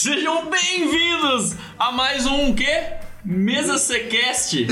Sejam 0.00 0.48
bem-vindos 0.48 1.56
a 1.76 1.90
mais 1.90 2.24
um 2.24 2.54
quê? 2.54 2.84
Mesa 3.24 3.78
Secast. 3.78 4.68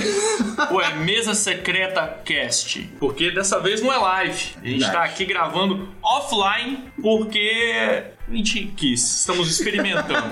Ou 0.71 0.81
é 0.81 0.95
Mesa 0.95 1.35
Secreta 1.35 2.21
Cast? 2.25 2.81
Porque 3.01 3.33
dessa 3.33 3.59
vez 3.59 3.83
não 3.83 3.93
é 3.93 3.97
live. 3.97 4.55
A 4.63 4.65
gente 4.69 4.85
tá 4.89 5.03
aqui 5.03 5.25
gravando 5.25 5.93
offline 6.01 6.79
porque 7.03 8.05
a 8.29 8.33
gente 8.33 8.67
quis. 8.77 9.03
Estamos 9.03 9.51
experimentando. 9.51 10.31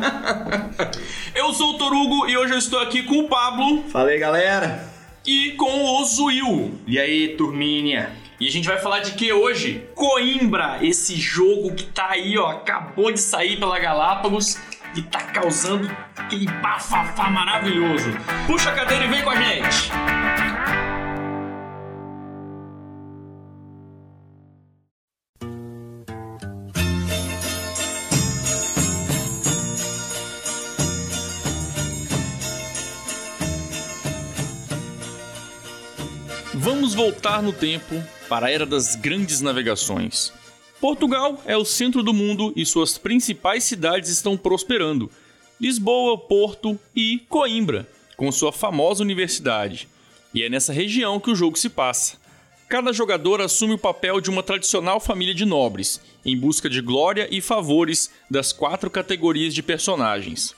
eu 1.35 1.53
sou 1.53 1.71
o 1.71 1.75
Torugo 1.79 2.29
e 2.29 2.37
hoje 2.37 2.53
eu 2.53 2.59
estou 2.59 2.79
aqui 2.79 3.03
com 3.03 3.19
o 3.19 3.29
Pablo 3.29 3.83
Fala 3.89 4.11
aí, 4.11 4.19
galera. 4.21 4.89
e 5.27 5.55
com 5.55 5.87
o 5.87 6.05
Zuil. 6.05 6.79
E 6.87 7.01
aí, 7.01 7.35
turminha? 7.37 8.13
E 8.39 8.47
a 8.49 8.51
gente 8.51 8.69
vai 8.69 8.79
falar 8.79 9.01
de 9.01 9.13
que 9.13 9.33
hoje? 9.33 9.87
Coimbra, 9.95 10.79
esse 10.83 11.17
jogo 11.17 11.75
que 11.75 11.85
tá 11.85 12.11
aí, 12.11 12.37
ó, 12.37 12.49
acabou 12.49 13.11
de 13.13 13.21
sair 13.21 13.59
pela 13.59 13.79
Galápagos 13.79 14.59
e 14.97 15.03
tá 15.03 15.21
causando 15.23 15.91
aquele 16.17 16.47
bafafá 16.47 17.31
maravilhoso. 17.31 18.11
Puxa 18.47 18.71
a 18.71 18.75
cadeira 18.75 19.05
e 19.05 19.09
vem 19.09 19.23
com 19.23 19.31
a 19.31 19.37
gente. 19.37 19.91
Vamos 36.55 36.95
voltar 36.95 37.43
no 37.43 37.53
tempo 37.53 38.03
para 38.29 38.47
a 38.47 38.51
era 38.51 38.65
das 38.65 38.95
grandes 38.95 39.41
navegações. 39.41 40.33
Portugal 40.85 41.41
é 41.47 41.57
o 41.57 41.65
centro 41.65 42.03
do 42.03 42.13
mundo 42.13 42.53
e 42.55 42.67
suas 42.67 42.99
principais 42.99 43.65
cidades 43.65 44.11
estão 44.11 44.37
prosperando. 44.37 45.11
Lisboa, 45.59 46.19
Porto 46.19 46.79
e 46.95 47.23
Coimbra, 47.27 47.89
com 48.19 48.31
sua 48.31 48.53
famosa 48.53 49.03
universidade. 49.03 49.89
E 50.35 50.43
é 50.43 50.51
nessa 50.51 50.75
região 50.75 51.19
que 51.19 51.31
o 51.31 51.35
jogo 51.35 51.59
se 51.59 51.71
passa. 51.71 52.19
Cada 52.69 52.93
jogador 52.93 53.41
assume 53.41 53.73
o 53.73 53.79
papel 53.79 54.21
de 54.21 54.29
uma 54.29 54.43
tradicional 54.43 55.01
família 55.01 55.33
de 55.33 55.47
nobres, 55.47 56.03
em 56.23 56.39
busca 56.39 56.69
de 56.69 56.83
glória 56.83 57.29
e 57.31 57.41
favores 57.41 58.11
das 58.31 58.53
quatro 58.53 58.91
categorias 58.91 59.55
de 59.55 59.63
personagens: 59.63 60.55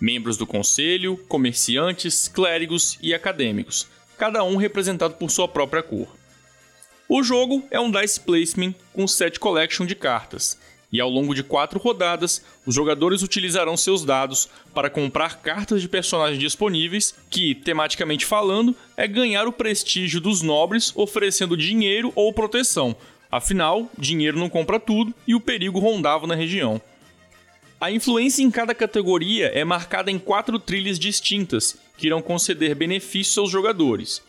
membros 0.00 0.36
do 0.36 0.44
conselho, 0.44 1.16
comerciantes, 1.28 2.26
clérigos 2.26 2.98
e 3.00 3.14
acadêmicos, 3.14 3.86
cada 4.18 4.42
um 4.42 4.56
representado 4.56 5.14
por 5.14 5.30
sua 5.30 5.46
própria 5.46 5.84
cor. 5.84 6.17
O 7.10 7.22
jogo 7.22 7.64
é 7.70 7.80
um 7.80 7.90
dice 7.90 8.20
placement 8.20 8.74
com 8.92 9.08
set 9.08 9.40
collection 9.40 9.86
de 9.86 9.94
cartas, 9.94 10.58
e 10.92 11.00
ao 11.00 11.08
longo 11.08 11.34
de 11.34 11.42
quatro 11.42 11.78
rodadas, 11.78 12.44
os 12.66 12.74
jogadores 12.74 13.22
utilizarão 13.22 13.78
seus 13.78 14.04
dados 14.04 14.46
para 14.74 14.90
comprar 14.90 15.40
cartas 15.40 15.80
de 15.80 15.88
personagens 15.88 16.38
disponíveis, 16.38 17.14
que, 17.30 17.54
tematicamente 17.54 18.26
falando, 18.26 18.76
é 18.94 19.08
ganhar 19.08 19.48
o 19.48 19.52
prestígio 19.52 20.20
dos 20.20 20.42
nobres 20.42 20.92
oferecendo 20.94 21.56
dinheiro 21.56 22.12
ou 22.14 22.30
proteção. 22.30 22.94
Afinal, 23.32 23.90
dinheiro 23.96 24.38
não 24.38 24.50
compra 24.50 24.78
tudo 24.78 25.14
e 25.26 25.34
o 25.34 25.40
perigo 25.40 25.78
rondava 25.78 26.26
na 26.26 26.34
região. 26.34 26.78
A 27.80 27.90
influência 27.90 28.42
em 28.42 28.50
cada 28.50 28.74
categoria 28.74 29.46
é 29.46 29.64
marcada 29.64 30.10
em 30.10 30.18
quatro 30.18 30.58
trilhas 30.58 30.98
distintas, 30.98 31.78
que 31.96 32.06
irão 32.06 32.20
conceder 32.20 32.74
benefícios 32.74 33.38
aos 33.38 33.50
jogadores: 33.50 34.20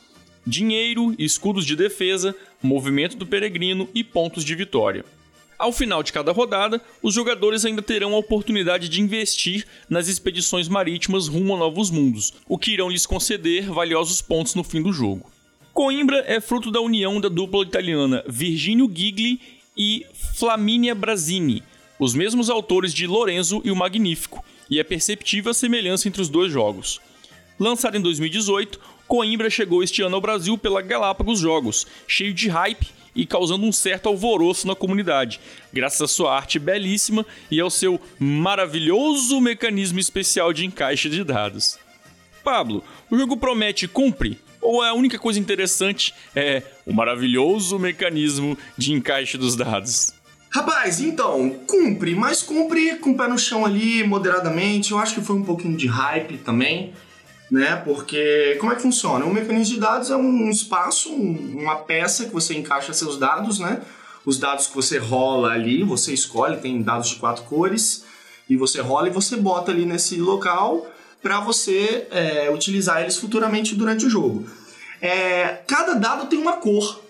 dinheiro, 0.50 1.14
escudos 1.20 1.66
de 1.66 1.76
defesa, 1.76 2.36
movimento 2.62 3.16
do 3.16 3.26
peregrino 3.26 3.88
e 3.94 4.04
pontos 4.04 4.44
de 4.44 4.56
vitória. 4.56 5.06
Ao 5.58 5.72
final 5.72 6.02
de 6.02 6.12
cada 6.12 6.32
rodada, 6.32 6.82
os 7.04 7.14
jogadores 7.14 7.66
ainda 7.66 7.82
terão 7.82 8.14
a 8.16 8.18
oportunidade 8.18 8.90
de 8.90 9.02
investir 9.02 9.68
nas 9.90 10.08
expedições 10.08 10.68
marítimas 10.68 11.28
rumo 11.28 11.54
a 11.54 11.60
novos 11.60 11.92
mundos, 11.92 12.34
o 12.48 12.58
que 12.58 12.72
irão 12.72 12.90
lhes 12.90 13.06
conceder 13.06 13.70
valiosos 13.70 14.22
pontos 14.22 14.56
no 14.56 14.64
fim 14.64 14.82
do 14.82 14.92
jogo. 14.92 15.30
Coimbra 15.74 16.24
é 16.28 16.42
fruto 16.42 16.72
da 16.72 16.82
união 16.82 17.22
da 17.22 17.30
dupla 17.30 17.64
italiana 17.64 18.24
Virginio 18.28 18.90
Gigli 18.94 19.40
e 19.78 20.06
Flaminia 20.36 20.96
Brasini, 20.96 21.62
os 22.00 22.14
mesmos 22.14 22.50
autores 22.50 22.94
de 22.94 23.06
Lorenzo 23.06 23.62
e 23.64 23.70
o 23.70 23.76
Magnífico, 23.76 24.44
e 24.70 24.80
é 24.80 24.84
perceptível 24.84 25.52
a 25.52 25.54
semelhança 25.54 26.08
entre 26.08 26.22
os 26.22 26.30
dois 26.30 26.52
jogos. 26.52 27.02
Lançado 27.60 27.98
em 27.98 28.02
2018, 28.02 28.80
Coimbra 29.10 29.50
chegou 29.50 29.82
este 29.82 30.04
ano 30.04 30.14
ao 30.14 30.22
Brasil 30.22 30.56
pela 30.56 30.84
Galápagos 30.84 31.40
Jogos, 31.40 31.88
cheio 32.08 32.32
de 32.32 32.48
hype 32.48 32.90
e 33.16 33.26
causando 33.26 33.66
um 33.66 33.72
certo 33.72 34.08
alvoroço 34.08 34.68
na 34.68 34.76
comunidade, 34.76 35.42
graças 35.74 36.00
à 36.00 36.08
sua 36.08 36.36
arte 36.36 36.60
belíssima 36.60 37.26
e 37.50 37.60
ao 37.60 37.72
seu 37.72 38.00
maravilhoso 38.20 39.42
mecanismo 39.42 40.00
especial 40.00 40.54
de 40.54 40.64
encaixe 40.64 41.10
de 41.10 41.24
dados. 41.24 41.80
Pablo, 42.44 42.84
o 43.10 43.18
jogo 43.18 43.36
promete 43.36 43.88
cumpre? 43.88 44.40
Ou 44.62 44.84
a 44.84 44.94
única 44.94 45.18
coisa 45.18 45.40
interessante 45.40 46.14
é 46.36 46.62
o 46.86 46.94
maravilhoso 46.94 47.80
mecanismo 47.80 48.56
de 48.78 48.94
encaixe 48.94 49.40
dos 49.40 49.56
dados? 49.56 50.14
Rapaz, 50.52 51.00
então, 51.00 51.50
cumpre, 51.66 52.14
mas 52.14 52.44
cumpre 52.44 52.96
com 52.98 53.12
o 53.12 53.18
pé 53.18 53.28
no 53.28 53.40
chão 53.40 53.66
ali, 53.66 54.04
moderadamente. 54.04 54.92
Eu 54.92 55.00
acho 55.00 55.16
que 55.16 55.22
foi 55.22 55.36
um 55.36 55.44
pouquinho 55.44 55.76
de 55.76 55.88
hype 55.88 56.38
também, 56.38 56.94
né? 57.52 57.76
Porque 57.86 58.58
como 58.60 58.72
é 58.72 58.76
que 58.76 58.82
funciona? 58.82 59.26
Um 59.26 59.34
mecanismo 59.34 59.76
de 59.76 59.80
dados 59.80 60.10
é 60.10 60.16
um 60.16 60.50
espaço, 60.50 61.12
um- 61.12 61.58
uma 61.62 61.76
peça 61.78 62.26
que 62.26 62.34
você 62.34 62.54
encaixa 62.56 62.94
seus 62.94 63.18
dados, 63.18 63.60
né? 63.60 63.82
Os 64.26 64.38
dados 64.38 64.68
que 64.68 64.76
você 64.76 64.98
rola 64.98 65.52
ali, 65.52 65.84
você 65.84 66.14
escolhe, 66.14 66.58
tem 66.58 66.82
dados 66.82 67.10
de 67.10 67.16
quatro 67.16 67.44
cores, 67.44 68.04
e 68.50 68.56
você 68.56 68.82
rola 68.82 69.08
e 69.08 69.12
você 69.12 69.36
bota 69.38 69.72
ali 69.72 69.86
nesse 69.86 70.18
local 70.18 70.86
para 71.22 71.40
você 71.40 72.08
é, 72.12 72.50
utilizar 72.54 73.02
eles 73.02 73.18
futuramente 73.18 73.76
durante 73.76 74.06
o 74.06 74.10
jogo. 74.10 74.46
É, 75.02 75.62
cada 75.68 75.94
dado 75.94 76.28
tem 76.28 76.40
uma 76.40 76.54
cor 76.54 77.02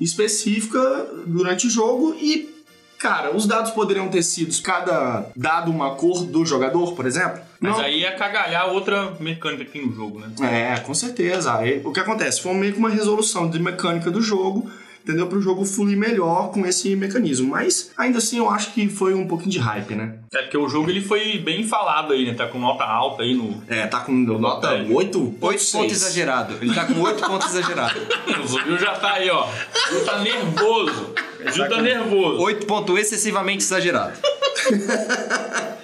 específica 0.00 1.06
durante 1.26 1.66
o 1.66 1.70
jogo 1.70 2.14
e, 2.20 2.54
cara, 2.98 3.34
os 3.34 3.46
dados 3.46 3.70
poderiam 3.70 4.08
ter 4.08 4.22
sido 4.22 4.54
cada 4.62 5.26
dado 5.34 5.70
uma 5.70 5.94
cor 5.94 6.24
do 6.24 6.44
jogador, 6.44 6.94
por 6.94 7.06
exemplo. 7.06 7.40
Mas 7.60 7.72
Não. 7.72 7.80
aí 7.80 8.04
é 8.04 8.10
cagalhar 8.12 8.68
outra 8.68 9.12
mecânica 9.18 9.64
que 9.64 9.70
tem 9.72 9.86
no 9.86 9.94
jogo, 9.94 10.20
né? 10.20 10.28
É, 10.42 10.80
com 10.80 10.94
certeza. 10.94 11.56
Aí, 11.56 11.80
o 11.84 11.92
que 11.92 12.00
acontece? 12.00 12.42
Foi 12.42 12.54
meio 12.54 12.72
que 12.72 12.78
uma 12.78 12.90
resolução 12.90 13.48
de 13.48 13.58
mecânica 13.58 14.10
do 14.10 14.20
jogo, 14.20 14.70
entendeu? 15.06 15.28
Para 15.28 15.38
o 15.38 15.40
jogo 15.40 15.64
fluir 15.64 15.96
melhor 15.96 16.50
com 16.50 16.66
esse 16.66 16.96
mecanismo. 16.96 17.50
Mas 17.50 17.92
ainda 17.96 18.18
assim 18.18 18.38
eu 18.38 18.50
acho 18.50 18.72
que 18.74 18.88
foi 18.88 19.14
um 19.14 19.28
pouquinho 19.28 19.52
de 19.52 19.58
hype, 19.60 19.94
né? 19.94 20.14
É 20.34 20.42
porque 20.42 20.58
o 20.58 20.68
jogo 20.68 20.90
ele 20.90 21.00
foi 21.00 21.38
bem 21.38 21.62
falado 21.66 22.12
aí, 22.12 22.26
né? 22.26 22.34
Tá 22.34 22.48
com 22.48 22.58
nota 22.58 22.82
alta 22.82 23.22
aí 23.22 23.32
no. 23.32 23.62
É, 23.68 23.86
tá 23.86 24.00
com 24.00 24.12
nota 24.12 24.68
É. 24.74 24.82
8, 24.82 25.36
8 25.40 25.70
pontos 25.72 25.92
exagerado. 25.92 26.56
Ele 26.60 26.74
tá 26.74 26.84
com 26.84 27.00
8 27.00 27.24
pontos 27.24 27.54
exagerado. 27.54 28.00
O 28.42 28.48
Zubil 28.48 28.78
já 28.78 28.92
tá 28.94 29.14
aí, 29.14 29.30
ó. 29.30 29.46
Zubil 29.88 30.04
tá 30.04 30.18
nervoso. 30.18 31.14
O 31.46 31.50
Zubil 31.50 31.68
tá 31.68 31.82
nervoso. 31.82 32.40
8 32.42 32.66
ponto 32.66 32.98
excessivamente 32.98 33.64
exagerado. 33.64 34.18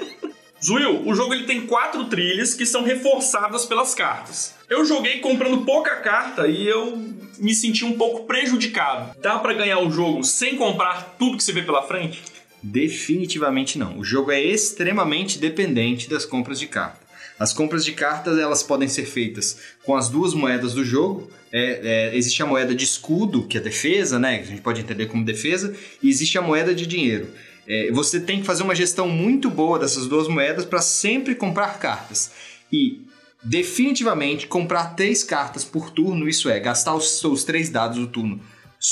Zuil, 0.64 1.02
o 1.04 1.12
jogo 1.12 1.34
ele 1.34 1.44
tem 1.44 1.66
quatro 1.66 2.04
trilhas 2.04 2.54
que 2.54 2.64
são 2.64 2.84
reforçadas 2.84 3.66
pelas 3.66 3.94
cartas. 3.94 4.54
Eu 4.70 4.84
joguei 4.84 5.18
comprando 5.18 5.64
pouca 5.64 5.96
carta 5.96 6.46
e 6.46 6.68
eu 6.68 6.96
me 7.38 7.52
senti 7.52 7.84
um 7.84 7.98
pouco 7.98 8.26
prejudicado. 8.26 9.18
Dá 9.20 9.40
pra 9.40 9.54
ganhar 9.54 9.80
o 9.80 9.90
jogo 9.90 10.22
sem 10.22 10.56
comprar 10.56 11.16
tudo 11.18 11.36
que 11.36 11.42
você 11.42 11.52
vê 11.52 11.62
pela 11.62 11.82
frente? 11.82 12.22
Definitivamente 12.62 13.76
não. 13.76 13.98
O 13.98 14.04
jogo 14.04 14.30
é 14.30 14.40
extremamente 14.40 15.36
dependente 15.36 16.08
das 16.08 16.24
compras 16.24 16.60
de 16.60 16.68
carta. 16.68 17.02
As 17.40 17.52
compras 17.52 17.84
de 17.84 17.90
cartas 17.90 18.38
elas 18.38 18.62
podem 18.62 18.86
ser 18.86 19.04
feitas 19.04 19.58
com 19.82 19.96
as 19.96 20.08
duas 20.08 20.32
moedas 20.32 20.74
do 20.74 20.84
jogo. 20.84 21.28
É, 21.50 22.12
é, 22.12 22.16
existe 22.16 22.40
a 22.40 22.46
moeda 22.46 22.72
de 22.72 22.84
escudo, 22.84 23.48
que 23.48 23.58
é 23.58 23.60
defesa, 23.60 24.16
né? 24.16 24.38
Que 24.38 24.44
a 24.44 24.46
gente 24.46 24.62
pode 24.62 24.80
entender 24.80 25.06
como 25.06 25.24
defesa, 25.24 25.74
e 26.00 26.08
existe 26.08 26.38
a 26.38 26.42
moeda 26.42 26.72
de 26.72 26.86
dinheiro. 26.86 27.28
É, 27.66 27.90
você 27.92 28.20
tem 28.20 28.40
que 28.40 28.46
fazer 28.46 28.62
uma 28.62 28.74
gestão 28.74 29.08
muito 29.08 29.50
boa 29.50 29.78
dessas 29.78 30.06
duas 30.06 30.28
moedas 30.28 30.64
para 30.64 30.80
sempre 30.80 31.34
comprar 31.34 31.78
cartas. 31.78 32.32
E 32.72 33.02
definitivamente 33.42 34.46
comprar 34.46 34.94
três 34.94 35.22
cartas 35.22 35.64
por 35.64 35.90
turno, 35.90 36.28
isso 36.28 36.48
é, 36.48 36.58
gastar 36.60 36.94
os 36.94 37.18
seus 37.18 37.44
três 37.44 37.70
dados 37.70 37.98
do 37.98 38.06
turno 38.06 38.40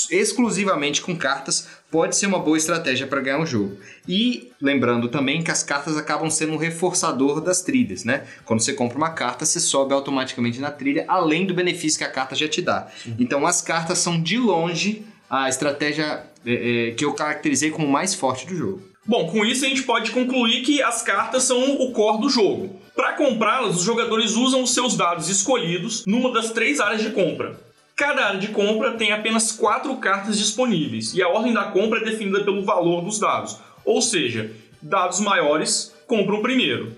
exclusivamente 0.09 1.01
com 1.01 1.15
cartas 1.15 1.67
pode 1.89 2.15
ser 2.15 2.27
uma 2.27 2.39
boa 2.39 2.57
estratégia 2.57 3.05
para 3.05 3.19
ganhar 3.19 3.39
um 3.39 3.45
jogo. 3.45 3.77
E 4.07 4.51
lembrando 4.61 5.09
também 5.09 5.43
que 5.43 5.51
as 5.51 5.61
cartas 5.61 5.97
acabam 5.97 6.29
sendo 6.29 6.53
um 6.53 6.57
reforçador 6.57 7.41
das 7.41 7.61
trilhas, 7.61 8.05
né? 8.05 8.25
Quando 8.45 8.61
você 8.61 8.71
compra 8.71 8.97
uma 8.97 9.09
carta, 9.09 9.45
você 9.45 9.59
sobe 9.59 9.93
automaticamente 9.93 10.59
na 10.59 10.71
trilha, 10.71 11.03
além 11.09 11.45
do 11.45 11.53
benefício 11.53 11.97
que 11.97 12.05
a 12.05 12.09
carta 12.09 12.35
já 12.35 12.47
te 12.47 12.61
dá. 12.61 12.87
Então 13.19 13.45
as 13.45 13.61
cartas 13.61 13.97
são 13.97 14.21
de 14.21 14.37
longe 14.37 15.05
a 15.29 15.49
estratégia 15.49 16.23
é, 16.45 16.89
é, 16.89 16.91
que 16.91 17.05
eu 17.05 17.13
caracterizei 17.13 17.71
como 17.71 17.87
mais 17.87 18.13
forte 18.15 18.45
do 18.45 18.55
jogo. 18.55 18.81
Bom, 19.05 19.27
com 19.27 19.43
isso 19.43 19.65
a 19.65 19.67
gente 19.67 19.83
pode 19.83 20.11
concluir 20.11 20.61
que 20.61 20.81
as 20.81 21.01
cartas 21.01 21.43
são 21.43 21.81
o 21.81 21.91
core 21.91 22.21
do 22.21 22.29
jogo. 22.29 22.79
Para 22.95 23.13
comprá-las, 23.13 23.77
os 23.77 23.83
jogadores 23.83 24.35
usam 24.35 24.61
os 24.61 24.73
seus 24.73 24.95
dados 24.95 25.27
escolhidos 25.27 26.05
numa 26.05 26.31
das 26.31 26.51
três 26.51 26.79
áreas 26.79 27.01
de 27.01 27.09
compra. 27.09 27.59
Cada 27.95 28.25
área 28.25 28.39
de 28.39 28.49
compra 28.49 28.93
tem 28.93 29.11
apenas 29.11 29.51
quatro 29.51 29.95
cartas 29.97 30.37
disponíveis 30.37 31.13
e 31.13 31.21
a 31.21 31.27
ordem 31.27 31.53
da 31.53 31.65
compra 31.65 31.99
é 31.99 32.03
definida 32.03 32.43
pelo 32.43 32.63
valor 32.63 33.03
dos 33.03 33.19
dados. 33.19 33.57
Ou 33.83 34.01
seja, 34.01 34.51
dados 34.81 35.19
maiores 35.19 35.93
compram 36.07 36.41
primeiro. 36.41 36.93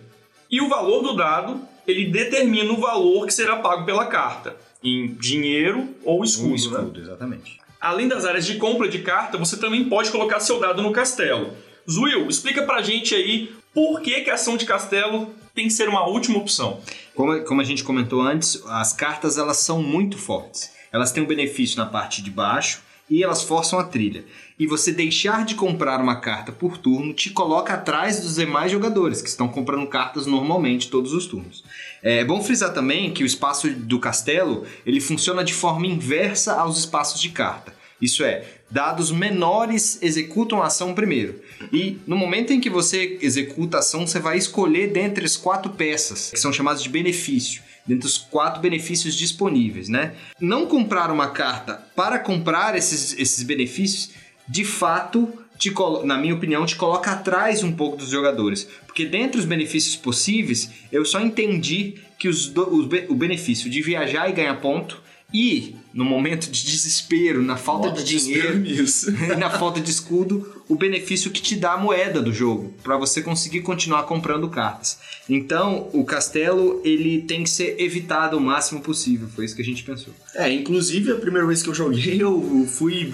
E 0.49 0.61
o 0.61 0.69
valor 0.69 1.01
do 1.01 1.15
dado, 1.15 1.61
ele 1.87 2.11
determina 2.11 2.71
o 2.71 2.79
valor 2.79 3.25
que 3.25 3.33
será 3.33 3.57
pago 3.57 3.85
pela 3.85 4.05
carta, 4.05 4.55
em 4.83 5.13
dinheiro 5.15 5.89
ou 6.03 6.23
escudo. 6.23 6.47
Um 6.47 6.51
né? 6.51 6.55
escudo, 6.55 6.99
exatamente. 7.01 7.62
Além 7.83 8.07
das 8.07 8.23
áreas 8.23 8.45
de 8.45 8.55
compra 8.55 8.87
de 8.87 8.99
carta, 8.99 9.37
você 9.37 9.57
também 9.57 9.89
pode 9.89 10.09
colocar 10.09 10.39
seu 10.39 10.57
dado 10.57 10.81
no 10.81 10.93
castelo. 10.93 11.51
Zuil, 11.85 12.29
explica 12.29 12.63
pra 12.63 12.81
gente 12.81 13.13
aí 13.13 13.53
por 13.73 13.99
que, 13.99 14.21
que 14.21 14.29
a 14.29 14.35
ação 14.35 14.55
de 14.55 14.63
castelo 14.63 15.35
tem 15.53 15.67
que 15.67 15.73
ser 15.73 15.89
uma 15.89 16.07
última 16.07 16.37
opção. 16.37 16.79
Como, 17.13 17.43
como 17.43 17.59
a 17.59 17.63
gente 17.65 17.83
comentou 17.83 18.21
antes, 18.21 18.63
as 18.67 18.93
cartas 18.93 19.37
elas 19.37 19.57
são 19.57 19.83
muito 19.83 20.17
fortes. 20.17 20.71
Elas 20.93 21.11
têm 21.11 21.23
um 21.23 21.27
benefício 21.27 21.77
na 21.77 21.85
parte 21.85 22.21
de 22.23 22.31
baixo 22.31 22.81
e 23.09 23.23
elas 23.23 23.43
forçam 23.43 23.79
a 23.79 23.83
trilha. 23.83 24.25
E 24.57 24.65
você 24.65 24.91
deixar 24.91 25.45
de 25.45 25.55
comprar 25.55 25.99
uma 25.99 26.17
carta 26.17 26.51
por 26.51 26.77
turno 26.77 27.13
te 27.13 27.29
coloca 27.29 27.73
atrás 27.73 28.19
dos 28.19 28.35
demais 28.35 28.71
jogadores 28.71 29.21
que 29.21 29.29
estão 29.29 29.47
comprando 29.47 29.87
cartas 29.87 30.25
normalmente 30.25 30.89
todos 30.89 31.13
os 31.13 31.25
turnos. 31.25 31.63
É 32.01 32.23
bom 32.23 32.41
frisar 32.41 32.73
também 32.73 33.11
que 33.11 33.23
o 33.23 33.25
espaço 33.25 33.69
do 33.69 33.99
castelo 33.99 34.65
ele 34.85 35.01
funciona 35.01 35.43
de 35.43 35.53
forma 35.53 35.87
inversa 35.87 36.53
aos 36.53 36.77
espaços 36.77 37.19
de 37.19 37.29
carta. 37.29 37.82
Isso 38.03 38.23
é, 38.23 38.43
dados 38.69 39.11
menores 39.11 39.97
executam 40.01 40.61
a 40.61 40.67
ação 40.67 40.93
primeiro. 40.93 41.39
E 41.71 41.97
no 42.05 42.17
momento 42.17 42.51
em 42.51 42.59
que 42.59 42.69
você 42.69 43.17
executa 43.21 43.77
a 43.77 43.79
ação, 43.79 44.05
você 44.05 44.19
vai 44.19 44.37
escolher 44.37 44.87
dentre 44.91 45.23
as 45.25 45.37
quatro 45.37 45.71
peças, 45.71 46.31
que 46.31 46.39
são 46.39 46.51
chamadas 46.51 46.83
de 46.83 46.89
benefício, 46.89 47.61
dentre 47.85 48.07
os 48.07 48.17
quatro 48.17 48.61
benefícios 48.61 49.15
disponíveis, 49.15 49.87
né? 49.89 50.13
Não 50.39 50.65
comprar 50.65 51.11
uma 51.11 51.29
carta 51.29 51.75
para 51.95 52.19
comprar 52.19 52.75
esses, 52.77 53.17
esses 53.17 53.43
benefícios, 53.43 54.09
de 54.47 54.65
fato, 54.65 55.31
te 55.57 55.71
na 56.03 56.17
minha 56.17 56.33
opinião, 56.33 56.65
te 56.65 56.75
coloca 56.75 57.11
atrás 57.11 57.63
um 57.63 57.71
pouco 57.71 57.97
dos 57.97 58.09
jogadores. 58.09 58.67
Porque 58.85 59.05
dentre 59.05 59.39
os 59.39 59.45
benefícios 59.45 59.95
possíveis, 59.95 60.69
eu 60.91 61.05
só 61.05 61.19
entendi 61.21 61.95
que 62.19 62.27
os 62.27 62.47
do- 62.47 62.89
o 63.09 63.15
benefício 63.15 63.69
de 63.69 63.81
viajar 63.81 64.29
e 64.29 64.33
ganhar 64.33 64.55
ponto 64.61 65.02
e, 65.33 65.75
no 65.93 66.05
momento 66.05 66.49
de 66.51 66.63
desespero, 66.63 67.41
na 67.41 67.57
falta 67.57 67.89
Modo 67.89 68.03
de 68.03 68.17
dinheiro, 68.17 68.63
e 68.65 69.35
na 69.35 69.49
falta 69.49 69.81
de 69.81 69.89
escudo, 69.89 70.63
o 70.69 70.75
benefício 70.75 71.31
que 71.31 71.41
te 71.41 71.55
dá 71.55 71.73
a 71.73 71.77
moeda 71.77 72.21
do 72.21 72.31
jogo, 72.31 72.73
para 72.83 72.97
você 72.97 73.21
conseguir 73.21 73.61
continuar 73.61 74.03
comprando 74.03 74.47
cartas. 74.49 74.99
Então, 75.27 75.89
o 75.93 76.03
castelo, 76.05 76.81
ele 76.83 77.21
tem 77.21 77.43
que 77.43 77.49
ser 77.49 77.79
evitado 77.79 78.37
o 78.37 78.41
máximo 78.41 78.81
possível, 78.81 79.27
foi 79.35 79.45
isso 79.45 79.55
que 79.55 79.61
a 79.61 79.65
gente 79.65 79.83
pensou. 79.83 80.13
É, 80.35 80.51
inclusive 80.51 81.11
a 81.11 81.15
primeira 81.15 81.47
vez 81.47 81.63
que 81.63 81.69
eu 81.69 81.73
joguei, 81.73 82.21
eu 82.21 82.67
fui. 82.69 83.11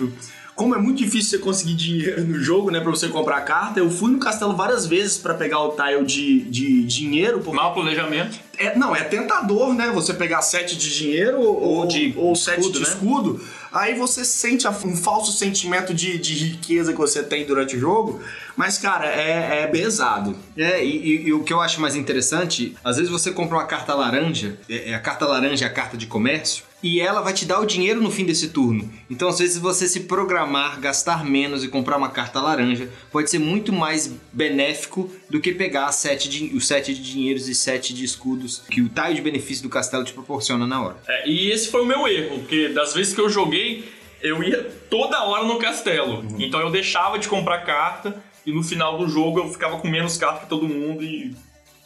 Como 0.59 0.75
é 0.75 0.77
muito 0.77 0.97
difícil 0.97 1.29
você 1.31 1.37
conseguir 1.37 1.73
dinheiro 1.73 2.21
no 2.25 2.37
jogo, 2.37 2.69
né, 2.69 2.81
pra 2.81 2.89
você 2.91 3.07
comprar 3.07 3.39
carta, 3.41 3.79
eu 3.79 3.89
fui 3.89 4.11
no 4.11 4.19
castelo 4.19 4.53
várias 4.57 4.85
vezes 4.85 5.17
pra 5.17 5.33
pegar 5.33 5.59
o 5.61 5.69
tile 5.73 6.03
de, 6.05 6.41
de 6.41 6.83
dinheiro. 6.83 7.39
Porque 7.39 7.55
Mau 7.55 7.73
planejamento. 7.73 8.37
é, 8.57 8.77
não, 8.77 8.93
é 8.93 9.01
tentador, 9.05 9.73
né? 9.73 9.89
Você 9.93 10.13
pegar 10.13 10.41
sete 10.41 10.75
de 10.75 10.93
dinheiro 10.93 11.39
ou, 11.39 11.61
Ou 11.63 11.87
de 11.87 12.13
ou 12.17 12.35
sete 12.35 12.59
escudo, 12.59 12.73
de 12.73 12.79
né? 12.85 12.89
escudo. 12.89 13.41
Aí 13.71 13.93
você 13.97 14.25
sente 14.25 14.67
um 14.67 14.95
falso 14.97 15.31
sentimento 15.31 15.93
de, 15.93 16.17
de 16.17 16.33
riqueza 16.33 16.91
que 16.91 16.97
você 16.97 17.23
tem 17.23 17.45
durante 17.45 17.77
o 17.77 17.79
jogo. 17.79 18.19
Mas, 18.57 18.77
cara, 18.77 19.05
é, 19.05 19.61
é 19.63 19.67
pesado. 19.67 20.35
É, 20.57 20.83
e, 20.83 20.89
e- 20.97 21.27
e 21.27 21.33
o 21.33 21.41
que 21.43 21.53
eu 21.53 21.61
acho 21.61 21.79
mais 21.79 21.95
interessante, 21.95 22.75
às 22.83 22.97
vezes 22.97 23.09
você 23.09 23.31
compra 23.31 23.55
uma 23.57 23.65
carta 23.65 23.93
laranja, 23.93 24.57
é, 24.67 24.89
é 24.89 24.93
a 24.93 24.99
carta 24.99 25.25
laranja 25.25 25.63
é 25.63 25.67
a 25.67 25.71
carta 25.71 25.95
de 25.95 26.05
comércio, 26.07 26.63
e 26.81 26.99
ela 26.99 27.21
vai 27.21 27.33
te 27.33 27.45
dar 27.45 27.59
o 27.59 27.65
dinheiro 27.65 28.01
no 28.01 28.09
fim 28.09 28.25
desse 28.25 28.49
turno. 28.49 28.89
Então, 29.09 29.27
às 29.27 29.39
vezes, 29.39 29.57
você 29.57 29.87
se 29.87 30.01
programar, 30.01 30.79
gastar 30.79 31.25
menos 31.25 31.63
e 31.63 31.67
comprar 31.67 31.97
uma 31.97 32.09
carta 32.09 32.39
laranja 32.39 32.89
pode 33.11 33.29
ser 33.29 33.39
muito 33.39 33.73
mais 33.73 34.07
benéfico 34.31 35.09
do 35.29 35.39
que 35.39 35.53
pegar 35.53 35.91
sete 35.91 36.29
de, 36.29 36.55
os 36.55 36.67
sete 36.67 36.93
de 36.93 37.01
dinheiros 37.01 37.47
e 37.47 37.55
sete 37.55 37.93
de 37.93 38.03
escudos 38.03 38.63
que 38.69 38.81
o 38.81 38.89
taio 38.89 39.15
de 39.15 39.21
benefício 39.21 39.63
do 39.63 39.69
castelo 39.69 40.03
te 40.03 40.13
proporciona 40.13 40.65
na 40.65 40.81
hora. 40.81 40.97
É, 41.07 41.29
e 41.29 41.51
esse 41.51 41.69
foi 41.69 41.81
o 41.81 41.85
meu 41.85 42.07
erro, 42.07 42.39
porque 42.39 42.69
das 42.69 42.93
vezes 42.93 43.13
que 43.13 43.21
eu 43.21 43.29
joguei, 43.29 43.83
eu 44.21 44.43
ia 44.43 44.63
toda 44.89 45.23
hora 45.23 45.43
no 45.43 45.57
castelo. 45.57 46.25
Então 46.37 46.59
eu 46.59 46.69
deixava 46.69 47.17
de 47.19 47.27
comprar 47.27 47.59
carta 47.59 48.21
e 48.45 48.51
no 48.51 48.63
final 48.63 48.97
do 48.97 49.07
jogo 49.07 49.39
eu 49.39 49.49
ficava 49.49 49.79
com 49.79 49.87
menos 49.87 50.17
carta 50.17 50.41
que 50.41 50.49
todo 50.49 50.67
mundo 50.67 51.03
e 51.03 51.35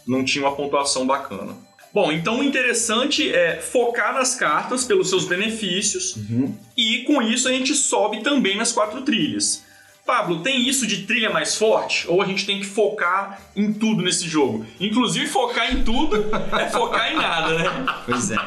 não 0.08 0.24
tinha 0.24 0.46
uma 0.46 0.56
pontuação 0.56 1.06
bacana. 1.06 1.56
Bom, 1.94 2.12
então 2.12 2.40
o 2.40 2.44
interessante 2.44 3.32
é 3.32 3.58
focar 3.58 4.14
nas 4.14 4.34
cartas 4.36 4.84
pelos 4.84 5.10
seus 5.10 5.26
benefícios 5.26 6.16
e 6.76 7.04
com 7.04 7.22
isso 7.22 7.48
a 7.48 7.52
gente 7.52 7.76
sobe 7.76 8.24
também 8.24 8.58
nas 8.58 8.72
quatro 8.72 9.02
trilhas. 9.04 9.64
Pablo, 10.06 10.44
tem 10.44 10.68
isso 10.68 10.86
de 10.86 11.04
trilha 11.04 11.30
mais 11.30 11.56
forte? 11.56 12.06
Ou 12.10 12.22
a 12.22 12.26
gente 12.26 12.46
tem 12.46 12.60
que 12.60 12.66
focar 12.66 13.40
em 13.56 13.72
tudo 13.72 14.04
nesse 14.04 14.28
jogo? 14.28 14.66
Inclusive, 14.78 15.28
focar 15.28 15.74
em 15.74 15.82
tudo 15.82 16.30
é 16.60 16.70
focar 16.70 17.14
em 17.14 17.16
nada, 17.16 17.58
né? 17.58 17.86
Pois 18.06 18.32
é. 18.32 18.38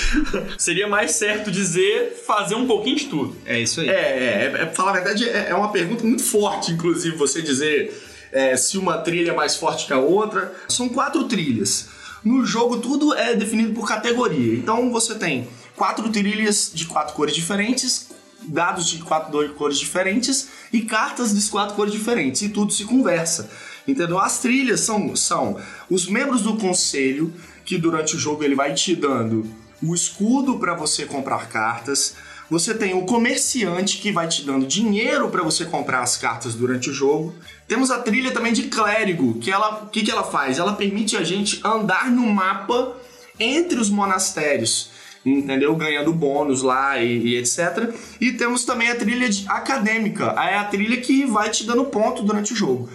Seria 0.58 0.86
mais 0.86 1.12
certo 1.12 1.50
dizer 1.50 2.22
fazer 2.26 2.56
um 2.56 2.66
pouquinho 2.66 2.96
de 2.96 3.06
tudo. 3.06 3.34
É 3.46 3.58
isso 3.58 3.80
aí. 3.80 3.88
É, 3.88 3.92
é, 3.92 4.44
é, 4.44 4.48
pra 4.50 4.66
falar 4.74 4.90
a 4.90 4.94
verdade, 4.94 5.26
é, 5.26 5.48
é 5.48 5.54
uma 5.54 5.72
pergunta 5.72 6.04
muito 6.04 6.22
forte, 6.22 6.72
inclusive, 6.72 7.16
você 7.16 7.40
dizer 7.40 7.90
é, 8.30 8.54
se 8.58 8.76
uma 8.76 8.98
trilha 8.98 9.30
é 9.30 9.34
mais 9.34 9.56
forte 9.56 9.86
que 9.86 9.94
a 9.94 9.98
outra. 9.98 10.54
São 10.68 10.90
quatro 10.90 11.24
trilhas. 11.24 11.88
No 12.24 12.44
jogo, 12.44 12.78
tudo 12.78 13.14
é 13.14 13.34
definido 13.34 13.72
por 13.74 13.86
categoria. 13.86 14.54
Então, 14.54 14.90
você 14.90 15.14
tem 15.14 15.48
quatro 15.76 16.08
trilhas 16.10 16.70
de 16.74 16.86
quatro 16.86 17.14
cores 17.14 17.34
diferentes, 17.34 18.10
dados 18.42 18.88
de 18.88 18.98
quatro 18.98 19.54
cores 19.54 19.78
diferentes 19.78 20.48
e 20.72 20.82
cartas 20.82 21.34
de 21.34 21.50
quatro 21.50 21.74
cores 21.74 21.92
diferentes. 21.92 22.42
E 22.42 22.48
tudo 22.48 22.72
se 22.72 22.84
conversa. 22.84 23.50
Entendeu? 23.86 24.18
As 24.18 24.40
trilhas 24.40 24.80
são, 24.80 25.16
são 25.16 25.56
os 25.88 26.06
membros 26.06 26.42
do 26.42 26.56
conselho, 26.56 27.32
que 27.64 27.78
durante 27.78 28.16
o 28.16 28.18
jogo 28.18 28.44
ele 28.44 28.54
vai 28.54 28.74
te 28.74 28.94
dando 28.94 29.46
o 29.82 29.94
escudo 29.94 30.58
para 30.58 30.74
você 30.74 31.06
comprar 31.06 31.48
cartas. 31.48 32.14
Você 32.50 32.72
tem 32.72 32.94
o 32.94 33.04
comerciante 33.04 33.98
que 33.98 34.10
vai 34.10 34.26
te 34.26 34.42
dando 34.42 34.66
dinheiro 34.66 35.28
para 35.28 35.42
você 35.42 35.66
comprar 35.66 36.00
as 36.00 36.16
cartas 36.16 36.54
durante 36.54 36.88
o 36.88 36.94
jogo. 36.94 37.34
Temos 37.66 37.90
a 37.90 37.98
trilha 37.98 38.30
também 38.30 38.54
de 38.54 38.64
clérigo, 38.64 39.38
que 39.38 39.50
ela, 39.50 39.82
o 39.84 39.88
que, 39.88 40.02
que 40.02 40.10
ela 40.10 40.24
faz? 40.24 40.58
Ela 40.58 40.72
permite 40.72 41.14
a 41.16 41.22
gente 41.22 41.60
andar 41.62 42.10
no 42.10 42.26
mapa 42.26 42.96
entre 43.38 43.78
os 43.78 43.90
monastérios, 43.90 44.90
entendeu? 45.24 45.76
Ganhando 45.76 46.10
bônus 46.10 46.62
lá 46.62 46.98
e, 47.02 47.18
e 47.18 47.36
etc. 47.36 47.94
E 48.18 48.32
temos 48.32 48.64
também 48.64 48.88
a 48.90 48.96
trilha 48.96 49.28
acadêmica, 49.48 50.34
é 50.38 50.56
a 50.56 50.64
trilha 50.64 50.96
que 50.96 51.26
vai 51.26 51.50
te 51.50 51.66
dando 51.66 51.84
ponto 51.84 52.22
durante 52.22 52.54
o 52.54 52.56
jogo. 52.56 52.88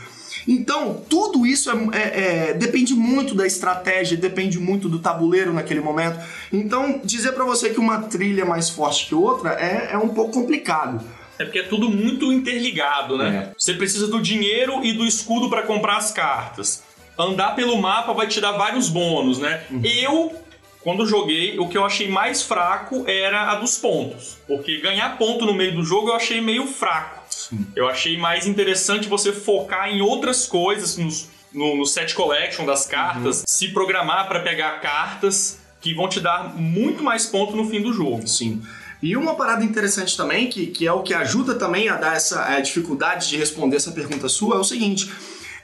Então, 0.47 1.01
tudo 1.09 1.45
isso 1.45 1.71
é, 1.71 1.73
é- 1.97 2.49
é- 2.49 2.53
depende 2.53 2.93
muito 2.93 3.33
da 3.33 3.45
estratégia, 3.47 4.17
depende 4.17 4.59
muito 4.59 4.89
do 4.89 4.99
tabuleiro 4.99 5.53
naquele 5.53 5.79
momento. 5.81 6.19
Então, 6.51 6.99
dizer 7.03 7.31
pra 7.33 7.43
você 7.45 7.69
que 7.69 7.79
uma 7.79 8.03
trilha 8.03 8.41
é 8.41 8.45
mais 8.45 8.69
forte 8.69 9.07
que 9.07 9.15
outra 9.15 9.51
é, 9.53 9.89
é 9.93 9.97
um 9.97 10.09
pouco 10.09 10.31
complicado. 10.33 11.03
É 11.39 11.45
porque 11.45 11.59
é 11.59 11.63
tudo 11.63 11.89
muito 11.89 12.31
interligado, 12.31 13.17
né? 13.17 13.51
Você 13.57 13.73
precisa 13.73 14.07
do 14.07 14.21
dinheiro 14.21 14.83
e 14.83 14.93
do 14.93 15.05
escudo 15.05 15.49
para 15.49 15.63
comprar 15.63 15.97
as 15.97 16.11
cartas. 16.11 16.83
Andar 17.17 17.55
pelo 17.55 17.75
mapa 17.81 18.13
vai 18.13 18.27
te 18.27 18.39
dar 18.39 18.51
vários 18.53 18.87
bônus, 18.89 19.39
né? 19.39 19.63
Eu, 19.83 20.31
quando 20.83 21.05
joguei, 21.05 21.57
o 21.59 21.67
que 21.67 21.77
eu 21.77 21.85
achei 21.85 22.07
mais 22.09 22.43
fraco 22.43 23.03
era 23.07 23.51
a 23.51 23.55
dos 23.55 23.77
pontos. 23.77 24.37
Porque 24.47 24.77
ganhar 24.79 25.17
ponto 25.17 25.45
no 25.45 25.53
meio 25.53 25.75
do 25.75 25.83
jogo 25.83 26.09
eu 26.09 26.15
achei 26.15 26.39
meio 26.41 26.67
fraco. 26.67 27.22
Eu 27.75 27.87
achei 27.87 28.17
mais 28.17 28.45
interessante 28.47 29.07
você 29.07 29.31
focar 29.33 29.89
em 29.89 30.01
outras 30.01 30.45
coisas 30.45 30.97
nos- 30.97 31.27
no, 31.53 31.77
no 31.77 31.85
set 31.85 32.15
collection 32.15 32.65
das 32.65 32.85
cartas, 32.85 33.43
se 33.47 33.67
programar 33.69 34.27
para 34.27 34.39
pegar 34.39 34.79
cartas 34.81 35.59
que 35.81 35.93
vão 35.93 36.07
te 36.09 36.19
dar 36.19 36.55
muito 36.55 37.03
mais 37.03 37.25
ponto 37.25 37.55
no 37.55 37.69
fim 37.69 37.81
do 37.81 37.93
jogo. 37.93 38.25
Sim. 38.27 38.61
E 39.01 39.15
uma 39.17 39.35
parada 39.35 39.63
interessante 39.65 40.15
também, 40.15 40.47
que, 40.47 40.67
que 40.67 40.87
é 40.87 40.91
o 40.93 41.03
que 41.03 41.13
ajuda 41.13 41.55
também 41.55 41.89
a 41.89 41.97
dar 41.97 42.15
essa 42.15 42.43
a 42.55 42.59
dificuldade 42.61 43.27
de 43.29 43.37
responder 43.37 43.75
essa 43.75 43.91
pergunta 43.91 44.29
sua, 44.29 44.55
é 44.55 44.59
o 44.59 44.63
seguinte: 44.63 45.11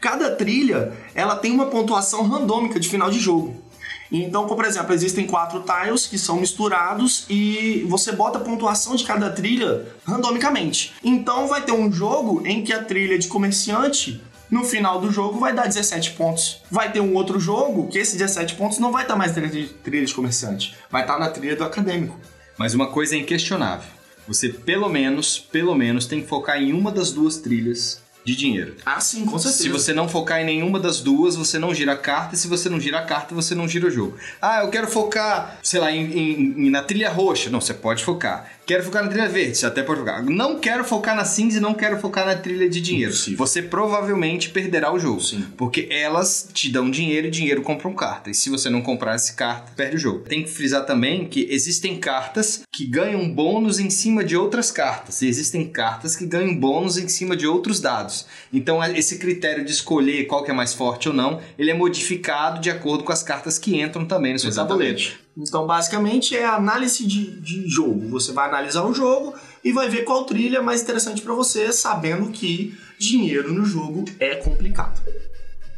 cada 0.02 0.30
trilha 0.36 0.92
ela 1.16 1.36
tem 1.38 1.52
uma 1.52 1.68
pontuação 1.68 2.28
randômica 2.28 2.80
de 2.80 2.90
final 2.90 3.10
de 3.10 3.18
jogo. 3.18 3.64
Então, 4.12 4.48
por 4.48 4.66
exemplo, 4.66 4.94
existem 4.94 5.28
quatro 5.28 5.63
tiles 5.63 6.08
que 6.08 6.18
são 6.18 6.38
misturados 6.38 7.25
e 7.30 7.86
você 7.88 8.12
bota 8.12 8.39
a 8.39 8.42
pontuação 8.42 8.96
de 8.96 9.04
cada 9.04 9.30
trilha 9.30 9.86
randomicamente. 10.04 10.94
Então 11.04 11.48
vai 11.48 11.62
ter 11.62 11.72
um 11.72 11.92
jogo 11.92 12.46
em 12.46 12.63
que 12.63 12.74
a 12.74 12.84
trilha 12.84 13.20
de 13.20 13.28
comerciante 13.28 14.22
no 14.50 14.63
final 14.63 15.00
do 15.00 15.12
jogo 15.12 15.39
vai 15.39 15.54
dar 15.54 15.68
17 15.68 16.12
pontos. 16.12 16.62
Vai 16.72 16.92
ter 16.92 17.00
um 17.00 17.13
outro 17.13 17.39
jogo 17.39 17.88
que 17.88 18.00
esses 18.00 18.18
17 18.18 18.56
pontos 18.56 18.80
não 18.80 18.92
vai 18.92 19.04
estar 19.04 19.16
mais 19.16 19.36
na 19.36 19.48
trilha 19.84 20.06
de 20.06 20.13
comerciante, 20.13 20.75
vai 20.89 21.04
estar 21.04 21.20
na 21.20 21.30
trilha 21.30 21.56
do 21.56 21.63
acadêmico. 21.63 22.18
Mas 22.58 22.74
uma 22.74 22.88
coisa 22.88 23.16
é 23.16 23.20
inquestionável. 23.20 23.88
Você 24.28 24.50
pelo 24.50 24.89
menos, 24.89 25.39
pelo 25.39 25.75
menos 25.75 26.06
tem 26.06 26.22
que 26.22 26.28
focar 26.28 26.62
em 26.62 26.74
uma 26.74 26.92
das 26.92 27.12
duas 27.12 27.38
trilhas 27.38 28.01
de 28.29 28.36
dinheiro. 28.36 28.75
Ah, 28.86 29.00
sim, 29.00 29.25
com 29.25 29.38
certeza. 29.39 29.63
Se 29.63 29.69
você 29.69 29.93
não 29.93 30.07
focar 30.07 30.39
em 30.41 30.45
nenhuma 30.45 30.79
das 30.79 31.01
duas, 31.01 31.36
você 31.36 31.57
não 31.57 31.74
gira 31.74 31.93
a 31.93 31.98
carta, 31.98 32.36
e 32.36 32.38
se 32.38 32.48
você 32.48 32.69
não 32.69 32.79
gira 32.79 33.00
a 33.00 33.01
carta, 33.05 33.33
você 33.33 33.55
não 33.55 33.67
gira 33.67 33.88
o 33.88 33.91
jogo. 33.91 34.17
Ah, 34.41 34.62
eu 34.63 34.69
quero 34.69 34.88
focar, 34.88 35.57
sei 35.63 35.79
lá, 35.79 35.91
em, 35.91 36.03
em- 36.05 36.65
em- 36.67 36.69
na 36.69 36.83
trilha 36.83 37.09
roxa. 37.09 37.50
Não, 37.50 37.59
você 37.59 37.74
pode 37.74 38.03
focar. 38.03 38.50
Quero 38.70 38.84
focar 38.84 39.04
na 39.04 39.10
trilha 39.10 39.28
verde, 39.28 39.58
você 39.58 39.66
até 39.66 39.82
pode 39.82 40.02
focar. 40.02 40.24
Não 40.24 40.60
quero 40.60 40.84
focar 40.84 41.16
na 41.16 41.26
cinza 41.26 41.58
e 41.58 41.60
não 41.60 41.74
quero 41.74 42.00
focar 42.00 42.24
na 42.24 42.36
trilha 42.36 42.70
de 42.70 42.80
dinheiro. 42.80 43.10
Impossível. 43.10 43.38
Você 43.40 43.64
provavelmente 43.64 44.52
perderá 44.52 44.94
o 44.94 45.00
jogo. 45.00 45.20
Sim. 45.22 45.44
Porque 45.58 45.88
elas 45.90 46.48
te 46.54 46.70
dão 46.70 46.88
dinheiro 46.92 47.26
e 47.26 47.32
dinheiro 47.32 47.64
compram 47.64 47.92
carta. 47.96 48.30
E 48.30 48.36
se 48.36 48.48
você 48.48 48.70
não 48.70 48.84
comprar 48.84 49.16
essa 49.16 49.34
carta, 49.34 49.72
perde 49.76 49.96
o 49.96 50.00
jogo. 50.00 50.20
Tem 50.20 50.44
que 50.44 50.52
frisar 50.52 50.86
também 50.86 51.26
que 51.26 51.48
existem 51.50 52.00
cartas 52.00 52.62
que 52.72 52.86
ganham 52.86 53.28
bônus 53.34 53.80
em 53.80 53.90
cima 53.90 54.24
de 54.24 54.38
outras 54.38 54.70
cartas. 54.70 55.24
E 55.24 55.28
existem 55.28 55.68
cartas 55.68 56.16
que 56.16 56.28
ganham 56.28 56.56
bônus 56.56 56.96
em 57.00 57.08
cima 57.08 57.36
de 57.36 57.48
outros 57.48 57.80
dados. 57.80 58.28
Então 58.54 58.84
é- 58.84 58.96
esse 58.96 59.18
critério 59.18 59.66
de 59.66 59.72
escolher 59.72 60.28
qual 60.28 60.44
que 60.44 60.52
é 60.52 60.54
mais 60.54 60.76
forte 60.76 61.10
ou 61.10 61.16
não, 61.16 61.42
ele 61.58 61.72
é 61.72 61.74
modificado 61.74 62.62
de 62.62 62.70
acordo 62.70 63.04
com 63.04 63.12
as 63.12 63.24
cartas 63.24 63.58
que 63.58 63.82
entram 63.82 64.06
também 64.06 64.34
no 64.34 64.38
seu 64.38 64.54
tabuleiro. 64.54 65.00
Então, 65.39 65.65
basicamente, 65.65 66.36
é 66.36 66.46
análise 66.46 67.08
de, 67.08 67.39
de 67.39 67.67
jogo. 67.67 68.10
Você 68.10 68.34
vai 68.34 68.50
analisar 68.50 68.84
o 68.84 68.93
jogo 68.93 69.34
e 69.63 69.72
vai 69.72 69.89
ver 69.89 70.03
qual 70.03 70.25
trilha 70.25 70.58
é 70.58 70.62
mais 70.62 70.81
interessante 70.81 71.22
pra 71.22 71.34
você, 71.34 71.72
sabendo 71.72 72.29
que 72.29 72.77
dinheiro 73.00 73.53
no 73.53 73.65
jogo 73.65 74.03
é 74.19 74.36
complicado. 74.36 75.00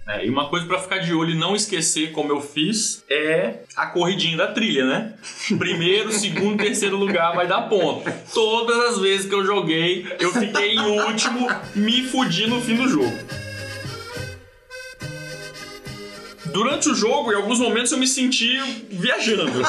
É, 0.08 0.26
e 0.26 0.30
uma 0.30 0.50
coisa 0.50 0.66
pra 0.66 0.80
ficar 0.80 0.98
de 0.98 1.14
olho 1.14 1.32
e 1.32 1.38
não 1.38 1.56
esquecer, 1.56 2.12
como 2.12 2.32
eu 2.32 2.42
fiz, 2.42 3.04
é 3.10 3.60
a 3.76 3.86
corridinha 3.86 4.36
da 4.36 4.48
trilha, 4.48 4.86
né? 4.86 5.14
Primeiro, 5.58 6.12
segundo, 6.12 6.58
terceiro 6.58 6.98
lugar 6.98 7.36
vai 7.36 7.48
dar 7.48 7.70
ponto. 7.70 8.12
Todas 8.34 8.92
as 8.92 9.00
vezes 9.00 9.28
que 9.28 9.36
eu 9.36 9.46
joguei, 9.46 10.08
eu 10.20 10.34
fiquei 10.34 10.76
em 10.76 11.02
último, 11.02 11.48
me 11.76 12.04
fudi 12.04 12.48
no 12.48 12.60
fim 12.60 12.76
do 12.76 12.88
jogo. 12.88 13.41
Durante 16.52 16.90
o 16.90 16.96
jogo, 16.96 17.32
em 17.32 17.36
alguns 17.36 17.60
momentos 17.60 17.92
eu 17.92 17.98
me 17.98 18.08
senti 18.08 18.58
viajando. 18.90 19.62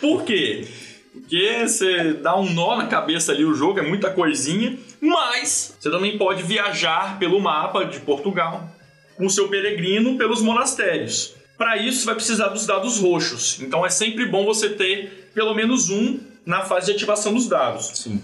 Por 0.00 0.24
quê? 0.24 0.66
Porque 1.12 1.66
você 1.66 2.14
dá 2.14 2.38
um 2.38 2.52
nó 2.52 2.76
na 2.76 2.86
cabeça 2.86 3.32
ali 3.32 3.44
o 3.44 3.54
jogo, 3.54 3.78
é 3.78 3.82
muita 3.82 4.10
coisinha, 4.10 4.78
mas 5.00 5.76
você 5.78 5.90
também 5.90 6.18
pode 6.18 6.42
viajar 6.42 7.18
pelo 7.18 7.40
mapa 7.40 7.84
de 7.84 8.00
Portugal 8.00 8.68
com 9.16 9.26
o 9.26 9.30
seu 9.30 9.48
peregrino 9.48 10.16
pelos 10.16 10.40
monastérios. 10.42 11.34
Para 11.56 11.76
isso, 11.76 12.00
você 12.00 12.06
vai 12.06 12.14
precisar 12.14 12.48
dos 12.48 12.66
dados 12.66 12.98
roxos. 12.98 13.60
Então 13.60 13.84
é 13.84 13.90
sempre 13.90 14.26
bom 14.26 14.44
você 14.44 14.70
ter 14.70 15.30
pelo 15.34 15.54
menos 15.54 15.90
um 15.90 16.18
na 16.44 16.62
fase 16.62 16.86
de 16.86 16.92
ativação 16.92 17.32
dos 17.34 17.48
dados. 17.48 17.92
Sim. 17.94 18.20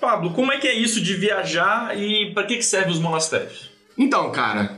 Pablo, 0.00 0.30
como 0.30 0.52
é 0.52 0.58
que 0.58 0.68
é 0.68 0.74
isso 0.74 1.00
de 1.00 1.14
viajar 1.14 1.96
e 1.98 2.32
para 2.32 2.44
que, 2.44 2.56
que 2.56 2.62
servem 2.62 2.92
os 2.92 3.00
monastérios? 3.00 3.70
Então, 3.96 4.30
cara, 4.30 4.77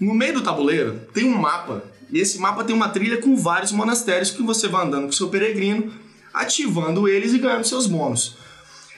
no 0.00 0.14
meio 0.14 0.34
do 0.34 0.42
tabuleiro 0.42 0.98
tem 1.12 1.26
um 1.26 1.36
mapa. 1.36 1.84
E 2.10 2.18
esse 2.18 2.38
mapa 2.38 2.64
tem 2.64 2.74
uma 2.74 2.88
trilha 2.88 3.18
com 3.18 3.36
vários 3.36 3.70
monastérios 3.70 4.30
que 4.30 4.42
você 4.42 4.66
vai 4.66 4.86
andando 4.86 5.04
com 5.04 5.12
seu 5.12 5.28
peregrino, 5.28 5.92
ativando 6.32 7.06
eles 7.06 7.34
e 7.34 7.38
ganhando 7.38 7.66
seus 7.66 7.86
bônus. 7.86 8.36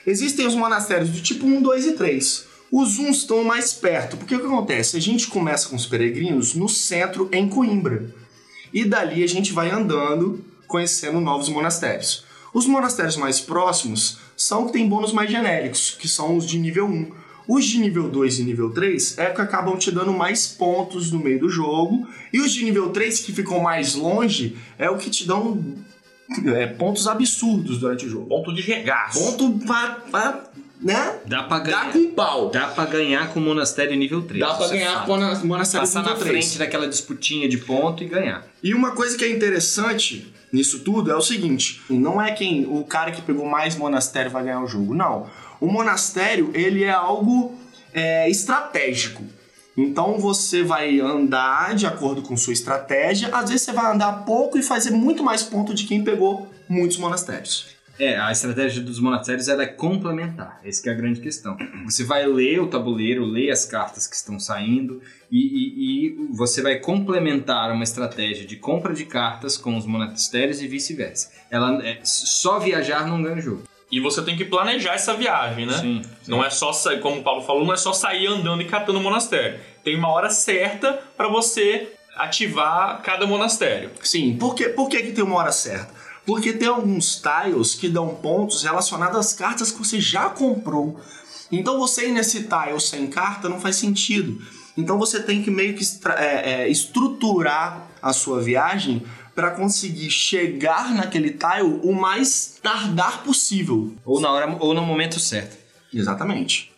Existem 0.07 0.47
os 0.47 0.55
monastérios 0.55 1.09
do 1.09 1.21
tipo 1.21 1.45
1, 1.45 1.61
2 1.61 1.85
e 1.87 1.91
3. 1.93 2.45
Os 2.71 2.97
uns 2.97 3.17
estão 3.17 3.43
mais 3.43 3.73
perto, 3.73 4.17
porque 4.17 4.35
o 4.35 4.39
que 4.39 4.45
acontece? 4.47 4.97
A 4.97 4.99
gente 4.99 5.27
começa 5.27 5.69
com 5.69 5.75
os 5.75 5.85
peregrinos 5.85 6.55
no 6.55 6.67
centro, 6.67 7.29
em 7.31 7.47
Coimbra. 7.47 8.13
E 8.73 8.83
dali 8.83 9.23
a 9.23 9.27
gente 9.27 9.53
vai 9.53 9.69
andando, 9.69 10.43
conhecendo 10.67 11.21
novos 11.21 11.49
monastérios. 11.49 12.25
Os 12.53 12.65
monastérios 12.65 13.17
mais 13.17 13.39
próximos 13.39 14.17
são 14.35 14.65
que 14.65 14.73
têm 14.73 14.89
bônus 14.89 15.11
mais 15.11 15.29
genéricos, 15.29 15.95
que 15.99 16.07
são 16.07 16.35
os 16.35 16.47
de 16.47 16.57
nível 16.57 16.85
1. 16.85 17.11
Os 17.47 17.65
de 17.65 17.79
nível 17.79 18.09
2 18.09 18.39
e 18.39 18.43
nível 18.43 18.69
3 18.71 19.17
é 19.17 19.25
que 19.27 19.41
acabam 19.41 19.77
te 19.77 19.91
dando 19.91 20.13
mais 20.13 20.47
pontos 20.47 21.11
no 21.11 21.19
meio 21.19 21.39
do 21.39 21.49
jogo. 21.49 22.07
E 22.31 22.39
os 22.39 22.53
de 22.53 22.63
nível 22.63 22.89
3 22.89 23.19
que 23.19 23.33
ficam 23.33 23.59
mais 23.59 23.95
longe 23.95 24.55
é 24.77 24.89
o 24.89 24.97
que 24.97 25.09
te 25.09 25.27
dão 25.27 25.61
é, 26.55 26.67
pontos 26.67 27.07
absurdos 27.07 27.79
durante 27.79 28.05
o 28.05 28.09
jogo. 28.09 28.27
Ponto 28.27 28.53
de 28.53 28.61
regaço. 28.61 29.19
Ponto 29.19 29.59
pra, 29.65 30.43
né? 30.81 31.19
Dá 31.25 31.43
pra 31.43 31.59
Dá 31.59 31.63
ganhar. 31.65 31.93
com 31.93 32.11
pau. 32.13 32.49
Dá 32.49 32.67
pra 32.67 32.85
ganhar 32.85 33.33
com 33.33 33.39
o 33.39 33.43
monastério 33.43 33.95
nível 33.95 34.21
3. 34.21 34.39
Dá 34.39 34.53
pra 34.53 34.65
é 34.65 34.69
ganhar 34.69 34.93
fato. 34.93 35.05
com 35.07 35.13
o 35.13 35.47
monastério 35.47 35.85
Passar 35.87 35.99
nível 35.99 36.13
na 36.13 36.19
3. 36.19 36.45
frente 36.45 36.57
daquela 36.59 36.87
disputinha 36.87 37.47
de 37.47 37.57
ponto 37.57 38.03
e 38.03 38.07
ganhar. 38.07 38.45
E 38.61 38.73
uma 38.73 38.91
coisa 38.91 39.17
que 39.17 39.23
é 39.23 39.29
interessante 39.29 40.33
nisso 40.51 40.79
tudo 40.79 41.11
é 41.11 41.15
o 41.15 41.21
seguinte: 41.21 41.81
não 41.89 42.21
é 42.21 42.31
quem 42.31 42.65
o 42.65 42.83
cara 42.83 43.11
que 43.11 43.21
pegou 43.21 43.45
mais 43.45 43.75
monastério 43.75 44.31
vai 44.31 44.43
ganhar 44.43 44.61
o 44.63 44.67
jogo, 44.67 44.93
não. 44.93 45.27
O 45.63 45.71
monastério 45.71 46.51
ele 46.53 46.83
é 46.83 46.91
algo 46.91 47.57
é, 47.93 48.29
estratégico. 48.29 49.23
Então 49.77 50.19
você 50.19 50.61
vai 50.61 50.99
andar 50.99 51.73
de 51.73 51.87
acordo 51.87 52.21
com 52.21 52.35
sua 52.35 52.51
estratégia. 52.51 53.29
Às 53.29 53.49
vezes 53.49 53.61
você 53.65 53.71
vai 53.71 53.89
andar 53.93 54.25
pouco 54.25 54.57
e 54.57 54.61
fazer 54.61 54.91
muito 54.91 55.23
mais 55.23 55.41
ponto 55.41 55.73
de 55.73 55.85
quem 55.85 56.03
pegou 56.03 56.51
muitos 56.67 56.97
monastérios. 56.97 57.67
É, 57.97 58.17
a 58.19 58.29
estratégia 58.29 58.81
dos 58.83 58.99
monastérios 58.99 59.47
ela 59.47 59.63
é 59.63 59.67
complementar. 59.67 60.59
Essa 60.65 60.89
é 60.89 60.91
a 60.91 60.95
grande 60.95 61.21
questão. 61.21 61.55
Você 61.85 62.03
vai 62.03 62.25
ler 62.25 62.59
o 62.59 62.67
tabuleiro, 62.67 63.23
ler 63.23 63.49
as 63.49 63.63
cartas 63.65 64.05
que 64.05 64.17
estão 64.17 64.37
saindo 64.41 65.01
e, 65.31 65.37
e- 65.39 66.07
e 66.07 66.27
você 66.35 66.61
vai 66.61 66.79
complementar 66.79 67.71
uma 67.71 67.83
estratégia 67.85 68.45
de 68.45 68.57
compra 68.57 68.93
de 68.93 69.05
cartas 69.05 69.57
com 69.57 69.77
os 69.77 69.85
monastérios 69.85 70.61
e 70.61 70.67
vice-versa. 70.67 71.29
Ela 71.49 71.81
é, 71.87 71.99
só 72.03 72.59
viajar 72.59 73.07
não 73.07 73.23
ganha 73.23 73.37
o 73.37 73.41
jogo. 73.41 73.63
E 73.93 73.99
você 73.99 74.23
tem 74.23 74.35
que 74.35 74.43
planejar 74.43 74.95
essa 74.95 75.13
viagem, 75.13 75.67
né? 75.67 75.77
Sim. 75.77 76.01
Não 76.27 76.43
é 76.43 76.49
só 76.49 76.73
sair, 76.73 76.99
como 76.99 77.19
o 77.19 77.23
Paulo 77.23 77.43
falou, 77.43 77.63
não 77.63 77.75
é 77.75 77.77
só 77.77 77.93
sair 77.93 78.25
andando 78.25 78.63
e 78.63 78.65
catando 78.65 78.97
o 78.97 79.03
monastério. 79.03 79.59
Tem 79.83 79.95
uma 79.95 80.09
hora 80.09 80.31
certa 80.31 80.99
para 81.15 81.27
você 81.27 81.93
ativar 82.15 83.03
cada 83.03 83.27
monastério. 83.27 83.91
Sim, 84.01 84.35
por 84.35 84.55
que, 84.55 84.69
por 84.69 84.89
que, 84.89 85.03
que 85.03 85.11
tem 85.11 85.23
uma 85.23 85.35
hora 85.35 85.51
certa? 85.51 85.93
Porque 86.25 86.53
tem 86.53 86.67
alguns 86.67 87.21
tiles 87.21 87.75
que 87.75 87.87
dão 87.87 88.15
pontos 88.15 88.63
relacionados 88.63 89.15
às 89.15 89.31
cartas 89.31 89.71
que 89.71 89.77
você 89.77 90.01
já 90.01 90.27
comprou. 90.27 90.99
Então 91.51 91.77
você 91.77 92.07
ir 92.07 92.13
nesse 92.13 92.47
tile 92.47 92.79
sem 92.79 93.05
carta 93.05 93.47
não 93.47 93.61
faz 93.61 93.75
sentido. 93.75 94.41
Então 94.75 94.97
você 94.97 95.21
tem 95.21 95.43
que 95.43 95.51
meio 95.51 95.75
que 95.75 95.83
é, 96.17 96.63
é, 96.63 96.67
estruturar 96.67 97.85
a 98.01 98.11
sua 98.11 98.41
viagem 98.41 99.03
para 99.35 99.51
conseguir 99.51 100.09
chegar 100.09 100.93
naquele 100.93 101.31
tile 101.31 101.79
o 101.83 101.93
mais 101.93 102.59
tardar 102.61 103.23
possível. 103.23 103.93
Ou 104.05 104.19
na 104.19 104.31
hora 104.31 104.57
ou 104.59 104.73
no 104.73 104.85
momento 104.85 105.19
certo. 105.19 105.57
Exatamente. 105.93 106.71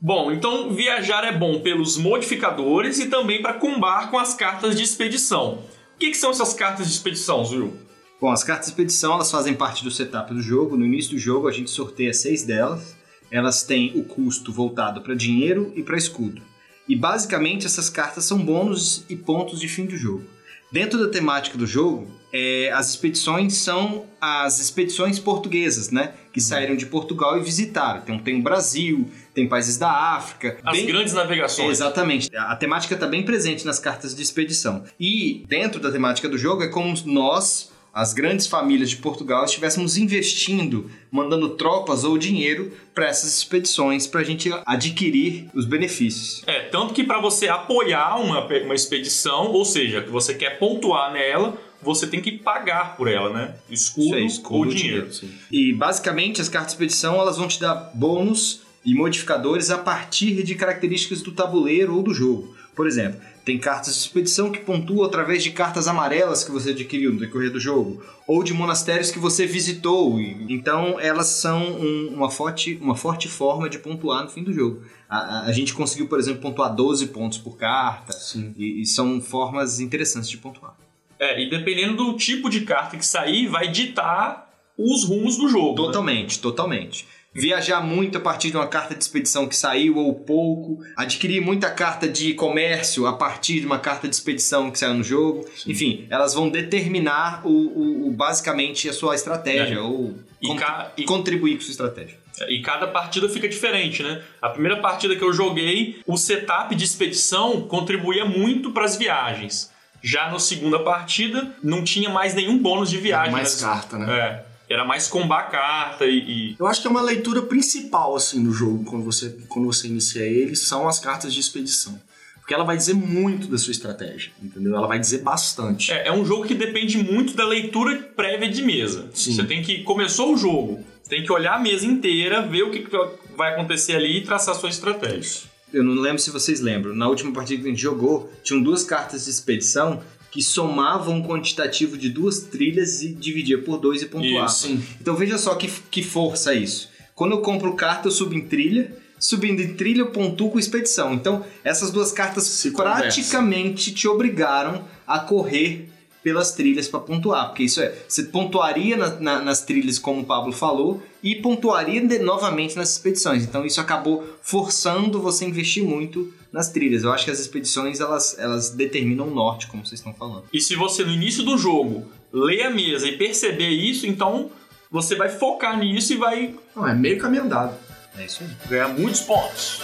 Bom, 0.00 0.30
então 0.30 0.72
viajar 0.72 1.24
é 1.24 1.36
bom 1.36 1.60
pelos 1.60 1.96
modificadores 1.96 2.98
e 3.00 3.06
também 3.06 3.42
para 3.42 3.54
combar 3.54 4.10
com 4.10 4.18
as 4.18 4.32
cartas 4.32 4.76
de 4.76 4.82
expedição. 4.82 5.64
O 5.96 5.98
que, 5.98 6.10
que 6.10 6.16
são 6.16 6.30
essas 6.30 6.54
cartas 6.54 6.86
de 6.86 6.92
expedição, 6.92 7.44
Zul? 7.44 7.76
Bom, 8.20 8.30
as 8.30 8.44
cartas 8.44 8.66
de 8.66 8.72
expedição 8.72 9.14
elas 9.14 9.30
fazem 9.30 9.54
parte 9.54 9.82
do 9.82 9.90
setup 9.90 10.32
do 10.32 10.40
jogo. 10.40 10.76
No 10.76 10.86
início 10.86 11.12
do 11.12 11.18
jogo 11.18 11.48
a 11.48 11.52
gente 11.52 11.70
sorteia 11.70 12.12
seis 12.12 12.44
delas. 12.44 12.96
Elas 13.30 13.64
têm 13.64 13.92
o 13.96 14.04
custo 14.04 14.52
voltado 14.52 15.02
para 15.02 15.14
dinheiro 15.14 15.72
e 15.74 15.82
para 15.82 15.98
escudo. 15.98 16.40
E 16.88 16.96
basicamente 16.96 17.66
essas 17.66 17.90
cartas 17.90 18.24
são 18.24 18.38
bônus 18.38 19.04
e 19.08 19.16
pontos 19.16 19.60
de 19.60 19.68
fim 19.68 19.84
do 19.84 19.96
jogo. 19.96 20.24
Dentro 20.70 20.98
da 20.98 21.10
temática 21.10 21.56
do 21.56 21.66
jogo, 21.66 22.06
é, 22.32 22.70
as 22.72 22.90
expedições 22.90 23.54
são 23.54 24.04
as 24.20 24.60
expedições 24.60 25.18
portuguesas, 25.18 25.90
né? 25.90 26.12
Que 26.30 26.40
saíram 26.42 26.76
de 26.76 26.84
Portugal 26.84 27.38
e 27.38 27.42
visitaram. 27.42 28.00
Então 28.02 28.18
tem 28.18 28.38
o 28.38 28.42
Brasil, 28.42 29.08
tem 29.32 29.48
países 29.48 29.78
da 29.78 29.90
África. 29.90 30.58
As 30.62 30.76
bem- 30.76 30.86
grandes 30.86 31.14
navegações. 31.14 31.70
Exatamente. 31.70 32.28
A 32.36 32.54
temática 32.54 32.92
está 32.94 33.06
bem 33.06 33.22
presente 33.22 33.64
nas 33.64 33.78
cartas 33.78 34.14
de 34.14 34.22
expedição. 34.22 34.84
E 35.00 35.42
dentro 35.48 35.80
da 35.80 35.90
temática 35.90 36.28
do 36.28 36.36
jogo 36.36 36.62
é 36.62 36.68
como 36.68 36.94
nós, 37.06 37.67
as 37.98 38.14
grandes 38.14 38.46
famílias 38.46 38.90
de 38.90 38.96
Portugal, 38.98 39.44
estivéssemos 39.44 39.96
investindo, 39.96 40.88
mandando 41.10 41.48
tropas 41.56 42.04
ou 42.04 42.16
dinheiro 42.16 42.72
para 42.94 43.08
essas 43.08 43.36
expedições 43.36 44.06
para 44.06 44.20
a 44.20 44.24
gente 44.24 44.48
adquirir 44.64 45.50
os 45.52 45.64
benefícios. 45.64 46.44
É, 46.46 46.60
tanto 46.60 46.94
que 46.94 47.02
para 47.02 47.20
você 47.20 47.48
apoiar 47.48 48.20
uma, 48.20 48.46
uma 48.46 48.74
expedição, 48.76 49.50
ou 49.50 49.64
seja, 49.64 50.00
que 50.00 50.10
você 50.10 50.32
quer 50.32 50.60
pontuar 50.60 51.12
nela, 51.12 51.60
você 51.82 52.06
tem 52.06 52.20
que 52.20 52.30
pagar 52.30 52.96
por 52.96 53.08
ela, 53.08 53.32
né? 53.32 53.56
Escudo, 53.68 54.16
escudo 54.20 54.54
ou 54.54 54.66
ou 54.66 54.72
dinheiro. 54.72 55.10
E 55.50 55.72
basicamente 55.72 56.40
as 56.40 56.48
cartas 56.48 56.74
de 56.74 56.76
expedição 56.76 57.20
elas 57.20 57.36
vão 57.36 57.48
te 57.48 57.58
dar 57.58 57.90
bônus 57.94 58.60
e 58.84 58.94
modificadores 58.94 59.70
a 59.70 59.78
partir 59.78 60.44
de 60.44 60.54
características 60.54 61.20
do 61.20 61.32
tabuleiro 61.32 61.96
ou 61.96 62.04
do 62.04 62.14
jogo. 62.14 62.56
Por 62.76 62.86
exemplo, 62.86 63.20
tem 63.48 63.58
cartas 63.58 63.94
de 63.94 64.00
expedição 64.00 64.52
que 64.52 64.58
pontuam 64.60 65.06
através 65.06 65.42
de 65.42 65.50
cartas 65.52 65.88
amarelas 65.88 66.44
que 66.44 66.50
você 66.50 66.70
adquiriu 66.72 67.12
no 67.14 67.18
decorrer 67.18 67.50
do 67.50 67.58
jogo, 67.58 68.04
ou 68.26 68.44
de 68.44 68.52
monastérios 68.52 69.10
que 69.10 69.18
você 69.18 69.46
visitou. 69.46 70.20
Então 70.20 71.00
elas 71.00 71.28
são 71.28 71.62
um- 71.62 72.08
uma, 72.14 72.30
forte, 72.30 72.78
uma 72.82 72.94
forte 72.94 73.26
forma 73.26 73.66
de 73.70 73.78
pontuar 73.78 74.22
no 74.24 74.28
fim 74.28 74.42
do 74.42 74.52
jogo. 74.52 74.82
A, 75.08 75.16
a- 75.18 75.46
a 75.46 75.52
gente 75.52 75.72
conseguiu, 75.72 76.06
por 76.08 76.18
exemplo, 76.18 76.42
pontuar 76.42 76.74
12 76.74 77.06
pontos 77.06 77.38
por 77.38 77.56
carta, 77.56 78.12
Sim. 78.12 78.52
e, 78.58 78.82
e 78.82 78.86
são 78.86 79.18
formas 79.18 79.80
interessantes 79.80 80.28
de 80.28 80.36
pontuar. 80.36 80.76
É, 81.18 81.42
e 81.42 81.48
dependendo 81.48 81.96
do 81.96 82.16
tipo 82.18 82.50
de 82.50 82.60
carta 82.60 82.98
que 82.98 83.06
sair, 83.06 83.46
vai 83.48 83.68
ditar 83.70 84.46
os 84.76 85.04
rumos 85.04 85.38
do 85.38 85.48
jogo. 85.48 85.70
né? 85.70 85.86
Totalmente, 85.86 86.38
totalmente. 86.38 87.08
Viajar 87.34 87.80
muito 87.82 88.16
a 88.18 88.20
partir 88.20 88.50
de 88.50 88.56
uma 88.56 88.66
carta 88.66 88.94
de 88.94 89.02
expedição 89.04 89.46
que 89.46 89.54
saiu 89.54 89.96
ou 89.98 90.14
pouco. 90.14 90.78
Adquirir 90.96 91.40
muita 91.40 91.70
carta 91.70 92.08
de 92.08 92.32
comércio 92.34 93.06
a 93.06 93.12
partir 93.12 93.60
de 93.60 93.66
uma 93.66 93.78
carta 93.78 94.08
de 94.08 94.14
expedição 94.14 94.70
que 94.70 94.78
saiu 94.78 94.94
no 94.94 95.04
jogo. 95.04 95.44
Enfim, 95.66 96.06
elas 96.10 96.34
vão 96.34 96.48
determinar 96.48 97.42
o, 97.46 97.50
o- 97.50 98.08
o- 98.08 98.10
basicamente 98.12 98.88
a 98.88 98.92
sua 98.92 99.14
estratégia 99.14 99.74
É. 99.76 99.80
ou 99.80 100.14
E 100.40 100.46
con- 100.48 100.56
ca- 100.56 100.90
contribuir 101.06 101.56
com 101.56 101.60
sua 101.62 101.72
estratégia. 101.72 102.16
E 102.48 102.62
cada 102.62 102.86
partida 102.88 103.28
fica 103.28 103.48
diferente, 103.48 104.02
né? 104.02 104.22
A 104.40 104.48
primeira 104.48 104.78
partida 104.80 105.14
que 105.14 105.22
eu 105.22 105.32
joguei, 105.32 106.00
o 106.06 106.16
setup 106.16 106.74
de 106.74 106.84
expedição 106.84 107.60
contribuía 107.62 108.24
muito 108.24 108.70
para 108.70 108.84
as 108.84 108.96
viagens. 108.96 109.70
Já 110.02 110.30
na 110.30 110.38
segunda 110.38 110.78
partida, 110.78 111.52
não 111.62 111.82
tinha 111.82 112.08
mais 112.08 112.32
nenhum 112.34 112.56
bônus 112.56 112.88
de 112.88 112.96
viagem. 112.98 113.32
mais 113.32 113.60
né? 113.60 113.68
carta, 113.68 113.98
né? 113.98 114.18
É. 114.18 114.47
Era 114.68 114.84
mais 114.84 115.08
combar 115.08 115.40
a 115.40 115.44
carta 115.44 116.04
e, 116.06 116.18
e- 116.52 116.56
Eu 116.58 116.66
acho 116.66 116.80
que 116.82 116.86
é 116.86 116.90
uma 116.90 117.00
leitura 117.02 117.42
principal, 117.42 118.14
assim, 118.14 118.42
do 118.44 118.52
jogo, 118.52 118.84
quando 118.84 119.04
você, 119.04 119.36
quando 119.48 119.66
você 119.66 119.86
inicia 119.88 120.22
ele, 120.22 120.54
são 120.56 120.86
as 120.88 120.98
cartas 120.98 121.32
de 121.32 121.40
expedição. 121.40 121.98
Porque 122.38 122.54
ela 122.54 122.64
vai 122.64 122.76
dizer 122.78 122.94
muito 122.94 123.46
da 123.48 123.58
sua 123.58 123.72
estratégia, 123.72 124.32
entendeu? 124.42 124.74
Ela 124.74 124.86
vai 124.86 124.98
dizer 124.98 125.18
bastante. 125.18 125.92
É, 125.92 126.08
é 126.08 126.12
um 126.12 126.24
jogo 126.24 126.46
que 126.46 126.54
depende 126.54 126.96
muito 126.96 127.34
da 127.34 127.46
leitura 127.46 127.96
prévia 128.16 128.48
de 128.50 128.62
mesa. 128.62 129.10
Sim. 129.12 129.34
Você 129.34 129.44
tem 129.44 129.62
que. 129.62 129.82
Começou 129.82 130.32
o 130.32 130.36
jogo, 130.36 130.82
você 131.02 131.10
tem 131.16 131.22
que 131.22 131.30
olhar 131.30 131.56
a 131.56 131.58
mesa 131.58 131.84
inteira, 131.84 132.40
ver 132.46 132.62
o 132.62 132.70
que 132.70 132.80
que 132.80 132.90
vai 133.36 133.52
acontecer 133.52 133.96
ali 133.96 134.18
e 134.18 134.20
traçar 134.24 134.54
a 134.54 134.58
sua 134.58 134.70
estratégia. 134.70 135.42
Eu 135.70 135.84
não 135.84 135.92
lembro 136.00 136.18
se 136.18 136.30
vocês 136.30 136.62
lembram. 136.62 136.94
Na 136.94 137.06
última 137.06 137.30
partida 137.34 137.60
que 137.60 137.68
a 137.68 137.70
gente 137.70 137.82
jogou, 137.82 138.32
tinham 138.42 138.62
duas 138.62 138.82
cartas 138.82 139.26
de 139.26 139.30
expedição 139.30 140.02
que 140.30 140.42
somavam 140.42 141.16
um 141.16 141.22
quantitativo 141.22 141.96
de 141.96 142.08
duas 142.08 142.40
trilhas 142.40 143.02
e 143.02 143.08
dividia 143.08 143.58
por 143.58 143.78
dois 143.78 144.02
e 144.02 144.06
pontuava. 144.06 144.46
Isso, 144.46 144.66
sim. 144.66 144.82
Então 145.00 145.14
veja 145.14 145.38
só 145.38 145.54
que, 145.54 145.70
que 145.90 146.02
força 146.02 146.54
isso. 146.54 146.90
Quando 147.14 147.32
eu 147.32 147.40
compro 147.40 147.74
carta, 147.74 148.08
eu 148.08 148.12
subo 148.12 148.34
em 148.34 148.42
trilha. 148.42 148.92
Subindo 149.18 149.60
em 149.60 149.74
trilha, 149.74 150.02
eu 150.02 150.10
pontuo 150.12 150.52
com 150.52 150.58
expedição. 150.60 151.12
Então, 151.12 151.44
essas 151.64 151.90
duas 151.90 152.12
cartas 152.12 152.44
Se 152.44 152.70
praticamente 152.70 153.92
te 153.92 154.06
obrigaram 154.06 154.84
a 155.04 155.18
correr 155.18 155.88
pelas 156.22 156.52
trilhas 156.52 156.88
para 156.88 157.00
pontuar. 157.00 157.48
Porque 157.48 157.62
isso 157.62 157.80
é, 157.80 157.94
você 158.08 158.24
pontuaria 158.24 158.96
na- 158.96 159.20
na- 159.20 159.40
nas 159.40 159.62
trilhas, 159.62 159.98
como 159.98 160.20
o 160.22 160.24
Pablo 160.24 160.52
falou, 160.52 161.02
e 161.22 161.36
pontuaria 161.36 162.00
de- 162.06 162.18
novamente 162.18 162.76
nas 162.76 162.92
expedições. 162.92 163.44
Então, 163.44 163.64
isso 163.64 163.80
acabou 163.80 164.26
forçando 164.42 165.20
você 165.20 165.44
a 165.44 165.48
investir 165.48 165.82
muito 165.84 166.32
nas 166.52 166.70
trilhas. 166.70 167.02
Eu 167.04 167.12
acho 167.12 167.24
que 167.24 167.30
as 167.30 167.38
expedições, 167.40 168.00
elas, 168.00 168.36
elas 168.38 168.70
determinam 168.70 169.28
o 169.28 169.30
norte, 169.34 169.66
como 169.68 169.86
vocês 169.86 170.00
estão 170.00 170.12
falando. 170.14 170.44
E 170.52 170.60
se 170.60 170.74
você 170.76 171.04
no 171.04 171.12
início 171.12 171.42
do 171.44 171.56
jogo 171.58 172.06
ler 172.32 172.62
a 172.64 172.70
mesa 172.70 173.06
e 173.08 173.16
perceber 173.16 173.68
isso, 173.68 174.06
então 174.06 174.50
você 174.90 175.14
vai 175.14 175.28
focar 175.28 175.78
nisso 175.78 176.12
e 176.12 176.16
vai 176.16 176.54
Não, 176.74 176.86
é 176.88 176.94
meio 176.94 177.18
caminho 177.18 177.44
andado. 177.44 177.74
É 178.16 178.24
isso 178.24 178.42
aí. 178.42 178.50
ganhar 178.68 178.88
muitos 178.88 179.20
pontos. 179.20 179.80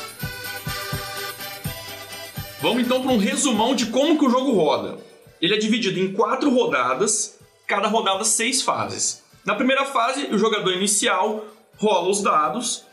Vamos 2.60 2.82
então 2.82 3.02
para 3.02 3.12
um 3.12 3.18
resumão 3.18 3.74
de 3.74 3.86
como 3.86 4.18
que 4.18 4.24
o 4.24 4.30
jogo 4.30 4.52
roda. 4.52 4.96
Ele 5.44 5.56
é 5.56 5.58
dividido 5.58 6.00
em 6.00 6.10
quatro 6.10 6.48
rodadas, 6.48 7.38
cada 7.66 7.86
rodada 7.86 8.24
seis 8.24 8.62
fases. 8.62 9.22
Na 9.44 9.54
primeira 9.54 9.84
fase, 9.84 10.28
o 10.32 10.38
jogador 10.38 10.72
inicial 10.72 11.44
rola 11.76 12.08
os 12.08 12.22
dados 12.22 12.86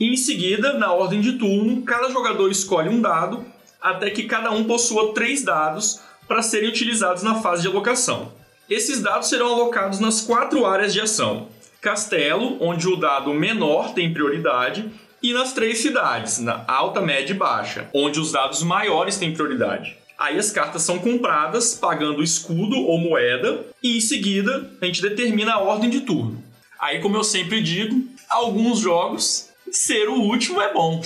e 0.00 0.10
em 0.10 0.16
seguida, 0.16 0.72
na 0.72 0.90
ordem 0.90 1.20
de 1.20 1.32
turno, 1.34 1.82
cada 1.82 2.08
jogador 2.08 2.50
escolhe 2.50 2.88
um 2.88 3.02
dado 3.02 3.44
até 3.78 4.08
que 4.08 4.22
cada 4.22 4.50
um 4.50 4.64
possua 4.64 5.12
três 5.12 5.44
dados 5.44 6.00
para 6.26 6.40
serem 6.40 6.70
utilizados 6.70 7.22
na 7.22 7.42
fase 7.42 7.60
de 7.60 7.68
alocação. 7.68 8.32
Esses 8.70 9.02
dados 9.02 9.28
serão 9.28 9.52
alocados 9.52 10.00
nas 10.00 10.22
quatro 10.22 10.64
áreas 10.64 10.94
de 10.94 11.02
ação: 11.02 11.48
Castelo, 11.78 12.56
onde 12.58 12.88
o 12.88 12.96
dado 12.96 13.34
menor 13.34 13.92
tem 13.92 14.14
prioridade, 14.14 14.90
e 15.22 15.34
nas 15.34 15.52
três 15.52 15.80
cidades, 15.80 16.38
na 16.38 16.64
alta, 16.66 17.02
média 17.02 17.34
e 17.34 17.36
baixa, 17.36 17.90
onde 17.92 18.18
os 18.18 18.32
dados 18.32 18.62
maiores 18.62 19.18
têm 19.18 19.34
prioridade. 19.34 20.07
Aí 20.18 20.36
as 20.36 20.50
cartas 20.50 20.82
são 20.82 20.98
compradas 20.98 21.74
pagando 21.74 22.24
escudo 22.24 22.76
ou 22.76 22.98
moeda, 22.98 23.64
e 23.80 23.96
em 23.96 24.00
seguida 24.00 24.68
a 24.80 24.84
gente 24.84 25.00
determina 25.00 25.52
a 25.52 25.60
ordem 25.60 25.88
de 25.88 26.00
turno. 26.00 26.42
Aí, 26.78 27.00
como 27.00 27.16
eu 27.16 27.22
sempre 27.22 27.60
digo, 27.60 28.04
alguns 28.28 28.80
jogos 28.80 29.48
ser 29.70 30.08
o 30.08 30.14
último 30.14 30.60
é 30.60 30.72
bom. 30.72 31.00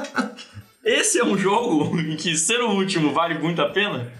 Esse 0.84 1.18
é 1.18 1.24
um 1.24 1.36
jogo 1.36 1.98
em 1.98 2.14
que 2.16 2.36
ser 2.36 2.60
o 2.60 2.70
último 2.70 3.12
vale 3.12 3.38
muito 3.38 3.60
a 3.62 3.68
pena? 3.68 4.12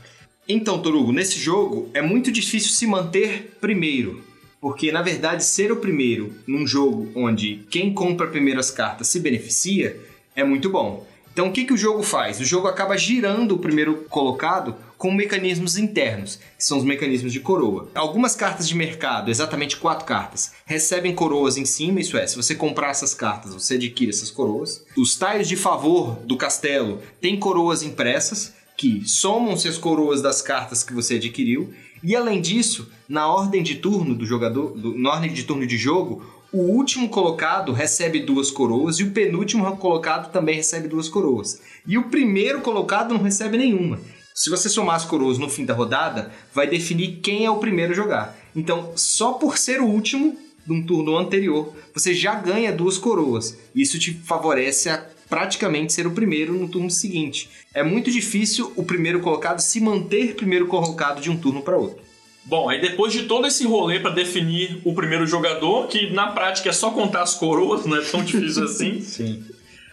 Então, 0.48 0.80
Torugo, 0.80 1.12
nesse 1.12 1.38
jogo 1.38 1.90
é 1.92 2.00
muito 2.00 2.32
difícil 2.32 2.70
se 2.70 2.86
manter 2.86 3.56
primeiro. 3.60 4.24
Porque, 4.60 4.90
na 4.90 5.02
verdade, 5.02 5.44
ser 5.44 5.70
o 5.70 5.76
primeiro 5.76 6.34
num 6.46 6.66
jogo 6.66 7.10
onde 7.14 7.64
quem 7.70 7.92
compra 7.92 8.26
primeiro 8.26 8.58
as 8.58 8.70
cartas 8.70 9.08
se 9.08 9.20
beneficia 9.20 9.96
é 10.34 10.42
muito 10.42 10.70
bom. 10.70 11.06
Então, 11.36 11.48
o 11.48 11.52
que, 11.52 11.66
que 11.66 11.74
o 11.74 11.76
jogo 11.76 12.02
faz? 12.02 12.40
O 12.40 12.46
jogo 12.46 12.66
acaba 12.66 12.96
girando 12.96 13.56
o 13.56 13.58
primeiro 13.58 14.06
colocado 14.08 14.74
com 14.96 15.12
mecanismos 15.12 15.76
internos, 15.76 16.36
que 16.56 16.64
são 16.64 16.78
os 16.78 16.84
mecanismos 16.84 17.30
de 17.30 17.40
coroa. 17.40 17.90
Algumas 17.94 18.34
cartas 18.34 18.66
de 18.66 18.74
mercado, 18.74 19.30
exatamente 19.30 19.76
quatro 19.76 20.06
cartas, 20.06 20.52
recebem 20.64 21.14
coroas 21.14 21.58
em 21.58 21.66
cima, 21.66 22.00
isso 22.00 22.16
é, 22.16 22.26
se 22.26 22.36
você 22.36 22.54
comprar 22.54 22.88
essas 22.88 23.12
cartas, 23.12 23.52
você 23.52 23.74
adquire 23.74 24.08
essas 24.08 24.30
coroas. 24.30 24.82
Os 24.96 25.14
tiles 25.14 25.46
de 25.46 25.56
favor 25.56 26.14
do 26.24 26.38
castelo 26.38 27.02
têm 27.20 27.38
coroas 27.38 27.82
impressas, 27.82 28.54
que 28.74 29.06
somam-se 29.06 29.68
as 29.68 29.76
coroas 29.76 30.22
das 30.22 30.40
cartas 30.40 30.82
que 30.82 30.94
você 30.94 31.16
adquiriu. 31.16 31.70
E 32.02 32.16
além 32.16 32.40
disso, 32.40 32.90
na 33.06 33.26
ordem 33.26 33.62
de 33.62 33.74
turno 33.74 34.14
do 34.14 34.24
jogador, 34.24 34.70
do- 34.70 34.96
na 34.98 35.10
ordem 35.12 35.32
de 35.34 35.44
turno 35.44 35.66
de 35.66 35.76
jogo, 35.76 36.24
o 36.52 36.58
último 36.58 37.08
colocado 37.08 37.72
recebe 37.72 38.20
duas 38.20 38.50
coroas 38.50 38.98
e 38.98 39.04
o 39.04 39.10
penúltimo 39.10 39.76
colocado 39.76 40.30
também 40.30 40.56
recebe 40.56 40.88
duas 40.88 41.08
coroas. 41.08 41.60
E 41.86 41.98
o 41.98 42.04
primeiro 42.04 42.60
colocado 42.60 43.12
não 43.12 43.22
recebe 43.22 43.58
nenhuma. 43.58 43.98
Se 44.34 44.50
você 44.50 44.68
somar 44.68 44.96
as 44.96 45.04
coroas 45.04 45.38
no 45.38 45.48
fim 45.48 45.64
da 45.64 45.74
rodada, 45.74 46.30
vai 46.52 46.66
definir 46.66 47.20
quem 47.22 47.44
é 47.44 47.50
o 47.50 47.58
primeiro 47.58 47.92
a 47.92 47.96
jogar. 47.96 48.38
Então, 48.54 48.92
só 48.94 49.32
por 49.32 49.58
ser 49.58 49.80
o 49.80 49.86
último 49.86 50.36
de 50.66 50.72
um 50.72 50.84
turno 50.84 51.16
anterior, 51.16 51.72
você 51.94 52.12
já 52.12 52.34
ganha 52.34 52.72
duas 52.72 52.98
coroas. 52.98 53.56
Isso 53.74 53.98
te 53.98 54.12
favorece 54.12 54.88
a 54.88 55.04
praticamente 55.28 55.92
ser 55.92 56.06
o 56.06 56.12
primeiro 56.12 56.52
no 56.54 56.68
turno 56.68 56.90
seguinte. 56.90 57.48
É 57.74 57.82
muito 57.82 58.10
difícil 58.10 58.72
o 58.76 58.84
primeiro 58.84 59.20
colocado 59.20 59.60
se 59.60 59.80
manter 59.80 60.34
primeiro 60.34 60.66
colocado 60.66 61.20
de 61.20 61.30
um 61.30 61.36
turno 61.36 61.62
para 61.62 61.76
outro. 61.76 62.05
Bom, 62.46 62.68
aí 62.68 62.80
depois 62.80 63.12
de 63.12 63.24
todo 63.24 63.44
esse 63.44 63.66
rolê 63.66 63.98
para 63.98 64.12
definir 64.12 64.80
o 64.84 64.94
primeiro 64.94 65.26
jogador, 65.26 65.88
que 65.88 66.10
na 66.10 66.28
prática 66.28 66.68
é 66.68 66.72
só 66.72 66.92
contar 66.92 67.22
as 67.22 67.34
coroas, 67.34 67.84
não 67.84 67.96
é 67.96 68.02
tão 68.02 68.22
difícil 68.22 68.62
assim, 68.64 69.00
Sim. 69.00 69.44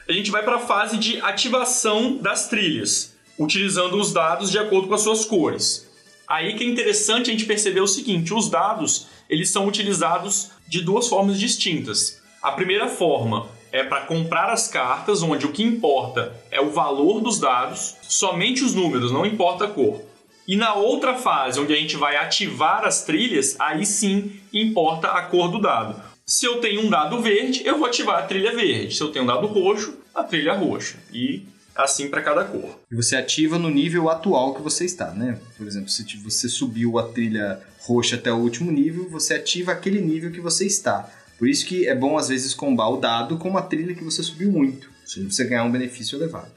a 0.08 0.14
gente 0.14 0.30
vai 0.30 0.44
para 0.44 0.58
a 0.58 0.60
fase 0.60 0.98
de 0.98 1.20
ativação 1.20 2.18
das 2.18 2.48
trilhas, 2.48 3.16
utilizando 3.40 3.98
os 3.98 4.14
dados 4.14 4.52
de 4.52 4.60
acordo 4.60 4.88
com 4.88 4.94
as 4.94 5.02
suas 5.02 5.26
cores. 5.26 5.90
Aí 6.28 6.54
que 6.56 6.64
é 6.64 6.68
interessante 6.68 7.32
a 7.32 7.34
gente 7.34 7.46
perceber 7.46 7.82
o 7.82 7.88
seguinte, 7.88 8.32
os 8.34 8.50
dados, 8.50 9.08
eles 9.28 9.50
são 9.50 9.68
utilizados 9.68 10.52
de 10.68 10.82
duas 10.82 11.08
formas 11.08 11.40
distintas. 11.40 12.22
A 12.40 12.52
primeira 12.52 12.88
forma 12.88 13.48
é 13.72 13.84
para 13.84 14.02
comprar 14.02 14.52
as 14.52 14.68
cartas, 14.68 15.24
onde 15.24 15.48
o 15.48 15.52
que 15.52 15.64
importa 15.64 16.36
é 16.52 16.62
o 16.62 16.70
valor 16.70 17.20
dos 17.20 17.40
dados, 17.40 17.96
somente 18.04 18.64
os 18.64 18.76
números, 18.76 19.12
não 19.12 19.26
importa 19.26 19.66
a 19.66 19.68
cor. 19.68 20.13
E 20.48 20.56
na 20.56 20.74
outra 20.74 21.16
fase, 21.16 21.60
onde 21.60 21.74
a 21.74 21.78
gente 21.78 21.96
vai 21.96 22.18
ativar 22.18 22.84
as 22.86 23.04
trilhas, 23.06 23.56
aí 23.60 23.86
sim 23.86 24.40
importa 24.54 25.08
a 25.08 25.22
cor 25.24 25.50
do 25.50 25.60
dado. 25.60 26.02
Se 26.26 26.46
eu 26.46 26.60
tenho 26.60 26.82
um 26.82 26.90
dado 26.90 27.22
verde, 27.22 27.62
eu 27.66 27.78
vou 27.78 27.88
ativar 27.88 28.20
a 28.20 28.28
trilha 28.28 28.56
verde. 28.56 28.96
Se 28.96 29.02
eu 29.02 29.12
tenho 29.12 29.24
um 29.24 29.28
dado 29.28 29.48
roxo, 29.48 29.98
a 30.14 30.24
trilha 30.24 30.54
roxa. 30.54 30.98
E 31.14 31.46
assim 31.76 32.10
para 32.10 32.22
cada 32.22 32.44
cor. 32.44 32.80
E 32.92 32.96
você 32.96 33.16
ativa 33.16 33.58
no 33.58 33.70
nível 33.70 34.10
atual 34.10 34.54
que 34.54 34.62
você 34.62 34.86
está, 34.86 35.12
né? 35.12 35.40
Por 35.58 35.66
exemplo, 35.66 35.90
se 35.90 36.04
você 36.18 36.48
subiu 36.48 37.00
a 37.00 37.04
trilha 37.04 37.62
roxa 37.80 38.16
até 38.16 38.32
o 38.32 38.38
último 38.38 38.72
nível, 38.72 39.10
você 39.10 39.36
ativa 39.36 39.72
aquele 39.72 40.00
nível 40.00 40.32
que 40.32 40.40
você 40.40 40.66
está. 40.66 41.10
Por 41.38 41.48
isso 41.48 41.66
que 41.66 41.88
é 41.88 41.96
bom 41.96 42.18
às 42.18 42.30
vezes 42.30 42.54
combar 42.54 42.90
o 42.90 42.98
dado 42.98 43.38
com 43.38 43.50
uma 43.50 43.62
trilha 43.62 43.96
que 43.96 44.04
você 44.04 44.22
subiu 44.24 44.52
muito, 44.52 44.90
para 45.14 45.24
você 45.24 45.44
ganhar 45.46 45.64
um 45.64 45.72
benefício 45.72 46.18
elevado. 46.18 46.52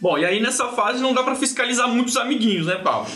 Bom, 0.00 0.16
e 0.16 0.24
aí 0.24 0.40
nessa 0.40 0.68
fase 0.68 1.00
não 1.02 1.12
dá 1.12 1.22
para 1.22 1.34
fiscalizar 1.36 1.86
muitos 1.88 2.16
amiguinhos, 2.16 2.66
né, 2.66 2.76
Pablo? 2.76 3.10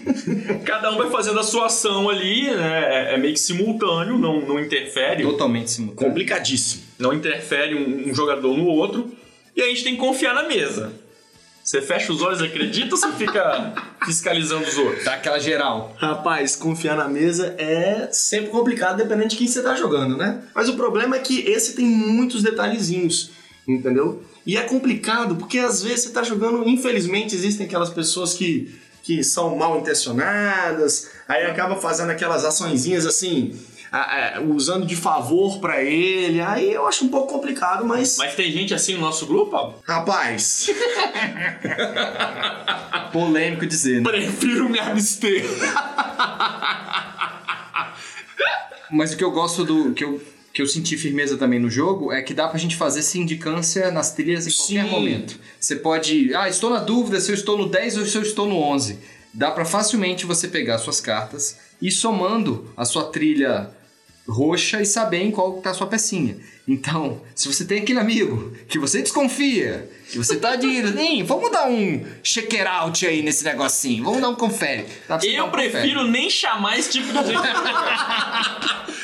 Cada 0.64 0.90
um 0.90 0.96
vai 0.96 1.10
fazendo 1.10 1.38
a 1.38 1.42
sua 1.42 1.66
ação 1.66 2.08
ali, 2.08 2.50
né? 2.50 3.10
É- 3.10 3.14
É 3.14 3.18
meio 3.18 3.34
que 3.34 3.40
simultâneo, 3.40 4.16
não, 4.18 4.40
não 4.40 4.58
interfere. 4.58 5.22
Totalmente 5.22 5.70
simultâneo. 5.70 6.08
Complicadíssimo. 6.10 6.82
Não 6.98 7.12
interfere 7.12 7.74
um, 7.74 8.08
um 8.10 8.14
jogador 8.14 8.56
no 8.56 8.64
outro. 8.66 9.10
E 9.54 9.60
a 9.60 9.66
gente 9.66 9.84
tem 9.84 9.94
que 9.94 10.00
confiar 10.00 10.34
na 10.34 10.44
mesa. 10.44 10.92
Você 11.62 11.80
fecha 11.82 12.10
os 12.12 12.22
olhos 12.22 12.40
e 12.40 12.44
acredita 12.44 12.94
ou 12.94 13.00
você 13.00 13.12
fica 13.12 13.74
fiscalizando 14.06 14.66
os 14.66 14.78
outros? 14.78 15.04
Dá 15.04 15.14
aquela 15.14 15.38
geral. 15.38 15.94
Rapaz, 15.98 16.56
confiar 16.56 16.96
na 16.96 17.08
mesa 17.08 17.54
é 17.58 18.08
sempre 18.10 18.50
complicado 18.50 18.96
dependendo 18.96 19.28
de 19.28 19.36
quem 19.36 19.46
você 19.46 19.62
tá 19.62 19.76
jogando, 19.76 20.16
né? 20.16 20.42
Mas 20.54 20.68
o 20.68 20.74
problema 20.76 21.16
é 21.16 21.18
que 21.20 21.40
esse 21.40 21.74
tem 21.76 21.84
muitos 21.84 22.42
detalhezinhos, 22.42 23.30
entendeu? 23.68 24.22
E 24.44 24.56
é 24.56 24.62
complicado 24.62 25.36
porque 25.36 25.58
às 25.58 25.82
vezes 25.82 26.04
você 26.04 26.10
tá 26.10 26.22
jogando, 26.22 26.68
infelizmente 26.68 27.34
existem 27.34 27.66
aquelas 27.66 27.90
pessoas 27.90 28.34
que, 28.34 28.74
que 29.02 29.22
são 29.22 29.56
mal 29.56 29.78
intencionadas, 29.78 31.10
aí 31.28 31.46
acaba 31.46 31.76
fazendo 31.76 32.10
aquelas 32.10 32.44
açõezinhas 32.44 33.06
assim, 33.06 33.56
é, 33.92 34.40
usando 34.40 34.86
de 34.86 34.96
favor 34.96 35.60
pra 35.60 35.82
ele. 35.82 36.40
Aí 36.40 36.72
eu 36.72 36.86
acho 36.86 37.04
um 37.04 37.08
pouco 37.08 37.32
complicado, 37.32 37.84
mas. 37.84 38.16
Mas 38.16 38.34
tem 38.34 38.50
gente 38.50 38.72
assim 38.72 38.94
no 38.94 39.00
nosso 39.00 39.26
grupo, 39.26 39.50
Pablo? 39.50 39.82
Rapaz, 39.86 40.70
Polêmico 43.12 43.66
dizer, 43.66 44.00
né? 44.00 44.10
prefiro 44.10 44.68
me 44.68 44.78
abster. 44.78 45.44
Mas 48.90 49.12
o 49.12 49.16
que 49.16 49.24
eu 49.24 49.30
gosto 49.30 49.64
do. 49.64 49.92
que 49.92 50.04
eu, 50.04 50.20
que 50.52 50.60
eu 50.60 50.66
senti 50.66 50.96
firmeza 50.96 51.36
também 51.36 51.58
no 51.58 51.70
jogo 51.70 52.12
é 52.12 52.20
que 52.22 52.34
dá 52.34 52.46
pra 52.46 52.58
gente 52.58 52.76
fazer 52.76 53.02
sindicância 53.02 53.90
nas 53.90 54.12
trilhas 54.12 54.46
em 54.46 54.50
qualquer 54.50 54.84
Sim. 54.84 54.90
momento. 54.90 55.38
Você 55.58 55.76
pode. 55.76 56.34
Ah, 56.34 56.48
estou 56.48 56.68
na 56.70 56.78
dúvida 56.78 57.20
se 57.20 57.30
eu 57.30 57.34
estou 57.34 57.56
no 57.56 57.68
10 57.68 57.96
ou 57.98 58.06
se 58.06 58.16
eu 58.16 58.22
estou 58.22 58.46
no 58.46 58.56
11. 58.58 58.98
Dá 59.32 59.50
pra 59.50 59.64
facilmente 59.64 60.26
você 60.26 60.46
pegar 60.48 60.76
suas 60.78 61.00
cartas 61.00 61.56
e 61.80 61.88
ir 61.88 61.90
somando 61.90 62.70
a 62.76 62.84
sua 62.84 63.04
trilha 63.04 63.70
roxa 64.28 64.80
e 64.80 64.86
saber 64.86 65.22
em 65.22 65.30
qual 65.30 65.54
tá 65.62 65.70
a 65.70 65.74
sua 65.74 65.86
pecinha. 65.86 66.36
Então, 66.68 67.20
se 67.34 67.48
você 67.52 67.64
tem 67.64 67.80
aquele 67.82 67.98
amigo 67.98 68.54
que 68.68 68.78
você 68.78 69.00
desconfia, 69.02 69.90
que 70.10 70.16
você 70.18 70.36
tá 70.36 70.54
de. 70.54 70.66
"Ih, 70.68 71.22
vamos 71.22 71.50
dar 71.50 71.66
um 71.68 72.04
check 72.22 72.52
it 72.54 72.66
out 72.66 73.04
aí 73.06 73.22
nesse 73.22 73.42
negocinho, 73.42 74.04
vamos 74.04 74.20
dar 74.20 74.28
um 74.28 74.34
confere. 74.36 74.84
Dar 75.08 75.24
Eu 75.24 75.46
um 75.46 75.50
confere. 75.50 75.70
prefiro 75.70 76.04
nem 76.06 76.28
chamar 76.30 76.78
esse 76.78 76.90
tipo 76.90 77.08
de 77.10 77.24
gente. 77.24 77.32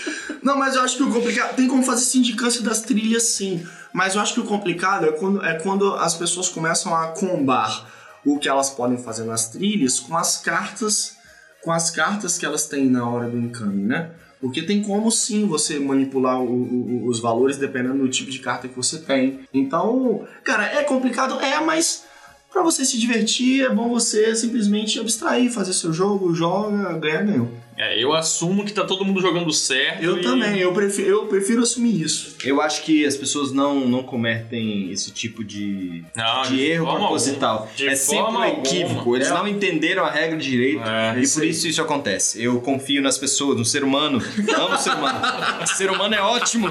Não, 0.49 0.57
mas 0.59 0.75
eu 0.77 0.81
acho 0.83 0.97
que 0.97 1.03
o 1.03 1.13
complicado. 1.13 1.55
Tem 1.57 1.69
como 1.69 1.83
fazer 1.83 2.05
sindicância 2.07 2.63
das 2.63 2.81
trilhas, 2.81 3.25
sim. 3.25 3.67
Mas 3.93 4.15
eu 4.15 4.21
acho 4.23 4.33
que 4.33 4.41
o 4.41 4.45
complicado 4.45 5.05
é 5.07 5.13
quando, 5.13 5.45
é 5.45 5.59
quando 5.59 5.95
as 5.97 6.15
pessoas 6.15 6.49
começam 6.49 6.95
a 6.97 7.09
combar 7.09 7.87
o 8.25 8.39
que 8.39 8.49
elas 8.49 8.71
podem 8.71 8.97
fazer 8.97 9.25
nas 9.25 9.49
trilhas 9.49 10.01
com 10.01 10.17
as 10.17 10.39
cartas. 10.39 11.17
Com 11.63 11.71
as 11.71 11.91
cartas 11.91 12.39
que 12.39 12.47
elas 12.47 12.65
têm 12.67 12.89
na 12.89 13.07
hora 13.07 13.29
do 13.29 13.37
encame, 13.37 13.83
né? 13.85 14.11
Porque 14.41 14.63
tem 14.63 14.83
como 14.83 15.11
sim 15.11 15.47
você 15.47 15.79
manipular 15.79 16.41
o- 16.41 16.47
o- 16.47 17.09
os 17.09 17.21
valores 17.21 17.57
dependendo 17.59 17.99
do 17.99 18.09
tipo 18.09 18.31
de 18.31 18.39
carta 18.39 18.69
que 18.69 18.77
você 18.77 18.99
tem. 19.01 19.41
Então, 19.53 20.25
cara, 20.45 20.65
é 20.65 20.83
complicado, 20.85 21.39
é, 21.41 21.61
mas 21.61 22.05
pra 22.53 22.63
você 22.63 22.85
se 22.85 22.97
divertir 22.99 23.65
é 23.67 23.69
bom 23.69 23.89
você 23.91 24.35
simplesmente 24.37 24.99
abstrair, 25.01 25.53
fazer 25.53 25.73
seu 25.75 25.93
jogo, 25.93 26.33
joga, 26.35 26.95
ganha, 26.99 27.23
ganhou. 27.23 27.51
É, 27.81 28.03
eu 28.03 28.13
assumo 28.13 28.65
que 28.65 28.73
tá 28.73 28.85
todo 28.85 29.05
mundo 29.05 29.21
jogando 29.21 29.53
certo. 29.53 30.03
Eu 30.03 30.19
e- 30.19 30.23
também, 30.23 30.59
eu 30.59 30.73
prefiro, 30.73 31.09
eu 31.09 31.27
prefiro 31.27 31.63
assumir 31.63 32.03
isso. 32.03 32.35
Eu 32.45 32.61
acho 32.61 32.83
que 32.83 33.07
as 33.07 33.17
pessoas 33.17 33.53
não, 33.53 33.87
não 33.87 34.03
cometem 34.03 34.91
esse 34.91 35.13
tipo 35.13 35.45
de, 35.45 36.03
Não, 36.17 36.43
de 36.43 36.61
erro 36.61 36.87
forma 36.87 37.01
proposital. 37.01 37.71
De 37.77 37.87
é 37.89 37.95
sempre 37.95 38.33
um 38.33 38.45
equívoco. 38.45 38.99
alguma. 38.99 39.17
Eles 39.17 39.29
É. 39.29 39.35
não 39.35 39.47
entenderam 39.47 40.05
a 40.05 40.11
regra 40.11 40.37
direito 40.37 40.83
É, 40.83 41.11
e 41.21 41.29
por 41.29 41.45
isso 41.45 41.69
isso 41.69 41.81
acontece. 41.81 42.43
Eu 42.43 42.61
confio 42.61 43.01
nas 43.01 43.17
pessoas, 43.17 43.57
no 43.57 43.65
ser 43.65 43.85
humano. 43.85 44.19
Amo 44.57 44.75
o 44.75 44.79
ser 44.79 44.95
humano. 44.95 45.21
O 45.63 45.67
ser 45.69 45.91
humano 45.91 46.15
é 46.17 46.21
ótimo. 46.21 46.69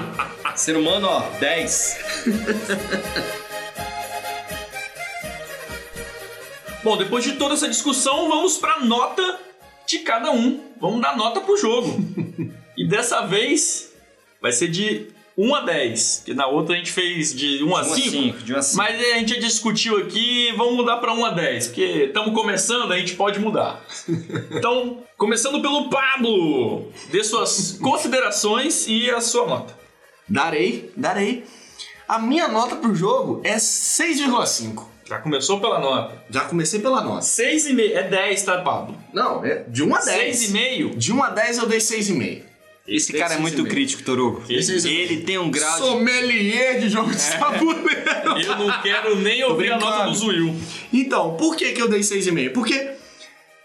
Ser 0.56 0.76
humano, 0.76 1.06
ó, 1.08 1.20
10. 1.40 1.96
Bom, 6.84 6.96
depois 6.96 7.24
de 7.24 7.32
toda 7.32 7.54
essa 7.54 7.68
discussão, 7.68 8.28
vamos 8.28 8.56
pra 8.58 8.80
nota 8.80 9.40
de 9.88 10.00
cada 10.00 10.30
um. 10.30 10.60
Vamos 10.80 11.00
dar 11.00 11.16
nota 11.16 11.40
pro 11.40 11.56
jogo. 11.56 11.98
e 12.76 12.86
dessa 12.86 13.22
vez 13.22 13.92
vai 14.40 14.52
ser 14.52 14.68
de 14.68 15.08
1 15.36 15.54
a 15.54 15.60
10. 15.62 16.22
Que 16.26 16.34
na 16.34 16.46
outra 16.46 16.74
a 16.74 16.78
gente 16.78 16.92
fez 16.92 17.34
de 17.34 17.64
1 17.64 17.76
a 17.76 17.84
5. 17.84 18.38
de 18.44 18.54
1 18.54 18.58
a 18.58 18.62
5. 18.62 18.76
Mas 18.76 19.00
a 19.00 19.18
gente 19.18 19.34
já 19.34 19.40
discutiu 19.40 19.96
aqui, 19.96 20.52
vamos 20.56 20.74
mudar 20.74 20.98
pra 20.98 21.14
1 21.14 21.24
a 21.24 21.30
10, 21.30 21.66
porque 21.68 22.04
estamos 22.08 22.34
começando, 22.34 22.92
a 22.92 22.98
gente 22.98 23.14
pode 23.14 23.40
mudar. 23.40 23.82
Então, 24.50 25.02
começando 25.16 25.62
pelo 25.62 25.88
Pablo, 25.88 26.92
dê 27.10 27.24
suas 27.24 27.78
considerações 27.80 28.86
e 28.86 29.10
a 29.10 29.20
sua 29.20 29.46
nota. 29.46 29.78
Darei, 30.28 30.92
darei. 30.94 31.44
A 32.06 32.18
minha 32.18 32.48
nota 32.48 32.76
pro 32.76 32.94
jogo 32.94 33.40
é 33.44 33.56
6,5. 33.56 34.84
Já 35.08 35.18
começou 35.18 35.58
pela 35.60 35.78
nota. 35.78 36.22
Já 36.30 36.40
comecei 36.42 36.80
pela 36.80 37.02
nota. 37.02 37.22
6,5, 37.24 37.92
é 37.94 38.02
10, 38.02 38.42
tá, 38.42 38.58
Pablo? 38.60 38.96
Não, 39.12 39.44
é 39.44 39.64
de 39.68 39.82
1 39.82 39.94
a 39.94 40.00
10. 40.00 40.36
6,5? 40.52 40.96
De 40.96 41.12
1 41.12 41.22
a 41.24 41.30
10 41.30 41.58
eu 41.58 41.66
dei 41.66 41.78
6,5. 41.78 42.42
Esse 42.86 43.12
cara 43.12 43.34
é 43.34 43.38
muito 43.38 43.62
6,5. 43.62 43.68
crítico, 43.70 44.02
Torugo. 44.02 44.42
Esse- 44.48 44.88
Ele 44.88 45.18
tem 45.22 45.36
um 45.38 45.50
grau 45.50 45.72
de... 45.78 45.78
Sommelier 45.86 46.78
de 46.80 46.88
jogo 46.88 47.10
de 47.10 47.38
tabuleiro. 47.38 47.90
Eu 48.44 48.56
não 48.56 48.82
quero 48.82 49.16
nem 49.16 49.42
ouvir 49.44 49.72
a 49.72 49.78
nota 49.78 50.04
do 50.06 50.14
Zuil. 50.14 50.54
Então, 50.92 51.36
por 51.36 51.54
que, 51.56 51.72
que 51.72 51.82
eu 51.82 51.88
dei 51.88 52.00
6,5? 52.00 52.52
Porque 52.52 52.92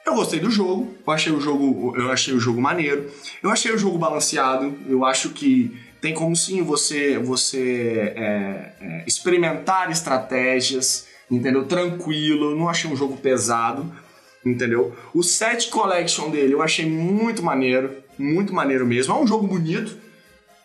eu 0.05 0.13
gostei 0.15 0.39
do 0.41 0.49
jogo, 0.51 0.93
eu 1.07 1.13
achei 1.13 1.31
o 1.31 1.39
jogo, 1.39 1.93
eu 1.97 2.11
achei 2.11 2.33
o 2.33 2.39
jogo 2.39 2.61
maneiro, 2.61 3.09
eu 3.41 3.49
achei 3.49 3.71
o 3.71 3.77
jogo 3.77 3.97
balanceado, 3.97 4.77
eu 4.89 5.05
acho 5.05 5.29
que 5.29 5.73
tem 6.01 6.13
como 6.13 6.35
sim 6.35 6.61
você, 6.61 7.17
você 7.17 8.13
é, 8.17 8.73
é, 8.81 9.03
experimentar 9.07 9.89
estratégias, 9.89 11.07
entendeu? 11.37 11.65
Tranquilo, 11.65 12.51
eu 12.51 12.55
não 12.55 12.69
achei 12.69 12.89
um 12.89 12.95
jogo 12.95 13.17
pesado, 13.17 13.85
entendeu? 14.45 14.95
O 15.13 15.23
set 15.23 15.69
collection 15.69 16.29
dele 16.29 16.53
eu 16.53 16.61
achei 16.61 16.85
muito 16.85 17.41
maneiro, 17.43 17.95
muito 18.17 18.53
maneiro 18.53 18.85
mesmo. 18.85 19.13
É 19.13 19.17
um 19.17 19.27
jogo 19.27 19.47
bonito, 19.47 19.97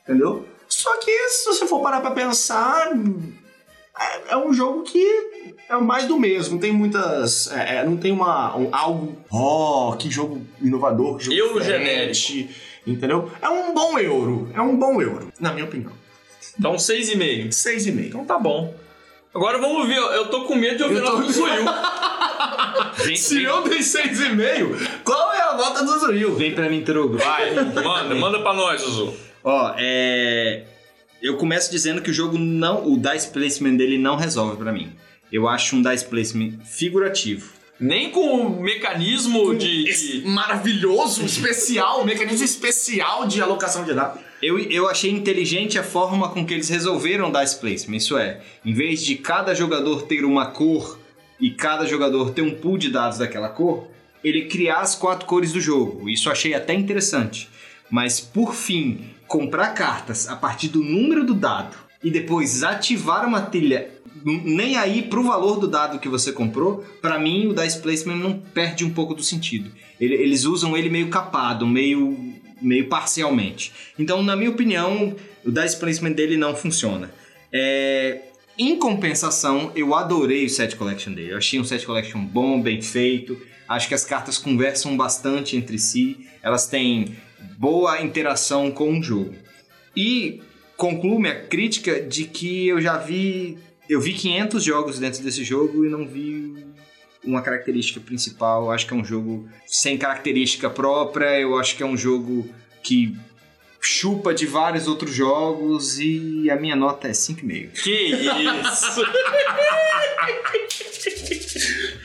entendeu? 0.04 0.46
Só 0.68 0.96
que 0.98 1.10
se 1.30 1.46
você 1.46 1.66
for 1.66 1.80
parar 1.82 2.00
pra 2.00 2.10
pensar, 2.10 2.92
é, 3.98 4.32
é 4.34 4.36
um 4.36 4.52
jogo 4.52 4.82
que 4.82 5.02
é 5.68 5.76
mais 5.76 6.06
do 6.06 6.18
mesmo. 6.18 6.54
Não 6.54 6.60
tem 6.60 6.72
muitas. 6.72 7.50
é, 7.52 7.76
é, 7.78 7.84
não 7.84 7.96
tem 7.96 8.12
uma, 8.12 8.56
um- 8.56 8.68
algo. 8.72 9.16
Oh, 9.30 9.96
que 9.98 10.10
jogo 10.10 10.44
inovador, 10.60 11.16
que 11.18 11.24
jogo 11.24 11.36
Euro 11.36 11.60
diferente, 11.60 12.50
Entendeu? 12.86 13.30
É 13.42 13.48
um 13.50 13.74
bom 13.74 13.98
euro. 13.98 14.50
É 14.54 14.62
um 14.62 14.74
bom 14.76 15.00
euro, 15.02 15.30
na 15.38 15.52
minha 15.52 15.66
opinião. 15.66 15.92
Então, 16.58 16.74
6,5. 16.76 17.48
6,5. 17.52 18.06
Então 18.06 18.24
tá 18.24 18.38
bom. 18.38 18.74
Agora 19.38 19.56
vamos 19.58 19.86
ver, 19.86 19.98
eu 19.98 20.26
tô 20.26 20.42
com 20.46 20.56
medo 20.56 20.78
de 20.78 20.82
ouvir 20.82 20.98
a 20.98 21.02
nota 21.02 21.22
do 21.22 21.32
Zuil. 21.32 21.64
Vem, 23.04 23.14
Se 23.16 23.36
vem, 23.36 23.44
eu 23.44 23.62
dei 23.62 23.78
6,5, 23.78 25.02
qual 25.04 25.32
é 25.32 25.42
a 25.42 25.54
nota 25.56 25.84
do 25.84 25.96
Zuil? 26.00 26.34
vem 26.34 26.52
pra 26.52 26.68
mim, 26.68 26.82
Torugo. 26.82 27.18
Vai, 27.18 27.54
manda, 27.54 28.14
manda 28.16 28.40
pra 28.40 28.52
nós, 28.52 28.80
Zuzu. 28.82 29.14
Ó, 29.44 29.74
é. 29.78 30.64
Eu 31.22 31.36
começo 31.36 31.70
dizendo 31.70 32.02
que 32.02 32.10
o 32.10 32.12
jogo 32.12 32.36
não. 32.36 32.84
O 32.92 32.98
dice 32.98 33.28
placement 33.28 33.76
dele 33.76 33.96
não 33.96 34.16
resolve 34.16 34.56
pra 34.56 34.72
mim. 34.72 34.92
Eu 35.32 35.46
acho 35.46 35.76
um 35.76 35.82
dice 35.82 36.04
placement 36.04 36.58
figurativo. 36.64 37.52
Nem 37.80 38.10
com 38.10 38.46
o 38.46 38.60
mecanismo 38.60 39.54
de. 39.54 39.88
Esse 39.88 40.20
de- 40.20 40.26
maravilhoso, 40.28 41.24
especial, 41.24 42.04
mecanismo 42.04 42.44
especial 42.44 43.26
de 43.26 43.40
alocação 43.40 43.84
de 43.84 43.94
dados. 43.94 44.20
Eu, 44.42 44.58
eu 44.58 44.88
achei 44.88 45.10
inteligente 45.10 45.78
a 45.78 45.82
forma 45.82 46.28
com 46.30 46.44
que 46.44 46.54
eles 46.54 46.68
resolveram 46.68 47.30
dice 47.30 47.56
placement. 47.56 47.96
Isso 47.96 48.16
é, 48.16 48.40
em 48.64 48.72
vez 48.72 49.04
de 49.04 49.16
cada 49.16 49.54
jogador 49.54 50.02
ter 50.02 50.24
uma 50.24 50.46
cor 50.46 50.98
e 51.40 51.50
cada 51.50 51.86
jogador 51.86 52.30
ter 52.30 52.42
um 52.42 52.54
pool 52.54 52.78
de 52.78 52.90
dados 52.90 53.18
daquela 53.18 53.48
cor, 53.48 53.88
ele 54.22 54.46
criar 54.46 54.80
as 54.80 54.94
quatro 54.94 55.26
cores 55.26 55.52
do 55.52 55.60
jogo. 55.60 56.08
Isso 56.08 56.30
achei 56.30 56.54
até 56.54 56.74
interessante. 56.74 57.48
Mas 57.90 58.20
por 58.20 58.54
fim, 58.54 59.06
comprar 59.26 59.68
cartas 59.68 60.28
a 60.28 60.36
partir 60.36 60.68
do 60.68 60.82
número 60.82 61.24
do 61.24 61.34
dado 61.34 61.76
e 62.02 62.10
depois 62.10 62.62
ativar 62.62 63.26
uma 63.26 63.40
trilha 63.42 63.90
nem 64.32 64.76
aí 64.76 65.02
pro 65.02 65.22
valor 65.22 65.58
do 65.58 65.66
dado 65.68 65.98
que 65.98 66.08
você 66.08 66.32
comprou, 66.32 66.84
pra 67.00 67.18
mim 67.18 67.46
o 67.46 67.54
dice 67.54 67.78
placement 67.80 68.16
não 68.16 68.38
perde 68.38 68.84
um 68.84 68.90
pouco 68.90 69.14
do 69.14 69.22
sentido. 69.22 69.70
Ele- 70.00 70.14
eles 70.14 70.44
usam 70.44 70.76
ele 70.76 70.88
meio 70.90 71.08
capado, 71.08 71.66
meio 71.66 72.34
meio 72.60 72.88
parcialmente. 72.88 73.72
Então, 73.96 74.20
na 74.20 74.34
minha 74.34 74.50
opinião, 74.50 75.14
o 75.44 75.50
dice 75.50 75.76
placement 75.78 76.12
dele 76.12 76.36
não 76.36 76.56
funciona. 76.56 77.08
É, 77.52 78.20
em 78.58 78.76
compensação, 78.76 79.70
eu 79.76 79.94
adorei 79.94 80.44
o 80.44 80.50
set 80.50 80.74
collection 80.74 81.12
dele. 81.12 81.32
Eu 81.32 81.38
achei 81.38 81.60
um 81.60 81.64
set 81.64 81.86
collection 81.86 82.18
bom, 82.24 82.60
bem 82.60 82.82
feito. 82.82 83.40
Acho 83.68 83.86
que 83.86 83.94
as 83.94 84.04
cartas 84.04 84.38
conversam 84.38 84.96
bastante 84.96 85.56
entre 85.56 85.78
si. 85.78 86.26
Elas 86.42 86.66
têm 86.66 87.16
boa 87.56 88.02
interação 88.02 88.70
com 88.72 88.98
o 88.98 89.02
jogo. 89.02 89.34
E 89.96 90.40
concluo 90.76 91.20
minha 91.20 91.34
crítica 91.46 92.00
de 92.00 92.24
que 92.24 92.66
eu 92.66 92.80
já 92.80 92.96
vi. 92.96 93.56
Eu 93.88 94.00
vi 94.00 94.12
500 94.12 94.62
jogos 94.62 94.98
dentro 94.98 95.22
desse 95.22 95.42
jogo 95.42 95.84
e 95.84 95.88
não 95.88 96.06
vi 96.06 96.66
uma 97.24 97.42
característica 97.42 98.00
principal. 98.00 98.64
Eu 98.64 98.70
acho 98.70 98.86
que 98.86 98.92
é 98.92 98.96
um 98.96 99.04
jogo 99.04 99.48
sem 99.66 99.96
característica 99.96 100.68
própria. 100.68 101.40
Eu 101.40 101.58
acho 101.58 101.76
que 101.76 101.82
é 101.82 101.86
um 101.86 101.96
jogo 101.96 102.48
que 102.82 103.16
chupa 103.80 104.34
de 104.34 104.44
vários 104.44 104.88
outros 104.88 105.14
jogos 105.14 105.98
e 105.98 106.50
a 106.50 106.56
minha 106.56 106.76
nota 106.76 107.08
é 107.08 107.12
5,5. 107.12 107.72
Que 107.82 108.10
isso! 108.10 109.02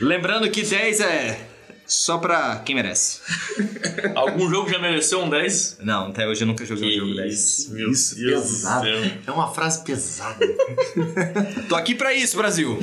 Lembrando 0.00 0.50
que 0.50 0.62
10 0.62 1.00
é 1.00 1.53
só 1.86 2.18
pra 2.18 2.56
quem 2.64 2.74
merece. 2.74 3.20
Algum 4.14 4.48
jogo 4.48 4.68
já 4.70 4.78
mereceu 4.78 5.20
um 5.22 5.28
10? 5.28 5.78
Não, 5.82 6.08
até 6.08 6.26
hoje 6.26 6.42
eu 6.42 6.46
nunca 6.46 6.64
joguei 6.64 6.96
um 6.96 7.06
jogo 7.06 7.16
10. 7.16 7.32
Isso, 7.32 7.72
meu 7.74 7.90
Isso, 7.90 8.16
Deus 8.16 8.42
do 8.44 8.48
pesado. 8.50 8.84
céu. 8.84 9.10
É 9.26 9.30
uma 9.30 9.52
frase 9.52 9.84
pesada. 9.84 10.46
Tô 11.68 11.76
aqui 11.76 11.94
pra 11.94 12.12
isso, 12.14 12.36
Brasil. 12.36 12.78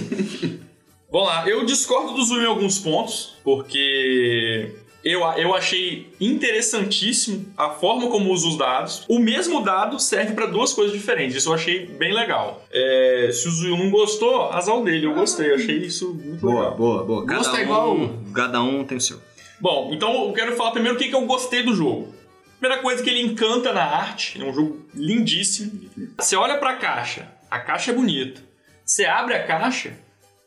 Vamos 1.12 1.28
lá, 1.28 1.48
eu 1.48 1.66
discordo 1.66 2.14
do 2.14 2.24
Zuil 2.24 2.44
em 2.44 2.46
alguns 2.46 2.80
pontos, 2.80 3.36
porque 3.44 4.74
Eu, 5.04 5.22
eu 5.38 5.56
achei 5.56 6.14
interessantíssimo 6.20 7.46
a 7.58 7.70
forma 7.72 8.08
como 8.10 8.32
usa 8.32 8.48
os 8.48 8.58
dados. 8.58 9.04
O 9.10 9.18
mesmo 9.20 9.62
dado 9.64 10.00
serve 10.00 10.34
para 10.34 10.46
duas 10.46 10.74
coisas 10.74 10.94
diferentes. 10.96 11.36
Isso 11.38 11.50
eu 11.50 11.54
achei 11.54 11.86
bem 11.88 12.14
legal. 12.14 12.64
É, 12.72 13.30
se 13.34 13.48
o 13.48 13.52
Zuil 13.52 13.78
não 13.78 13.90
gostou, 13.90 14.52
azar 14.52 14.80
dele. 14.84 15.06
Eu 15.08 15.14
gostei. 15.14 15.50
Eu 15.52 15.56
achei 15.56 15.78
isso 15.78 16.14
muito 16.14 16.40
Boa, 16.42 16.62
legal. 16.62 16.78
boa, 16.78 17.04
boa. 17.04 17.26
Cada 17.26 17.38
Gosto 17.40 17.56
é 17.56 17.60
um, 17.60 17.64
igual- 17.64 18.10
Cada 18.34 18.62
um 18.62 18.84
tem 18.84 18.98
o 18.98 19.02
seu. 19.02 19.20
Bom, 19.60 19.92
então 19.94 20.28
eu 20.28 20.34
quero 20.34 20.56
falar 20.56 20.72
primeiro 20.72 20.98
o 20.98 21.00
que, 21.00 21.08
que 21.10 21.16
eu 21.16 21.26
gostei 21.26 21.64
do 21.64 21.74
jogo. 21.76 22.14
Primeira 22.60 22.82
coisa 22.82 23.02
que 23.02 23.10
ele 23.10 23.22
encanta 23.22 23.74
na 23.74 23.84
arte, 23.84 24.40
é 24.40 24.46
um 24.46 24.54
jogo 24.54 24.86
lindíssimo. 24.94 25.82
Você 26.20 26.36
olha 26.36 26.58
pra 26.58 26.76
caixa, 26.76 27.28
a 27.50 27.60
caixa 27.60 27.90
é 27.92 27.94
bonita. 27.94 28.40
Você 28.86 29.06
abre 29.06 29.34
a 29.34 29.44
caixa, 29.48 29.94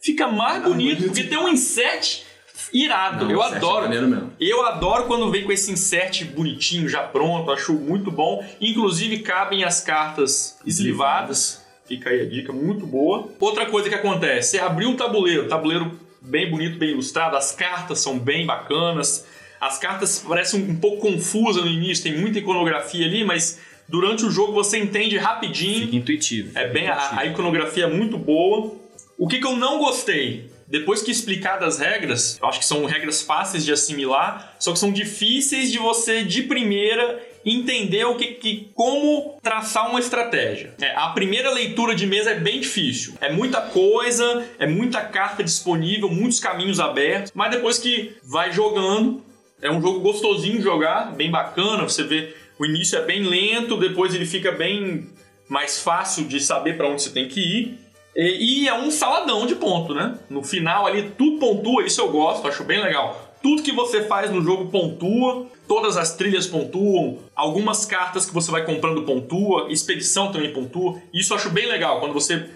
fica 0.01 0.29
mais 0.29 0.62
bonito, 0.62 0.99
bonito. 0.99 1.05
porque 1.07 1.25
tem 1.25 1.38
um 1.38 1.49
insert 1.49 2.23
irado. 2.72 3.31
eu 3.31 3.42
adoro. 3.42 3.88
mesmo. 3.88 4.33
Eu 4.40 4.64
adoro 4.66 5.05
quando 5.05 5.31
vem 5.31 5.44
com 5.44 5.53
esse 5.53 5.70
insert 5.70 6.24
bonitinho, 6.27 6.88
já 6.88 7.03
pronto, 7.03 7.50
acho 7.50 7.72
muito 7.74 8.11
bom. 8.11 8.44
Inclusive 8.61 9.20
cabem 9.20 9.64
as 9.64 9.81
cartas 9.81 10.59
eslivadas. 10.66 11.64
Fica 11.87 12.11
aí 12.11 12.22
a 12.22 12.24
dica, 12.24 12.53
muito 12.53 12.87
boa. 12.87 13.29
Outra 13.38 13.66
coisa 13.66 13.88
que 13.88 13.94
acontece, 13.94 14.53
você 14.53 14.59
abriu 14.59 14.90
o 14.90 14.96
tabuleiro, 14.96 15.48
tabuleiro 15.48 16.00
bem 16.20 16.50
bonito, 16.50 16.79
bem 16.79 16.90
ilustrado, 16.90 17.37
as 17.37 17.53
cartas 17.53 18.00
são 18.00 18.18
bem 18.18 18.46
bacanas. 18.46 19.27
As 19.61 19.79
cartas 19.79 20.18
parecem 20.27 20.62
um 20.62 20.77
pouco 20.77 21.03
confusas 21.03 21.62
no 21.62 21.70
início, 21.70 22.05
tem 22.05 22.18
muita 22.18 22.38
iconografia 22.38 23.07
ali, 23.07 23.24
mas 23.24 23.61
durante 23.88 24.24
o 24.24 24.31
jogo 24.31 24.53
você 24.53 24.79
entende 24.79 25.16
rapidinho. 25.16 25.87
Fica 25.87 25.96
intuitivo. 25.96 26.59
É 26.59 26.68
bem 26.68 26.85
Fica 26.85 26.94
a, 26.94 27.18
a 27.20 27.27
iconografia 27.27 27.85
é 27.85 27.88
muito 27.88 28.16
boa. 28.16 28.72
O 29.18 29.29
que, 29.29 29.38
que 29.38 29.46
eu 29.46 29.57
não 29.57 29.79
gostei? 29.79 30.50
Depois 30.66 31.03
que 31.03 31.11
explicadas 31.11 31.74
as 31.74 31.81
regras, 31.81 32.38
eu 32.40 32.48
acho 32.48 32.59
que 32.59 32.64
são 32.64 32.85
regras 32.85 33.22
fáceis 33.22 33.64
de 33.64 33.72
assimilar, 33.72 34.57
só 34.59 34.72
que 34.72 34.79
são 34.79 34.92
difíceis 34.92 35.70
de 35.70 35.79
você 35.79 36.24
de 36.24 36.42
primeira 36.42 37.22
entender 37.44 38.05
o 38.05 38.16
que, 38.16 38.29
que 38.29 38.70
como 38.74 39.38
traçar 39.42 39.90
uma 39.90 40.00
estratégia. 40.00 40.74
É, 40.81 40.94
a 40.96 41.09
primeira 41.09 41.50
leitura 41.50 41.94
de 41.94 42.07
mesa 42.07 42.31
é 42.31 42.35
bem 42.35 42.61
difícil. 42.61 43.14
É 43.20 43.31
muita 43.31 43.61
coisa, 43.61 44.46
é 44.59 44.66
muita 44.66 45.03
carta 45.03 45.44
disponível, 45.44 46.09
muitos 46.09 46.40
caminhos 46.40 46.81
abertos, 46.81 47.33
mas 47.35 47.50
depois 47.50 47.79
que 47.79 48.16
vai 48.22 48.50
jogando, 48.53 49.22
é 49.61 49.70
um 49.70 49.81
jogo 49.81 50.00
gostosinho 50.00 50.57
de 50.57 50.62
jogar, 50.62 51.14
bem 51.14 51.31
bacana, 51.31 51.83
você 51.83 52.03
vê 52.03 52.35
o 52.59 52.64
início 52.64 52.98
é 52.98 53.03
bem 53.03 53.22
lento, 53.22 53.77
depois 53.77 54.14
ele 54.14 54.27
fica 54.27 54.53
bem 54.53 55.09
mais 55.48 55.81
fácil 55.81 56.24
de 56.24 56.40
saber 56.40 56.77
para 56.77 56.88
onde 56.88 57.03
você 57.03 57.11
tem 57.11 57.29
que 57.29 57.40
ir. 57.40 57.79
E, 58.16 58.62
e 58.64 58.68
é 58.68 58.74
um 58.74 58.90
saladão 58.90 59.46
de 59.46 59.55
ponto, 59.55 59.94
né? 59.94 60.18
No 60.31 60.42
final 60.42 60.87
ali 60.87 61.11
tudo 61.16 61.38
pontua, 61.38 61.85
isso 61.85 62.00
eu 62.00 62.11
gosto, 62.11 62.46
acho 62.46 62.64
bem 62.64 62.83
legal. 62.83 63.35
Tudo 63.42 63.62
que 63.62 63.72
você 63.72 64.05
faz 64.05 64.31
no 64.31 64.42
jogo 64.42 64.70
pontua, 64.70 65.46
todas 65.68 65.96
as 65.96 66.14
trilhas 66.14 66.46
pontuam, 66.46 67.18
algumas 67.35 67.85
cartas 67.85 68.24
que 68.24 68.33
você 68.33 68.50
vai 68.50 68.64
comprando 68.64 69.03
pontua, 69.03 69.66
expedição 69.70 70.33
também 70.33 70.53
pontua. 70.53 71.00
Isso 71.12 71.33
eu 71.33 71.37
acho 71.37 71.50
bem 71.50 71.66
legal, 71.66 72.00
quando 72.00 72.14
você, 72.14 72.46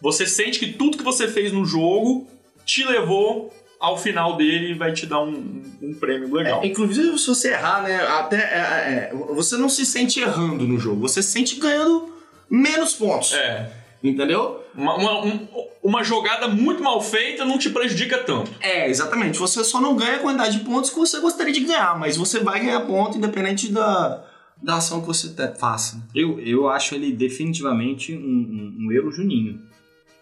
você 0.00 0.26
sente 0.26 0.58
que 0.58 0.72
tudo 0.72 0.98
que 0.98 1.02
você 1.02 1.26
fez 1.26 1.52
no 1.52 1.64
jogo 1.64 2.28
te 2.64 2.84
levou 2.84 3.52
ao 3.78 3.98
final 3.98 4.36
dele 4.36 4.70
e 4.70 4.74
vai 4.74 4.92
te 4.92 5.06
dar 5.06 5.20
um, 5.20 5.62
um 5.82 5.94
prêmio 5.94 6.32
legal. 6.34 6.62
É, 6.62 6.66
inclusive, 6.66 7.18
se 7.18 7.26
você 7.26 7.52
errar, 7.52 7.82
né? 7.82 7.96
Até. 7.96 8.36
é, 8.36 9.10
é, 9.10 9.14
você 9.34 9.56
não 9.56 9.68
se 9.68 9.84
sente 9.84 10.20
errando 10.20 10.66
no 10.66 10.78
jogo, 10.78 11.00
você 11.00 11.22
se 11.22 11.30
sente 11.30 11.56
ganhando 11.56 12.12
menos 12.48 12.94
pontos. 12.94 13.32
É. 13.34 13.70
Entendeu? 14.08 14.62
Uma, 14.74 14.94
uma, 14.96 15.24
um- 15.24 15.48
uma 15.82 16.02
jogada 16.04 16.48
muito 16.48 16.82
mal 16.82 17.00
feita 17.00 17.44
não 17.44 17.58
te 17.58 17.70
prejudica 17.70 18.18
tanto. 18.18 18.50
É, 18.60 18.88
exatamente. 18.88 19.38
Você 19.38 19.62
só 19.64 19.80
não 19.80 19.94
ganha 19.96 20.16
a 20.16 20.18
quantidade 20.18 20.58
de 20.58 20.64
pontos 20.64 20.90
que 20.90 20.96
você 20.98 21.20
gostaria 21.20 21.52
de 21.52 21.60
ganhar, 21.60 21.98
mas 21.98 22.16
você 22.16 22.40
vai 22.40 22.60
ganhar 22.60 22.80
ponto 22.80 23.16
independente 23.18 23.70
da, 23.72 24.24
da 24.62 24.76
ação 24.76 25.00
que 25.00 25.06
você 25.06 25.28
te- 25.28 25.58
faça. 25.58 26.02
Eu, 26.14 26.40
eu 26.40 26.68
acho 26.68 26.94
ele 26.94 27.12
definitivamente 27.12 28.14
um, 28.14 28.18
um, 28.18 28.76
um 28.86 28.92
euro 28.92 29.10
juninho. 29.12 29.60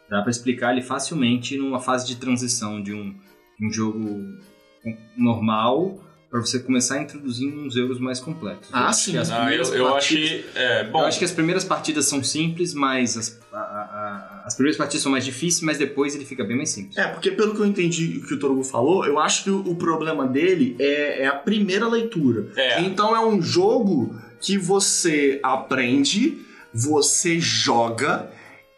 Dá 0.08 0.20
pra 0.20 0.30
explicar 0.30 0.72
ele 0.72 0.82
facilmente 0.82 1.56
numa 1.56 1.80
fase 1.80 2.06
de 2.06 2.16
transição 2.16 2.82
de 2.82 2.92
um, 2.92 3.14
de 3.58 3.66
um 3.66 3.70
jogo 3.72 4.20
normal 5.16 5.98
para 6.34 6.40
você 6.40 6.58
começar 6.58 6.96
a 6.96 7.02
introduzir 7.02 7.46
uns 7.46 7.76
euros 7.76 8.00
mais 8.00 8.18
complexos. 8.18 8.66
Ah, 8.72 8.80
Eu 8.80 8.86
acho 8.88 9.00
sim. 9.04 9.12
que 9.12 9.18
as 9.18 9.30
Ah, 9.30 9.34
eu, 9.34 9.40
primeiras 9.42 9.72
eu 9.72 9.84
partidas- 9.88 10.24
achei. 10.30 10.44
É, 10.56 10.82
bom, 10.82 11.00
Eu 11.02 11.06
acho 11.06 11.18
que 11.20 11.24
as 11.24 11.30
primeiras 11.30 11.62
partidas 11.62 12.06
são 12.06 12.24
simples, 12.24 12.74
mas 12.74 13.16
as, 13.16 13.40
a- 13.52 13.56
a- 13.56 13.60
a- 13.62 14.42
as 14.44 14.54
primeiras 14.56 14.76
partidas 14.76 15.00
são 15.00 15.12
mais 15.12 15.24
difíceis, 15.24 15.62
mas 15.62 15.78
depois 15.78 16.12
ele 16.16 16.24
fica 16.24 16.42
bem 16.42 16.56
mais 16.56 16.70
simples. 16.70 16.96
É, 16.98 17.06
porque 17.06 17.30
pelo 17.30 17.54
que 17.54 17.60
eu 17.60 17.66
entendi 17.66 18.18
o 18.18 18.26
que 18.26 18.34
o 18.34 18.38
Torugo 18.40 18.64
falou, 18.64 19.06
eu 19.06 19.20
acho 19.20 19.44
que 19.44 19.50
o, 19.50 19.60
o 19.60 19.76
problema 19.76 20.26
dele 20.26 20.74
é, 20.80 21.22
é 21.22 21.26
a 21.28 21.36
primeira 21.36 21.86
leitura. 21.86 22.48
É. 22.56 22.80
Então 22.80 23.14
é 23.14 23.24
um 23.24 23.40
jogo 23.40 24.18
que 24.40 24.58
você 24.58 25.38
aprende, 25.40 26.38
você 26.74 27.38
joga 27.38 28.28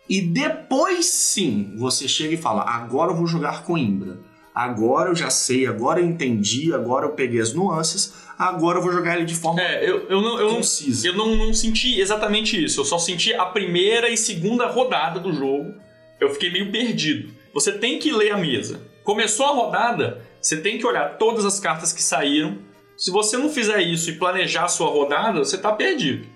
e 0.06 0.20
depois 0.20 1.06
sim 1.06 1.72
você 1.78 2.06
chega 2.06 2.34
e 2.34 2.36
fala: 2.36 2.62
agora 2.68 3.12
eu 3.12 3.16
vou 3.16 3.26
jogar 3.26 3.62
Coimbra. 3.64 4.18
Agora 4.56 5.10
eu 5.10 5.14
já 5.14 5.28
sei, 5.28 5.66
agora 5.66 6.00
eu 6.00 6.06
entendi, 6.06 6.72
agora 6.72 7.04
eu 7.04 7.10
peguei 7.10 7.42
as 7.42 7.52
nuances, 7.52 8.14
agora 8.38 8.78
eu 8.78 8.82
vou 8.82 8.90
jogar 8.90 9.14
ele 9.14 9.26
de 9.26 9.34
forma 9.34 9.60
é, 9.60 9.86
eu, 9.86 10.08
eu 10.08 10.22
não. 10.22 10.40
Eu 10.40 10.48
não 10.48 10.56
concisa. 10.56 11.06
eu 11.06 11.12
não, 11.12 11.36
não 11.36 11.52
senti 11.52 12.00
exatamente 12.00 12.64
isso. 12.64 12.80
Eu 12.80 12.86
só 12.86 12.96
senti 12.96 13.34
a 13.34 13.44
primeira 13.44 14.08
e 14.08 14.16
segunda 14.16 14.66
rodada 14.66 15.20
do 15.20 15.30
jogo. 15.30 15.74
Eu 16.18 16.30
fiquei 16.30 16.50
meio 16.50 16.72
perdido. 16.72 17.28
Você 17.52 17.70
tem 17.70 17.98
que 17.98 18.10
ler 18.10 18.30
a 18.30 18.38
mesa. 18.38 18.80
Começou 19.04 19.44
a 19.44 19.50
rodada, 19.50 20.22
você 20.40 20.56
tem 20.56 20.78
que 20.78 20.86
olhar 20.86 21.18
todas 21.18 21.44
as 21.44 21.60
cartas 21.60 21.92
que 21.92 22.02
saíram. 22.02 22.56
Se 22.96 23.10
você 23.10 23.36
não 23.36 23.50
fizer 23.50 23.82
isso 23.82 24.08
e 24.08 24.14
planejar 24.14 24.64
a 24.64 24.68
sua 24.68 24.88
rodada, 24.88 25.40
você 25.40 25.58
tá 25.58 25.70
perdido. 25.70 26.26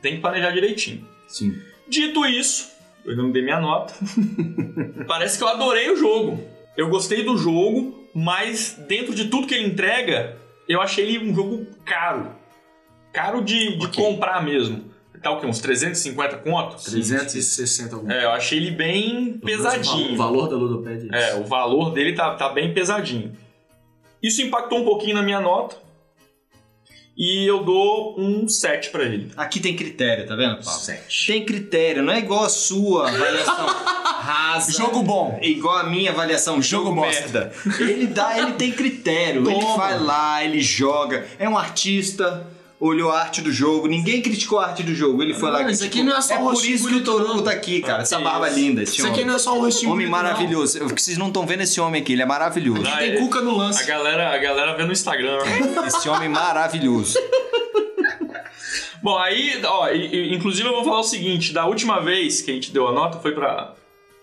Tem 0.00 0.14
que 0.14 0.20
planejar 0.20 0.52
direitinho. 0.52 1.04
Sim. 1.26 1.58
Dito 1.88 2.24
isso, 2.24 2.70
eu 3.04 3.16
não 3.16 3.32
dei 3.32 3.42
minha 3.42 3.58
nota. 3.58 3.94
Parece 5.08 5.36
que 5.36 5.42
eu 5.42 5.48
adorei 5.48 5.90
o 5.90 5.96
jogo. 5.96 6.53
Eu 6.76 6.88
gostei 6.88 7.22
do 7.22 7.36
jogo, 7.36 8.04
mas 8.14 8.76
dentro 8.88 9.14
de 9.14 9.28
tudo 9.28 9.46
que 9.46 9.54
ele 9.54 9.66
entrega, 9.68 10.36
eu 10.68 10.80
achei 10.80 11.04
ele 11.06 11.30
um 11.30 11.34
jogo 11.34 11.66
caro. 11.84 12.30
Caro 13.12 13.42
de, 13.42 13.76
de 13.78 13.86
Ok. 13.86 14.02
comprar 14.04 14.42
mesmo. 14.44 14.92
Tá 15.22 15.30
o 15.30 15.40
quê? 15.40 15.46
Uns 15.46 15.58
350 15.60 16.36
conto? 16.38 16.76
360 16.84 17.94
alguma 17.96 18.12
É, 18.12 18.24
eu 18.24 18.30
achei 18.32 18.58
ele 18.58 18.72
bem 18.72 19.36
O 19.36 19.38
pesadinho. 19.38 20.16
valor 20.18 20.48
da 20.48 20.56
Ludopad 20.56 21.08
é 21.12 21.30
É, 21.30 21.34
o 21.36 21.44
valor 21.44 21.92
dele 21.92 22.12
tá, 22.12 22.34
tá 22.34 22.50
bem 22.50 22.74
pesadinho. 22.74 23.32
Isso 24.22 24.42
impactou 24.42 24.80
um 24.80 24.84
pouquinho 24.84 25.14
na 25.14 25.22
minha 25.22 25.40
nota. 25.40 25.76
E 27.16 27.48
eu 27.48 27.62
dou 27.62 28.18
um 28.18 28.48
7 28.48 28.90
pra 28.90 29.04
ele. 29.04 29.30
Aqui 29.36 29.60
tem 29.60 29.76
critério, 29.76 30.26
tá 30.26 30.34
vendo, 30.34 30.56
Paulo? 30.64 30.80
Sete. 30.80 31.26
Tem 31.32 31.44
critério, 31.44 32.02
não 32.02 32.12
é 32.12 32.18
igual 32.18 32.44
a 32.44 32.48
sua 32.48 33.08
avaliação 33.08 33.66
rasa. 34.24 34.72
Jogo 34.72 35.02
bom. 35.02 35.38
É 35.40 35.46
igual 35.46 35.76
a 35.78 35.84
minha 35.84 36.10
avaliação, 36.10 36.60
jogo, 36.60 36.86
Jogo 36.88 37.00
merda. 37.02 37.52
Ele 37.78 38.08
dá, 38.08 38.36
ele 38.38 38.52
tem 38.54 38.72
critério. 38.72 39.48
Ele 39.48 39.60
Toma. 39.60 39.76
vai 39.76 39.98
lá, 39.98 40.44
ele 40.44 40.60
joga. 40.60 41.24
É 41.38 41.48
um 41.48 41.56
artista, 41.56 42.44
olhou 42.86 43.10
a 43.10 43.20
arte 43.20 43.40
do 43.40 43.50
jogo. 43.50 43.86
Ninguém 43.86 44.20
criticou 44.20 44.58
a 44.58 44.66
arte 44.66 44.82
do 44.82 44.94
jogo. 44.94 45.22
Ele 45.22 45.32
foi 45.34 45.50
lá 45.50 45.60
e 45.60 45.64
Não, 45.64 45.70
isso 45.70 45.80
criticou. 45.80 46.02
aqui 46.02 46.10
não 46.10 46.16
é 46.18 46.20
só 46.20 46.36
por 46.36 46.44
rostinho 46.50 46.74
isso 46.74 46.88
que 46.88 46.94
o 47.10 47.18
não. 47.18 47.42
tá 47.42 47.50
aqui, 47.50 47.80
cara. 47.80 48.02
Essa 48.02 48.16
Isso. 48.16 48.24
barba 48.24 48.48
linda. 48.48 48.82
Esse 48.82 48.92
Isso 48.98 49.02
aqui 49.06 49.14
homem. 49.14 49.26
não 49.26 49.34
é 49.36 49.38
só 49.38 49.56
um 49.56 49.60
rostinho 49.60 49.92
Homem 49.92 50.06
não. 50.06 50.12
maravilhoso. 50.12 50.78
Eu- 50.78 50.88
Vocês 50.88 51.16
não 51.16 51.28
estão 51.28 51.46
vendo 51.46 51.62
esse 51.62 51.80
homem 51.80 52.02
aqui, 52.02 52.12
ele 52.12 52.22
é 52.22 52.26
maravilhoso. 52.26 52.82
Ah, 52.86 52.98
Tem 52.98 53.12
é- 53.12 53.16
cuca 53.16 53.40
no 53.40 53.52
A 53.52 53.56
lance. 53.56 53.84
galera, 53.86 54.34
a 54.34 54.38
galera 54.38 54.76
vê 54.76 54.84
no 54.84 54.92
Instagram. 54.92 55.38
Esse 55.86 56.08
homem 56.08 56.28
maravilhoso. 56.28 57.18
Bom, 59.02 59.18
aí, 59.18 59.60
ó, 59.64 59.88
inclusive 59.92 60.66
eu 60.68 60.72
vou 60.74 60.84
falar 60.84 61.00
o 61.00 61.04
seguinte: 61.04 61.52
da 61.52 61.66
última 61.66 62.00
vez 62.00 62.40
que 62.40 62.50
a 62.50 62.54
gente 62.54 62.70
deu 62.72 62.88
a 62.88 62.92
nota 62.92 63.18
foi 63.18 63.32
pra 63.32 63.74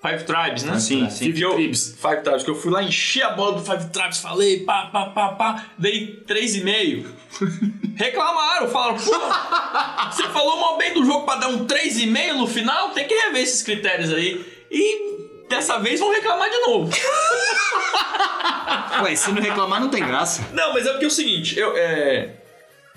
Five 0.02 0.24
Tribes, 0.24 0.64
né? 0.64 0.80
Sim, 0.80 1.08
sim. 1.12 1.32
Que 1.32 1.42
eu, 1.42 1.56
Five 1.56 2.24
Tribes, 2.24 2.44
que 2.44 2.50
eu 2.50 2.56
fui 2.56 2.72
lá, 2.72 2.82
enchi 2.82 3.22
a 3.22 3.30
bola 3.30 3.60
do 3.60 3.64
Five 3.64 3.92
Tribes, 3.92 4.18
falei, 4.18 4.62
pá, 4.62 4.90
pá, 4.92 5.06
pá, 5.06 5.28
pá, 5.30 5.66
dei 5.78 6.24
3,5. 6.28 7.06
Reclamaram, 7.96 8.68
falaram, 8.68 8.96
pô, 8.96 10.12
você 10.12 10.24
falou 10.30 10.60
mal 10.60 10.78
bem 10.78 10.94
do 10.94 11.06
jogo 11.06 11.24
pra 11.24 11.36
dar 11.36 11.50
um 11.50 11.68
3,5 11.68 12.34
no 12.34 12.48
final? 12.48 12.90
Tem 12.90 13.08
que 13.08 13.14
rever 13.14 13.44
esses 13.44 13.62
critérios 13.62 14.12
aí. 14.12 14.44
E 14.72 15.46
dessa 15.48 15.78
vez 15.78 16.00
vão 16.00 16.12
reclamar 16.12 16.50
de 16.50 16.58
novo. 16.62 16.92
Ué, 19.04 19.16
se 19.16 19.32
não 19.32 19.42
reclamar, 19.42 19.80
não 19.80 19.90
tem 19.90 20.04
graça. 20.04 20.48
Não, 20.52 20.74
mas 20.74 20.88
é 20.88 20.92
porque 20.92 21.06
é 21.06 21.10
o 21.10 21.12
seguinte, 21.12 21.60
eu, 21.60 21.78
é, 21.78 22.30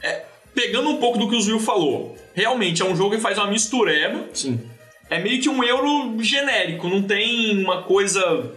é, 0.03 0.25
pegando 0.55 0.88
um 0.88 0.97
pouco 0.97 1.19
do 1.19 1.29
que 1.29 1.37
o 1.37 1.40
Zil 1.40 1.61
falou, 1.61 2.17
realmente 2.33 2.81
é 2.81 2.85
um 2.85 2.97
jogo 2.97 3.14
que 3.14 3.21
faz 3.21 3.37
uma 3.37 3.49
mistureba, 3.49 4.25
Sim. 4.33 4.71
É 5.11 5.19
meio 5.21 5.40
que 5.40 5.49
um 5.49 5.62
euro 5.62 6.17
genérico, 6.23 6.88
não 6.88 7.03
tem 7.03 7.62
uma 7.62 7.83
coisa, 7.83 8.53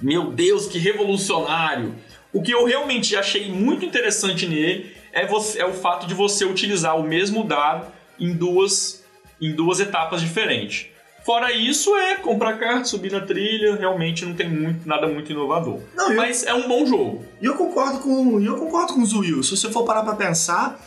meu 0.00 0.30
Deus, 0.30 0.66
que 0.66 0.78
revolucionário. 0.78 1.94
O 2.32 2.42
que 2.42 2.50
eu 2.52 2.64
realmente 2.64 3.16
achei 3.16 3.50
muito 3.50 3.84
interessante 3.84 4.46
nele 4.46 4.94
é, 5.12 5.26
você- 5.26 5.60
é 5.60 5.66
o 5.66 5.72
fato 5.74 6.06
de 6.06 6.14
você 6.14 6.44
utilizar 6.44 6.98
o 6.98 7.02
mesmo 7.02 7.44
dado 7.44 7.86
em 8.18 8.32
duas, 8.32 9.04
em 9.40 9.52
duas 9.52 9.80
etapas 9.80 10.20
diferentes. 10.20 10.86
Fora 11.24 11.52
isso, 11.52 11.94
é 11.94 12.16
comprar 12.16 12.58
carta, 12.58 12.84
subir 12.86 13.12
na 13.12 13.20
trilha, 13.20 13.76
realmente 13.76 14.24
não 14.24 14.34
tem 14.34 14.48
muito, 14.48 14.88
nada 14.88 15.06
muito 15.06 15.30
inovador. 15.30 15.78
Não, 15.94 16.10
eu- 16.10 16.16
Mas 16.16 16.42
é 16.44 16.52
um 16.54 16.66
bom 16.66 16.84
jogo. 16.84 17.24
E 17.40 17.44
eu 17.46 17.54
concordo 17.54 18.00
com, 18.00 18.40
eu 18.40 18.56
concordo 18.56 18.94
com 18.94 19.02
o 19.02 19.06
Zuil. 19.06 19.42
Se 19.42 19.56
você 19.56 19.70
for 19.70 19.84
parar 19.84 20.02
pra 20.02 20.16
pensar, 20.16 20.80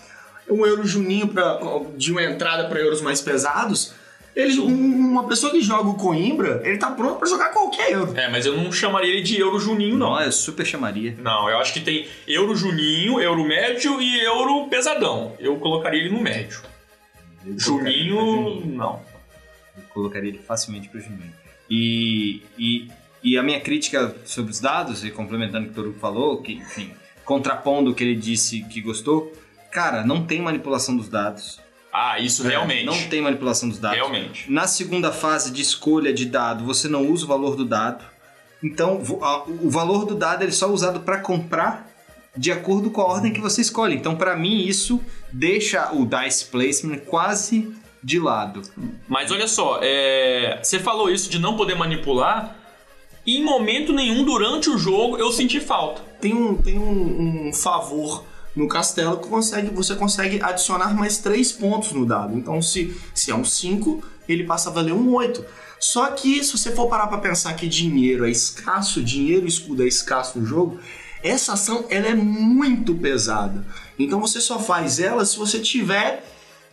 um 0.50 0.66
euro 0.66 0.86
juninho 0.86 1.28
pra, 1.30 1.60
de 1.96 2.12
uma 2.12 2.22
entrada 2.24 2.68
pra 2.68 2.80
euros 2.82 3.02
mais 3.02 3.22
pesados, 3.22 3.94
ele, 4.36 4.60
um- 4.60 5.12
uma 5.12 5.28
pessoa 5.28 5.52
que 5.52 5.62
joga 5.62 5.90
o 5.90 5.94
Coimbra, 5.96 6.62
ele 6.66 6.78
tá 6.78 6.92
pronto 6.92 7.18
pra 7.20 7.28
jogar 7.30 7.50
qualquer 7.52 7.92
euro. 7.92 8.18
É, 8.18 8.30
mas 8.30 8.46
eu 8.46 8.56
não 8.58 8.72
chamaria 8.72 9.12
ele 9.14 9.22
de 9.22 9.40
euro 9.40 9.60
juninho, 9.60 9.98
não. 9.98 10.12
Não, 10.12 10.22
eu 10.22 10.32
super 10.32 10.66
chamaria. 10.66 11.16
Não, 11.20 11.50
eu 11.50 11.58
acho 11.58 11.74
que 11.74 11.80
tem 11.80 12.06
euro 12.28 12.56
juninho, 12.56 13.20
euro 13.22 13.44
médio 13.46 14.02
e 14.02 14.20
euro 14.24 14.68
pesadão. 14.68 15.34
Eu 15.40 15.56
colocaria 15.58 16.02
ele 16.02 16.14
no 16.14 16.22
médio. 16.22 16.62
Eu 17.46 17.58
Juninho, 17.60 18.16
colocaria 18.18 18.66
não. 18.76 19.02
Eu 19.78 19.84
colocaria 19.94 20.30
ele 20.30 20.40
facilmente 20.40 20.90
pro 20.90 21.00
Juninho. 21.00 21.34
E, 21.70 22.42
e, 22.58 22.88
e 23.24 23.38
a 23.38 23.44
minha 23.44 23.60
crítica 23.60 24.16
sobre 24.26 24.52
os 24.52 24.60
dados, 24.60 25.04
e 25.06 25.12
complementando 25.12 25.66
o 25.68 25.72
que 25.74 25.80
o 25.80 25.84
Toru 25.84 25.96
falou, 26.00 26.42
que, 26.42 26.54
enfim, 26.54 26.92
contrapondo 27.24 27.92
o 27.92 27.94
que 27.96 28.04
ele 28.04 28.16
disse 28.16 28.64
que 28.64 28.82
gostou, 28.82 29.32
cara, 29.72 30.04
não 30.04 30.26
tem 30.26 30.42
manipulação 30.42 30.96
dos 30.96 31.08
dados. 31.10 31.60
Ah, 31.98 32.20
isso 32.20 32.44
realmente. 32.44 32.82
É, 32.82 32.86
Não 32.86 33.08
tem 33.08 33.22
manipulação 33.22 33.70
dos 33.70 33.80
dados. 33.80 33.98
Realmente. 33.98 34.52
Na 34.52 34.68
segunda 34.68 35.14
fase 35.14 35.50
de 35.50 35.62
escolha 35.62 36.14
de 36.14 36.26
dado, 36.26 36.66
você 36.66 36.90
não 36.90 37.10
usa 37.10 37.24
o 37.24 37.28
valor 37.28 37.56
do 37.56 37.64
dado. 37.64 38.04
Então, 38.62 39.02
o 39.62 39.70
valor 39.70 40.06
do 40.06 40.14
dado 40.14 40.44
ele 40.44 40.52
só 40.52 40.68
é 40.68 40.72
usado 40.72 41.00
para 41.00 41.20
comprar 41.20 41.90
de 42.36 42.52
acordo 42.52 42.92
com 42.92 43.00
a 43.00 43.06
ordem 43.06 43.32
que 43.32 43.40
você 43.40 43.62
escolhe. 43.62 43.96
Então, 43.96 44.14
para 44.16 44.36
mim, 44.36 44.66
isso 44.66 45.00
deixa 45.32 45.94
o 45.94 46.06
dice 46.06 46.46
placement 46.46 46.98
quase 47.06 47.74
de 48.04 48.20
lado. 48.20 48.62
Mas 49.08 49.32
olha 49.32 49.48
só, 49.48 49.80
é, 49.82 50.60
você 50.62 50.80
falou 50.80 51.10
isso 51.10 51.30
de 51.30 51.40
não 51.40 51.56
poder 51.56 51.76
manipular. 51.76 52.58
E 53.26 53.38
em 53.38 53.44
momento 53.44 53.94
nenhum 53.94 54.24
durante 54.26 54.70
o 54.70 54.78
jogo 54.78 55.18
eu 55.18 55.32
senti 55.32 55.62
falta. 55.62 56.02
Tem 56.20 56.34
um, 56.34 56.56
tem 56.56 56.78
um, 56.78 57.48
um 57.48 57.54
favor 57.54 58.26
no 58.56 58.68
castelo 58.68 59.18
consegue, 59.18 59.70
você 59.70 59.96
consegue 59.96 60.42
adicionar 60.42 60.94
mais 60.94 61.18
3 61.18 61.52
pontos 61.54 61.92
no 61.92 62.06
dado. 62.06 62.38
Então, 62.38 62.62
se, 62.62 62.96
se 63.14 63.30
é 63.32 63.36
um 63.36 63.44
5, 63.44 64.04
ele 64.28 64.46
passa 64.46 64.70
a 64.70 64.74
valer 64.74 64.94
um 64.94 65.14
8. 65.14 65.44
Só 65.80 66.08
que, 66.08 66.44
se 66.44 66.58
você 66.58 66.72
for 66.72 66.88
parar 66.88 67.08
pra 67.08 67.18
pensar 67.18 67.54
que 67.56 67.68
dinheiro 67.68 68.26
é 68.26 68.30
escasso, 68.30 69.04
dinheiro 69.04 69.46
escudo 69.46 69.84
é 69.84 69.88
escasso 69.88 70.40
no 70.40 70.46
jogo, 70.46 70.80
essa 71.22 71.54
ação 71.54 71.86
ela 71.90 72.08
é 72.08 72.16
muito 72.16 72.96
pesada. 72.96 73.66
Então, 74.00 74.22
você 74.22 74.40
só 74.40 74.58
faz 74.60 75.00
ela 75.00 75.26
se 75.26 75.38
você 75.38 75.60
tiver 75.60 76.24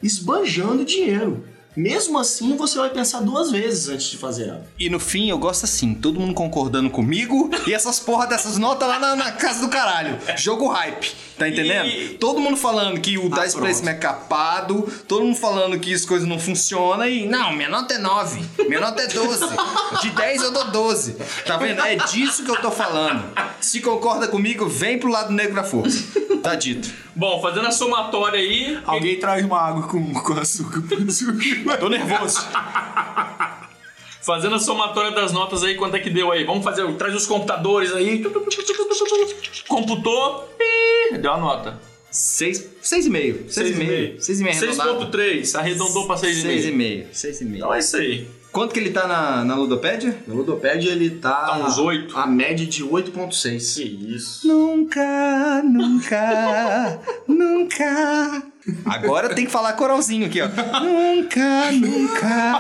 esbanjando 0.03 0.85
dinheiro. 0.85 1.45
Mesmo 1.77 2.19
assim, 2.19 2.57
você 2.57 2.79
vai 2.79 2.91
pensar 2.91 3.21
duas 3.21 3.51
vezes 3.51 3.89
antes 3.89 4.07
de 4.07 4.19
fazer 4.19 4.49
ela. 4.49 4.67
E 4.79 4.91
no 4.91 5.01
fim, 5.01 5.31
eu 5.31 5.39
gosto 5.39 5.65
assim, 5.65 5.95
todo 5.95 6.21
mundo 6.21 6.35
concordando 6.35 6.91
comigo 6.91 7.51
e 7.67 7.73
essas 7.73 7.99
porra 7.99 8.27
dessas 8.27 8.59
notas 8.59 8.87
lá 8.89 8.99
na, 8.99 9.17
na 9.17 9.33
casa 9.33 9.61
do 9.61 9.69
caralho. 9.69 10.19
Jogo 10.37 10.69
hype, 10.69 11.13
tá 11.39 11.49
entendendo? 11.49 11.87
E- 11.89 12.09
Todo 12.19 12.41
mundo 12.41 12.57
falando 12.57 13.01
que 13.01 13.17
o 13.19 13.31
Ah, 13.35 13.45
Dice. 13.45 13.57
Placement 13.57 13.91
é 13.93 13.95
capado, 13.95 14.83
todo 15.09 15.25
mundo 15.25 15.37
falando 15.37 15.79
que 15.79 15.93
as 15.95 16.05
coisas 16.05 16.29
não 16.29 16.39
funcionam 16.39 17.07
e... 17.09 17.27
Não, 17.27 17.53
minha 17.53 17.69
nota 17.69 17.95
é 17.95 17.99
9, 17.99 18.41
minha 18.69 18.81
nota 18.81 19.03
é 19.03 19.07
12. 19.07 19.45
De 20.03 20.11
10 20.11 20.43
eu 20.43 20.53
dou 20.53 20.71
12. 20.71 21.17
Tá 21.47 21.57
vendo? 21.57 21.81
É 21.81 21.97
disso 21.97 22.45
que 22.45 22.51
eu 22.51 22.61
tô 22.61 22.71
falando. 22.71 23.25
Se 23.61 23.81
concorda 23.81 24.29
comigo, 24.29 24.69
vem 24.69 24.99
pro 24.99 25.11
lado 25.11 25.33
negro 25.33 25.55
da 25.55 25.65
força. 25.65 26.05
Tá 26.43 26.55
dito. 26.55 26.91
Bom, 27.15 27.41
fazendo 27.43 27.67
a 27.67 27.71
somatória 27.71 28.39
aí. 28.41 28.79
Alguém 28.87 29.19
traz 29.19 29.45
uma 29.45 29.61
água 29.61 29.83
com, 29.87 30.13
com 30.15 30.33
açúcar 30.35 30.81
pro 30.83 31.03
açúcar. 31.07 31.62
Tô 31.79 31.89
nervoso. 31.89 32.47
Fazendo 34.21 34.55
a 34.55 34.59
somatória 34.59 35.11
das 35.11 35.33
notas 35.33 35.65
aí, 35.65 35.75
quanto 35.75 35.97
é 35.97 36.01
que 36.01 36.09
deu 36.09 36.31
aí? 36.31 36.45
Vamos 36.45 36.63
fazer, 36.63 36.87
traz 36.95 37.15
os 37.15 37.27
computadores 37.27 37.93
aí. 37.93 38.23
Computou. 39.67 40.49
Deu 41.21 41.33
a 41.33 41.39
nota. 41.39 41.92
6, 42.13 42.67
6,5. 42.83 43.47
6,5. 43.49 44.19
6,5 44.19 44.49
arredondado. 44.49 45.17
6.3, 45.17 45.59
arredondou 45.59 46.07
pra 46.07 46.17
6,5. 46.17 46.45
6,5. 46.45 47.07
6,5. 47.11 47.57
Então 47.57 47.75
é 47.75 47.79
isso 47.79 47.97
aí. 47.97 48.29
Quanto 48.53 48.75
que 48.75 48.81
ele 48.81 48.91
tá 48.91 49.07
na, 49.07 49.43
na 49.47 49.55
Ludopédia? 49.57 50.15
No 50.27 50.35
Ludopad 50.35 50.87
ele 50.87 51.09
tá. 51.09 51.35
Tá 51.35 51.57
uns 51.57 51.79
oito. 51.79 52.15
A 52.19 52.27
média 52.27 52.67
de 52.67 52.85
8,6. 52.85 53.77
Que 53.77 54.15
isso. 54.15 54.47
Nunca, 54.47 55.63
nunca, 55.65 57.01
nunca. 57.27 58.43
Agora 58.85 59.35
tem 59.35 59.47
que 59.47 59.51
falar 59.51 59.73
coralzinho 59.73 60.27
aqui, 60.27 60.43
ó. 60.43 60.49
Nunca, 60.49 61.73
nunca. 61.73 62.53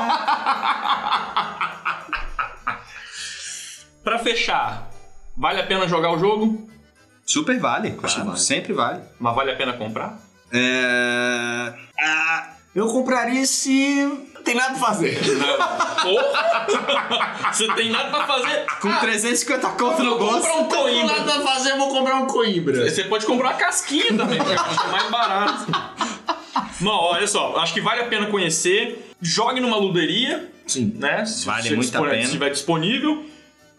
Pra 4.03 4.19
fechar, 4.19 4.91
vale 5.37 5.61
a 5.61 5.67
pena 5.67 5.87
jogar 5.87 6.11
o 6.13 6.19
jogo? 6.19 6.72
Super 7.25 7.59
vale, 7.59 7.93
claro. 7.93 8.25
vale. 8.27 8.39
Sempre 8.41 8.73
vale. 8.73 9.01
Mas 9.19 9.35
vale 9.35 9.51
a 9.53 9.57
pena 9.57 9.73
comprar? 9.75 10.19
É... 10.53 11.73
Ah, 12.01 12.51
eu 12.75 12.87
compraria 12.89 13.45
se. 13.47 14.05
Não 14.35 14.43
tem 14.43 14.55
nada 14.57 14.71
pra 14.77 14.87
fazer. 14.89 15.19
Porra! 16.03 16.67
Você 17.53 17.73
tem 17.75 17.91
nada 17.91 18.11
pra 18.11 18.27
fazer? 18.27 18.67
Com 18.81 18.93
350 18.97 19.69
conto 19.71 20.03
no 20.03 20.19
bolso. 20.19 20.41
comprar 20.41 20.55
um 20.57 20.63
Não 20.63 20.69
tem 20.69 20.79
Coimbra. 20.83 21.17
nada 21.17 21.33
pra 21.33 21.43
fazer, 21.53 21.71
eu 21.71 21.77
vou 21.79 21.89
comprar 21.91 22.17
um 22.17 22.27
Coimbra. 22.27 22.91
Você 22.91 23.05
pode 23.05 23.25
comprar 23.25 23.51
uma 23.51 23.57
casquinha 23.57 24.17
também, 24.17 24.39
que 24.43 24.51
é 24.51 24.89
mais 24.91 25.11
barato. 25.11 25.67
Não, 26.81 26.91
olha 26.91 27.27
só, 27.29 27.57
acho 27.59 27.73
que 27.73 27.81
vale 27.81 28.01
a 28.03 28.07
pena 28.07 28.27
conhecer. 28.27 29.13
Jogue 29.21 29.61
numa 29.61 29.77
luderia, 29.77 30.51
Sim. 30.67 30.93
né? 30.99 31.25
Se, 31.25 31.47
Vale 31.47 31.77
muito 31.77 31.97
a 31.97 32.01
pena. 32.03 32.15
Se 32.17 32.21
estiver 32.23 32.51
disponível, 32.51 33.25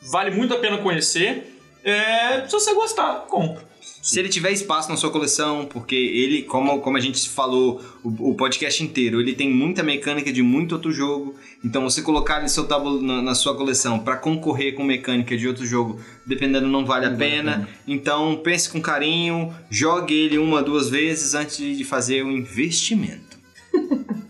vale 0.01 0.31
muito 0.31 0.53
a 0.53 0.57
pena 0.57 0.77
conhecer. 0.77 1.52
É, 1.83 2.45
se 2.47 2.51
você 2.51 2.73
gostar, 2.73 3.25
compra. 3.27 3.73
Se 4.01 4.19
ele 4.19 4.27
tiver 4.27 4.51
espaço 4.51 4.89
na 4.89 4.97
sua 4.97 5.11
coleção, 5.11 5.65
porque 5.65 5.95
ele, 5.95 6.43
como, 6.43 6.79
como 6.81 6.97
a 6.97 6.99
gente 6.99 7.29
falou 7.29 7.81
o, 8.03 8.31
o 8.31 8.35
podcast 8.35 8.83
inteiro, 8.83 9.21
ele 9.21 9.33
tem 9.33 9.49
muita 9.49 9.81
mecânica 9.81 10.31
de 10.31 10.41
muito 10.41 10.73
outro 10.73 10.91
jogo. 10.91 11.35
Então 11.63 11.83
você 11.83 12.01
colocar 12.01 12.39
ele 12.39 12.49
seu 12.49 12.65
tabuleiro 12.65 13.05
na, 13.05 13.21
na 13.21 13.35
sua 13.35 13.55
coleção 13.55 13.99
para 13.99 14.17
concorrer 14.17 14.75
com 14.75 14.83
mecânica 14.83 15.37
de 15.37 15.47
outro 15.47 15.65
jogo, 15.65 16.01
dependendo, 16.25 16.67
não 16.67 16.85
vale 16.85 17.05
a 17.05 17.15
pena. 17.15 17.67
Então 17.87 18.35
pense 18.43 18.69
com 18.69 18.81
carinho, 18.81 19.55
jogue 19.69 20.13
ele 20.13 20.37
uma, 20.37 20.61
duas 20.61 20.89
vezes 20.89 21.33
antes 21.33 21.57
de 21.57 21.83
fazer 21.85 22.23
o 22.23 22.31
investimento. 22.31 23.37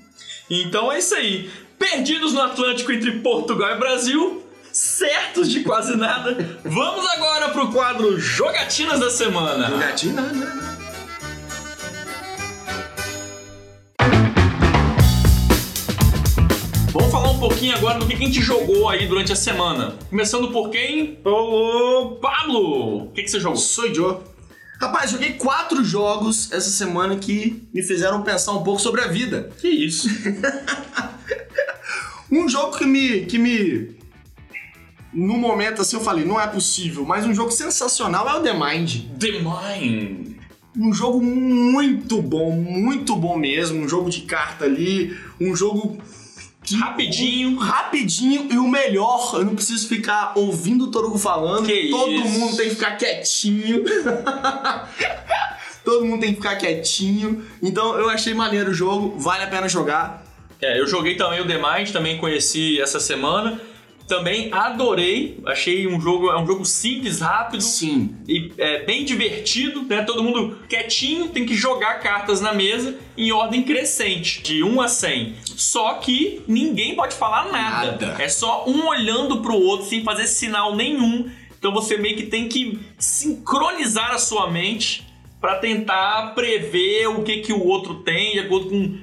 Então 0.49 0.91
é 0.91 0.99
isso 0.99 1.15
aí. 1.15 1.49
Perdidos 1.79 2.33
no 2.33 2.41
Atlântico 2.41 2.91
entre 2.91 3.11
Portugal 3.19 3.75
e 3.75 3.79
Brasil, 3.79 4.42
certos 4.73 5.49
de 5.49 5.63
quase 5.63 5.95
nada. 5.95 6.59
Vamos 6.65 7.05
agora 7.11 7.49
pro 7.49 7.71
quadro 7.71 8.19
Jogatinas 8.19 8.99
da 8.99 9.09
Semana. 9.09 9.69
Não, 9.69 9.77
não. 9.77 10.73
Vamos 16.91 17.11
falar 17.11 17.29
um 17.29 17.39
pouquinho 17.39 17.75
agora 17.75 17.99
do 17.99 18.07
que 18.07 18.13
a 18.13 18.17
gente 18.17 18.41
jogou 18.41 18.89
aí 18.89 19.07
durante 19.07 19.31
a 19.31 19.35
semana. 19.35 19.95
Começando 20.09 20.51
por 20.51 20.69
quem? 20.71 21.15
Pelo 21.15 22.17
Pablo. 22.21 23.05
O 23.05 23.11
que, 23.11 23.21
que 23.21 23.29
você 23.29 23.39
jogou? 23.39 23.57
Sou 23.57 23.93
Joe. 23.93 24.17
Rapaz, 24.81 25.11
joguei 25.11 25.33
quatro 25.33 25.83
jogos 25.83 26.51
essa 26.51 26.69
semana 26.69 27.15
que 27.15 27.63
me 27.73 27.83
fizeram 27.83 28.21
pensar 28.23 28.51
um 28.51 28.63
pouco 28.63 28.81
sobre 28.81 29.01
a 29.01 29.07
vida. 29.07 29.51
Que 29.61 29.69
isso? 29.69 30.09
Um 32.33 32.49
jogo 32.49 32.75
que 32.75 32.85
me. 32.85 33.25
que 33.27 33.37
me. 33.37 33.95
No 35.13 35.37
momento 35.37 35.81
assim 35.81 35.95
eu 35.95 36.01
falei, 36.01 36.25
não 36.25 36.39
é 36.41 36.47
possível, 36.47 37.05
mas 37.05 37.25
um 37.25 37.33
jogo 37.33 37.51
sensacional 37.51 38.27
é 38.27 38.33
o 38.35 38.41
The 38.41 38.53
Mind. 38.53 39.01
The 39.19 39.31
Mind. 39.39 40.33
Um 40.75 40.91
jogo 40.93 41.21
muito 41.21 42.21
bom, 42.21 42.51
muito 42.51 43.15
bom 43.15 43.37
mesmo. 43.37 43.79
Um 43.79 43.87
jogo 43.87 44.09
de 44.09 44.21
carta 44.21 44.65
ali, 44.65 45.15
um 45.39 45.55
jogo 45.55 45.99
que- 46.63 46.75
Rapidinho. 46.77 47.57
rapidinho 47.59 48.47
e 48.51 48.57
o 48.57 48.67
melhor, 48.67 49.33
eu 49.35 49.45
não 49.45 49.53
preciso 49.53 49.87
ficar 49.87 50.33
ouvindo 50.35 50.85
o 50.85 50.91
Torugo 50.91 51.19
falando. 51.19 51.67
Que 51.67 51.89
Todo 51.91 52.11
isso. 52.11 52.27
mundo 52.39 52.57
tem 52.57 52.69
que 52.69 52.75
ficar 52.75 52.97
quietinho. 52.97 53.83
Todo 55.83 56.05
mundo 56.05 56.21
tem 56.21 56.29
que 56.29 56.37
ficar 56.37 56.55
quietinho. 56.55 57.43
Então 57.61 57.97
eu 57.99 58.09
achei 58.09 58.33
maneiro 58.33 58.71
o 58.71 58.73
jogo, 58.73 59.17
vale 59.19 59.43
a 59.43 59.47
pena 59.47 59.67
jogar. 59.67 60.23
É, 60.61 60.79
eu 60.79 60.87
joguei 60.87 61.15
também 61.15 61.41
o 61.41 61.47
The 61.47 61.57
Mind, 61.57 61.91
também 61.91 62.17
conheci 62.17 62.79
essa 62.81 62.99
semana. 62.99 63.59
Também 64.07 64.49
adorei. 64.51 65.39
Achei 65.45 65.87
um 65.87 65.99
jogo, 65.99 66.29
é 66.29 66.39
um 66.39 66.45
jogo 66.45 66.65
simples, 66.65 67.21
rápido. 67.21 67.61
Sim. 67.61 68.15
e 68.27 68.51
é, 68.57 68.83
bem 68.83 69.05
divertido, 69.05 69.83
né? 69.83 70.01
Todo 70.03 70.23
mundo 70.23 70.59
quietinho, 70.67 71.29
tem 71.29 71.45
que 71.45 71.55
jogar 71.55 71.99
cartas 71.99 72.41
na 72.41 72.53
mesa 72.53 72.97
em 73.17 73.31
ordem 73.31 73.63
crescente, 73.63 74.41
de 74.41 74.63
1 74.63 74.81
a 74.81 74.87
100. 74.87 75.35
Só 75.45 75.95
que 75.95 76.41
ninguém 76.47 76.95
pode 76.95 77.15
falar 77.15 77.51
nada. 77.51 77.91
Nada. 77.91 78.21
É 78.21 78.27
só 78.27 78.65
um 78.67 78.87
olhando 78.87 79.41
pro 79.41 79.55
outro 79.55 79.87
sem 79.87 80.03
fazer 80.03 80.27
sinal 80.27 80.75
nenhum. 80.75 81.29
Então 81.57 81.71
você 81.71 81.97
meio 81.97 82.17
que 82.17 82.23
tem 82.23 82.49
que 82.49 82.79
sincronizar 82.97 84.11
a 84.11 84.17
sua 84.17 84.51
mente 84.51 85.07
para 85.39 85.55
tentar 85.55 86.33
prever 86.35 87.07
o 87.07 87.23
que 87.23 87.37
que 87.37 87.53
o 87.53 87.65
outro 87.65 87.95
tem 87.95 88.33
de 88.33 88.39
acordo 88.39 88.69
com 88.69 88.97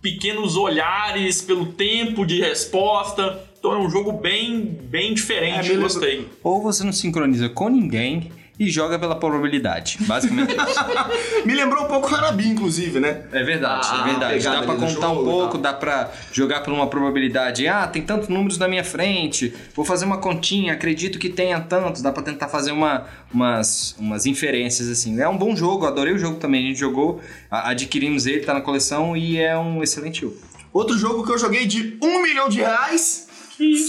pequenos 0.00 0.56
olhares, 0.56 1.42
pelo 1.42 1.66
tempo 1.66 2.24
de 2.24 2.40
resposta. 2.40 3.49
Então 3.60 3.74
é 3.74 3.78
um 3.78 3.90
jogo 3.90 4.10
bem, 4.12 4.78
bem 4.84 5.12
diferente, 5.12 5.70
É, 5.70 5.76
gostei. 5.76 6.26
Ou 6.42 6.62
você 6.62 6.82
não 6.82 6.92
sincroniza 6.92 7.46
com 7.50 7.68
ninguém 7.68 8.32
e 8.58 8.70
joga 8.70 8.98
pela 8.98 9.14
probabilidade. 9.16 9.98
Basicamente 10.00 10.54
isso. 10.54 10.80
Me 11.44 11.54
lembrou 11.54 11.84
um 11.84 11.86
pouco 11.86 12.10
o 12.10 12.14
Hanabi, 12.14 12.48
inclusive, 12.48 13.00
né? 13.00 13.24
É 13.32 13.42
verdade, 13.42 13.86
Ah, 13.90 14.00
é 14.00 14.10
verdade. 14.10 14.44
Dá 14.44 14.62
pra 14.62 14.74
contar 14.76 15.10
um 15.10 15.20
e 15.20 15.24
pouco, 15.24 15.58
dá 15.58 15.74
pra 15.74 16.10
jogar 16.32 16.60
por 16.60 16.72
uma 16.72 16.86
probabilidade. 16.86 17.68
Ah, 17.68 17.86
tem 17.86 18.00
tantos 18.00 18.28
números 18.28 18.56
na 18.56 18.66
minha 18.66 18.84
frente, 18.84 19.54
vou 19.74 19.84
fazer 19.84 20.06
uma 20.06 20.16
continha, 20.18 20.72
acredito 20.72 21.18
que 21.18 21.28
tenha 21.28 21.60
tantos. 21.60 22.00
Dá 22.00 22.12
pra 22.12 22.22
tentar 22.22 22.48
fazer 22.48 22.72
uma, 22.72 23.06
umas, 23.32 23.94
umas 23.98 24.24
inferências 24.24 24.88
assim. 24.88 25.20
É 25.20 25.28
um 25.28 25.36
bom 25.36 25.54
jogo, 25.54 25.84
adorei 25.84 26.14
o 26.14 26.18
jogo 26.18 26.36
também. 26.38 26.64
A 26.64 26.68
gente 26.68 26.80
jogou, 26.80 27.20
adquirimos 27.50 28.26
ele, 28.26 28.40
tá 28.40 28.54
na 28.54 28.62
coleção 28.62 29.14
e 29.14 29.38
é 29.38 29.56
um 29.58 29.82
excelente 29.82 30.22
jogo. 30.22 30.36
Outro 30.72 30.96
jogo 30.96 31.24
que 31.26 31.32
eu 31.32 31.38
joguei 31.38 31.66
de 31.66 31.98
um 32.02 32.22
milhão 32.22 32.48
de 32.48 32.58
reais 32.58 33.28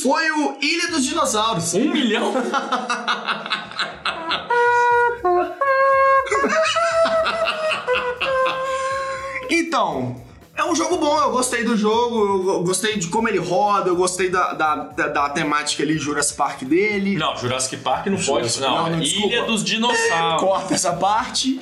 foi 0.02 0.32
o 0.32 0.58
Ilha 0.62 0.88
dos 0.90 1.06
Dinossauros. 1.06 1.74
Um 1.74 1.92
milhão? 1.92 2.34
Então, 9.50 10.16
é 10.56 10.64
um 10.64 10.74
jogo 10.76 10.98
bom, 10.98 11.20
eu 11.22 11.32
gostei 11.32 11.64
do 11.64 11.76
jogo, 11.76 12.52
eu 12.52 12.64
gostei 12.64 12.98
de 12.98 13.08
como 13.08 13.28
ele 13.28 13.38
roda, 13.38 13.90
eu 13.90 13.96
gostei 13.96 14.30
da, 14.30 14.54
da, 14.54 14.76
da, 14.76 15.08
da 15.08 15.30
temática 15.30 15.84
ali, 15.84 15.98
Jurassic 15.98 16.38
Park 16.38 16.62
dele. 16.64 17.18
Não, 17.18 17.36
Jurassic 17.36 17.78
Park 17.78 18.08
não 18.08 18.16
pode. 18.18 18.26
Jurassic- 18.48 18.62
Não, 18.62 18.84
não, 18.84 18.90
não, 18.92 19.00
é. 19.00 19.04
Ilha 19.04 19.44
dos 19.44 19.64
Dinossauros. 19.64 20.42
Corta 20.42 20.74
essa 20.74 20.94
parte. 20.94 21.60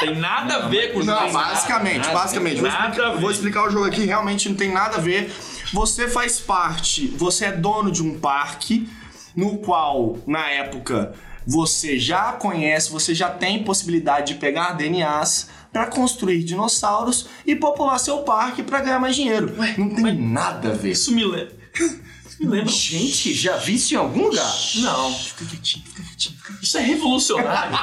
Tem 0.00 0.16
nada 0.16 0.56
a 0.56 0.68
ver 0.68 0.92
com 0.92 1.00
o 1.00 1.04
Não, 1.04 1.30
basicamente, 1.32 1.98
nada, 1.98 2.12
basicamente. 2.14 2.60
Vou 2.60 2.70
nada 2.70 2.84
explicar, 2.88 3.08
a 3.08 3.12
ver. 3.12 3.20
vou 3.20 3.30
explicar 3.30 3.68
o 3.68 3.70
jogo 3.70 3.84
aqui, 3.86 4.04
realmente 4.06 4.48
não 4.48 4.56
tem 4.56 4.72
nada 4.72 4.96
a 4.96 5.00
ver. 5.00 5.30
Você 5.74 6.06
faz 6.06 6.38
parte, 6.38 7.08
você 7.08 7.46
é 7.46 7.52
dono 7.52 7.90
de 7.90 8.00
um 8.00 8.16
parque 8.20 8.88
no 9.34 9.58
qual, 9.58 10.16
na 10.24 10.48
época, 10.48 11.12
você 11.44 11.98
já 11.98 12.30
conhece, 12.30 12.92
você 12.92 13.12
já 13.12 13.28
tem 13.28 13.64
possibilidade 13.64 14.34
de 14.34 14.38
pegar 14.38 14.74
DNAs 14.74 15.48
para 15.72 15.86
construir 15.86 16.44
dinossauros 16.44 17.26
e 17.44 17.56
popular 17.56 17.98
seu 17.98 18.18
parque 18.18 18.62
para 18.62 18.82
ganhar 18.82 19.00
mais 19.00 19.16
dinheiro. 19.16 19.52
não 19.76 19.90
tem 19.90 20.16
nada 20.16 20.70
a 20.70 20.74
ver. 20.74 20.92
Isso 20.92 21.12
me 21.12 21.24
lembra. 21.24 21.56
Isso 22.24 22.36
me 22.38 22.46
lembra. 22.46 22.72
Gente, 22.72 23.34
já 23.34 23.56
vi 23.56 23.74
isso 23.74 23.94
em 23.94 23.96
algum 23.96 24.28
lugar? 24.28 24.54
Não. 24.76 25.12
Fica 25.12 25.44
quietinho, 25.44 25.84
fica 25.86 26.02
quietinho, 26.04 26.36
fica 26.36 26.48
quietinho. 26.50 26.62
Isso 26.62 26.78
é 26.78 26.82
revolucionário. 26.82 27.76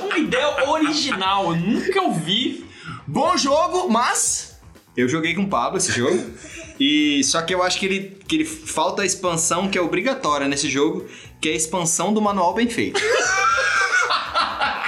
Uma 0.04 0.18
ideia 0.18 0.68
original. 0.68 1.54
Eu 1.54 1.56
nunca 1.56 2.02
ouvi. 2.02 2.66
Bom 3.06 3.34
jogo, 3.38 3.88
mas 3.88 4.58
Eu 4.94 5.08
joguei 5.08 5.34
com 5.34 5.44
o 5.44 5.48
Pablo 5.48 5.78
esse 5.78 5.90
jogo. 5.90 6.34
E 6.78 7.22
só 7.24 7.42
que 7.42 7.54
eu 7.54 7.62
acho 7.62 7.78
que 7.78 7.86
ele, 7.86 8.18
que 8.26 8.36
ele 8.36 8.44
falta 8.44 9.02
a 9.02 9.06
expansão 9.06 9.68
que 9.68 9.78
é 9.78 9.80
obrigatória 9.80 10.48
nesse 10.48 10.68
jogo, 10.68 11.06
que 11.40 11.48
é 11.48 11.52
a 11.52 11.56
expansão 11.56 12.12
do 12.12 12.20
manual 12.20 12.54
bem 12.54 12.68
feito. 12.68 13.00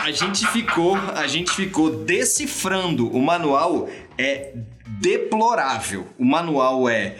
A 0.02 0.10
gente 0.12 0.46
ficou, 0.48 0.96
a 0.96 1.26
gente 1.26 1.50
ficou 1.50 1.90
decifrando 1.90 3.08
o 3.10 3.20
manual 3.20 3.88
é 4.16 4.52
deplorável. 5.00 6.06
O 6.16 6.24
manual 6.24 6.88
é 6.88 7.16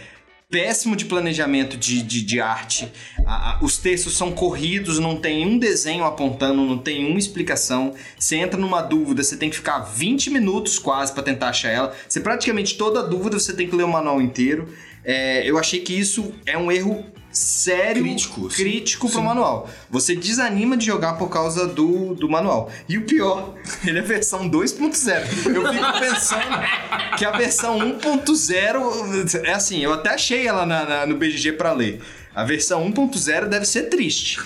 péssimo 0.51 0.95
de 0.95 1.05
planejamento 1.07 1.77
de, 1.77 2.03
de, 2.03 2.23
de 2.23 2.41
arte. 2.41 2.91
A- 3.25 3.53
a- 3.55 3.59
os 3.65 3.79
textos 3.79 4.17
são 4.17 4.31
corridos, 4.33 4.99
não 4.99 5.17
tem 5.17 5.45
um 5.47 5.59
desenho 5.59 6.05
apontando, 6.05 6.63
não 6.65 6.79
tem 6.79 7.05
uma 7.07 7.19
explicação. 7.19 7.95
Você 8.19 8.37
entra 8.37 8.59
numa 8.59 8.81
dúvida, 8.81 9.23
você 9.23 9.37
tem 9.37 9.51
que 9.51 9.57
ficar 9.57 9.81
20 9.81 10.31
minutos 10.31 10.79
quase 10.79 11.13
pra 11.13 11.23
tentar 11.23 11.49
achar 11.49 11.71
ela. 11.71 11.95
Você 12.09 12.21
praticamente 12.21 12.77
toda 12.77 13.03
dúvida 13.03 13.39
você 13.39 13.53
tem 13.53 13.69
que 13.69 13.75
ler 13.75 13.85
o 13.85 13.89
manual 13.89 14.21
inteiro. 14.23 14.73
É, 15.05 15.49
eu 15.49 15.59
achei 15.59 15.81
que 15.81 15.93
isso 15.93 16.33
é 16.45 16.57
um 16.57 16.71
erro 16.71 17.05
sério, 17.37 18.03
Crítico, 18.03 18.51
sim. 18.51 18.57
crítico 18.63 19.11
pro 19.11 19.23
manual. 19.23 19.69
Você 19.91 20.17
desanima 20.17 20.77
de 20.77 20.87
jogar 20.87 21.15
por 21.19 21.29
causa 21.29 21.67
do, 21.67 22.15
do 22.15 22.29
manual. 22.29 22.71
E 22.89 22.97
o 22.97 23.05
pior, 23.05 23.55
ele 23.87 23.99
é 23.99 24.03
versão 24.03 24.49
2.0. 24.51 25.55
Eu 25.55 25.73
fico 25.73 25.99
pensando 26.01 27.17
que 27.19 27.25
a 27.25 27.31
versão 27.33 27.79
1.0 27.79 29.45
é 29.45 29.53
assim, 29.53 29.81
eu 29.83 29.93
até 29.93 30.11
achei 30.15 30.47
ela 30.47 30.65
na- 30.65 30.85
na- 30.85 31.07
no 31.07 31.17
BGG 31.17 31.53
pra 31.53 31.73
ler. 31.73 32.01
A 32.35 32.45
versão 32.45 32.85
1.0 32.91 33.47
deve 33.49 33.65
ser 33.67 33.85
triste. 33.85 34.39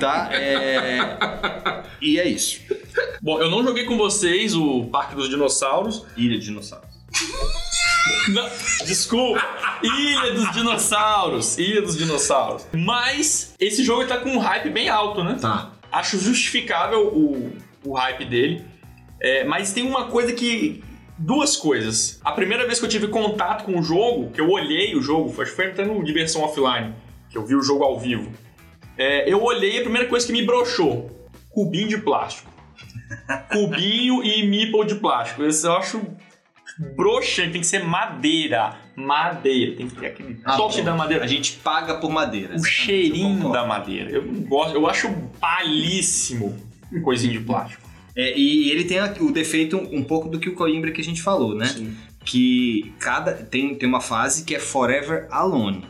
Tá? 0.00 0.28
É... 0.32 1.82
E 2.00 2.18
é 2.18 2.26
isso. 2.26 2.60
Bom, 3.20 3.38
eu 3.40 3.50
não 3.50 3.62
joguei 3.62 3.84
com 3.84 3.96
vocês 3.98 4.54
o 4.54 4.86
Parque 4.86 5.14
dos 5.14 5.28
Dinossauros. 5.28 6.04
Ilha 6.16 6.38
de 6.38 6.46
dinossauros. 6.46 6.88
Não, 8.28 8.48
desculpa. 8.86 9.40
Ilha 9.82 10.32
dos 10.32 10.52
Dinossauros. 10.52 11.58
Ilha 11.58 11.82
dos 11.82 11.96
Dinossauros. 11.96 12.66
Mas 12.72 13.54
esse 13.58 13.84
jogo 13.84 14.06
tá 14.06 14.18
com 14.18 14.30
um 14.30 14.38
hype 14.38 14.70
bem 14.70 14.88
alto, 14.88 15.22
né? 15.22 15.36
tá. 15.40 15.72
Acho 15.90 16.18
justificável 16.18 17.08
o, 17.08 17.52
o 17.84 17.94
hype 17.94 18.24
dele. 18.24 18.64
É, 19.20 19.44
mas 19.44 19.72
tem 19.72 19.86
uma 19.86 20.06
coisa 20.06 20.32
que. 20.32 20.82
Duas 21.18 21.56
coisas. 21.56 22.20
A 22.24 22.32
primeira 22.32 22.66
vez 22.66 22.80
que 22.80 22.84
eu 22.84 22.88
tive 22.88 23.06
contato 23.06 23.64
com 23.64 23.78
o 23.78 23.82
jogo, 23.82 24.30
que 24.32 24.40
eu 24.40 24.50
olhei 24.50 24.96
o 24.96 25.02
jogo, 25.02 25.28
acho 25.40 25.50
que 25.50 25.56
foi 25.56 25.66
até 25.66 25.84
no 25.84 26.02
Diversão 26.02 26.42
Offline, 26.42 26.94
que 27.30 27.38
eu 27.38 27.46
vi 27.46 27.54
o 27.54 27.62
jogo 27.62 27.84
ao 27.84 28.00
vivo. 28.00 28.32
É, 28.96 29.30
eu 29.30 29.40
olhei 29.40 29.78
a 29.78 29.82
primeira 29.82 30.08
coisa 30.08 30.26
que 30.26 30.32
me 30.32 30.42
broxou: 30.42 31.28
cubinho 31.50 31.88
de 31.88 31.98
plástico. 31.98 32.50
Cubinho 33.52 34.24
e 34.24 34.46
meeple 34.46 34.86
de 34.86 34.94
plástico. 34.96 35.44
Esse 35.44 35.66
eu 35.66 35.74
acho 35.74 36.02
broxante, 36.96 37.52
tem 37.52 37.60
que 37.60 37.66
ser 37.66 37.84
madeira. 37.84 38.76
Madeira. 38.96 39.76
Tem 39.76 39.88
que 39.88 39.96
ter 39.96 40.06
aquele 40.06 40.38
Ah, 40.44 40.56
toque 40.56 40.78
bom. 40.78 40.84
da 40.84 40.94
madeira. 40.94 41.24
A 41.24 41.26
gente 41.26 41.52
paga 41.54 41.94
por 41.94 42.10
madeira. 42.10 42.54
O 42.56 42.64
cheirinho 42.64 43.50
da 43.50 43.64
madeira. 43.66 44.10
Eu 44.10 44.24
não 44.24 44.40
gosto, 44.42 44.74
eu 44.74 44.86
acho 44.86 45.08
palíssimo 45.40 46.56
coisinha 47.02 47.32
de 47.32 47.40
plástico. 47.40 47.82
É, 48.14 48.36
e 48.38 48.70
ele 48.70 48.84
tem 48.84 48.98
o 49.20 49.32
defeito 49.32 49.78
um 49.78 50.04
pouco 50.04 50.28
do 50.28 50.38
que 50.38 50.48
o 50.48 50.54
Coimbra 50.54 50.90
que 50.92 51.00
a 51.00 51.04
gente 51.04 51.22
falou, 51.22 51.54
né? 51.54 51.64
Sim. 51.66 51.96
Que 52.24 52.92
cada 52.98 53.32
tem, 53.32 53.74
tem 53.74 53.88
uma 53.88 54.00
fase 54.02 54.44
que 54.44 54.54
é 54.54 54.58
Forever 54.58 55.26
Alone. 55.30 55.84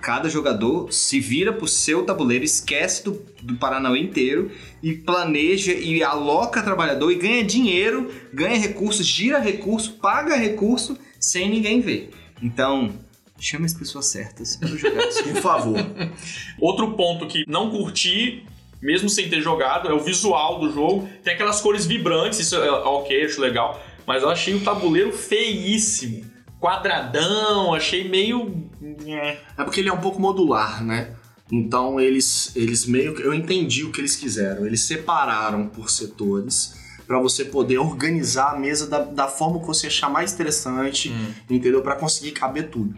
Cada 0.00 0.28
jogador 0.28 0.92
se 0.92 1.18
vira 1.18 1.52
pro 1.52 1.66
seu 1.66 2.04
tabuleiro, 2.04 2.44
esquece 2.44 3.02
do, 3.02 3.22
do 3.42 3.56
Paranauê 3.56 3.98
inteiro 3.98 4.50
e 4.82 4.92
planeja 4.92 5.72
e 5.72 6.02
aloca 6.02 6.62
trabalhador 6.62 7.10
e 7.10 7.16
ganha 7.16 7.42
dinheiro, 7.42 8.12
ganha 8.32 8.58
recursos, 8.58 9.06
gira 9.06 9.38
recurso, 9.38 9.94
paga 9.94 10.36
recurso 10.36 10.96
sem 11.18 11.48
ninguém 11.48 11.80
ver. 11.80 12.10
Então, 12.42 12.92
chama 13.38 13.66
as 13.66 13.74
pessoas 13.74 14.06
certas 14.06 14.56
para 14.56 14.68
jogar 14.68 15.08
isso. 15.08 15.24
Por 15.32 15.42
favor. 15.42 15.78
Outro 16.60 16.92
ponto 16.92 17.26
que 17.26 17.44
não 17.48 17.70
curti, 17.70 18.44
mesmo 18.80 19.08
sem 19.08 19.28
ter 19.28 19.40
jogado, 19.40 19.88
é 19.88 19.92
o 19.92 20.00
visual 20.00 20.60
do 20.60 20.72
jogo. 20.72 21.08
Tem 21.24 21.34
aquelas 21.34 21.60
cores 21.60 21.86
vibrantes, 21.86 22.38
isso 22.38 22.56
é 22.56 22.70
ok, 22.70 23.24
acho 23.24 23.40
legal. 23.40 23.82
Mas 24.06 24.22
eu 24.22 24.30
achei 24.30 24.54
o 24.54 24.60
tabuleiro 24.60 25.12
feíssimo. 25.12 26.24
Quadradão, 26.60 27.74
achei 27.74 28.08
meio. 28.08 28.65
É. 29.06 29.38
É 29.56 29.64
porque 29.64 29.80
ele 29.80 29.88
é 29.88 29.92
um 29.92 30.00
pouco 30.00 30.20
modular, 30.20 30.84
né? 30.84 31.10
Então 31.52 32.00
eles, 32.00 32.50
eles 32.56 32.86
meio 32.86 33.14
que. 33.14 33.22
Eu 33.22 33.32
entendi 33.32 33.84
o 33.84 33.92
que 33.92 34.00
eles 34.00 34.16
quiseram. 34.16 34.66
Eles 34.66 34.82
separaram 34.82 35.66
por 35.66 35.90
setores 35.90 36.74
para 37.06 37.20
você 37.20 37.44
poder 37.44 37.78
organizar 37.78 38.52
a 38.54 38.58
mesa 38.58 38.88
da, 38.88 38.98
da 38.98 39.28
forma 39.28 39.60
que 39.60 39.66
você 39.66 39.86
achar 39.86 40.10
mais 40.10 40.32
interessante, 40.32 41.14
entendeu? 41.48 41.80
Para 41.82 41.94
conseguir 41.94 42.32
caber 42.32 42.68
tudo. 42.68 42.96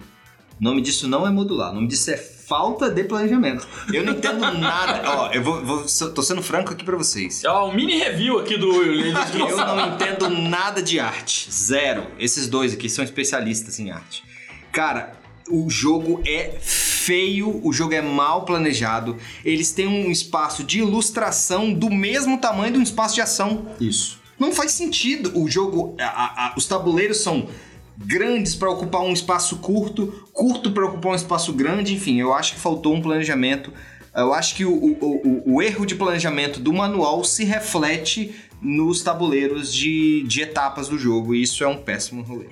O 0.58 0.64
nome 0.64 0.80
disso 0.80 1.06
não 1.06 1.26
é 1.26 1.30
modular, 1.30 1.70
o 1.70 1.74
nome 1.74 1.86
disso 1.88 2.10
é 2.10 2.16
falta 2.16 2.88
de 2.90 3.04
planejamento. 3.04 3.68
Eu 3.92 4.02
não 4.02 4.14
entendo 4.14 4.40
nada. 4.40 5.02
Ó, 5.14 5.30
eu 5.30 5.42
vou, 5.42 5.62
vou- 5.64 5.84
tô 6.14 6.22
sendo 6.22 6.42
franco 6.42 6.72
aqui 6.72 6.82
pra 6.84 6.96
vocês. 6.96 7.42
Ó, 7.44 7.68
um 7.68 7.74
mini 7.76 7.98
review 7.98 8.38
aqui 8.38 8.56
do. 8.56 8.72
do 8.72 8.80
Eu 9.38 9.56
não 9.58 9.94
entendo 9.94 10.30
nada 10.30 10.82
de 10.82 10.98
arte. 10.98 11.52
Zero. 11.52 12.06
Esses 12.18 12.48
dois 12.48 12.72
aqui 12.72 12.88
são 12.88 13.04
especialistas 13.04 13.78
em 13.78 13.90
arte. 13.90 14.24
Cara, 14.72 15.17
o 15.50 15.68
jogo 15.70 16.20
é 16.26 16.56
feio, 16.60 17.60
o 17.66 17.72
jogo 17.72 17.94
é 17.94 18.02
mal 18.02 18.44
planejado. 18.44 19.16
Eles 19.44 19.72
têm 19.72 19.86
um 19.86 20.10
espaço 20.10 20.62
de 20.62 20.78
ilustração 20.80 21.72
do 21.72 21.90
mesmo 21.90 22.38
tamanho 22.38 22.72
de 22.74 22.78
um 22.78 22.82
espaço 22.82 23.14
de 23.14 23.20
ação. 23.20 23.66
Isso. 23.80 24.18
Não 24.38 24.52
faz 24.52 24.72
sentido. 24.72 25.32
O 25.38 25.48
jogo, 25.50 25.96
a- 25.98 26.48
a- 26.48 26.54
os 26.56 26.66
tabuleiros 26.66 27.18
são 27.18 27.48
grandes 27.96 28.54
para 28.54 28.70
ocupar 28.70 29.00
um 29.02 29.12
espaço 29.12 29.56
curto, 29.56 30.26
curto 30.32 30.70
para 30.70 30.86
ocupar 30.86 31.12
um 31.12 31.16
espaço 31.16 31.52
grande. 31.52 31.94
Enfim, 31.94 32.20
eu 32.20 32.32
acho 32.32 32.54
que 32.54 32.60
faltou 32.60 32.94
um 32.94 33.00
planejamento. 33.02 33.72
Eu 34.14 34.32
acho 34.32 34.54
que 34.54 34.64
o, 34.64 34.72
o- 34.72 35.42
o- 35.46 35.54
o 35.56 35.62
erro 35.62 35.84
de 35.86 35.94
planejamento 35.94 36.60
do 36.60 36.72
manual 36.72 37.24
se 37.24 37.44
reflete 37.44 38.34
nos 38.60 39.02
tabuleiros 39.02 39.72
de, 39.72 40.22
de 40.26 40.40
etapas 40.42 40.88
do 40.88 40.98
jogo. 40.98 41.34
E 41.34 41.42
isso 41.42 41.62
é 41.64 41.68
um 41.68 41.76
péssimo 41.82 42.22
rolê. 42.22 42.46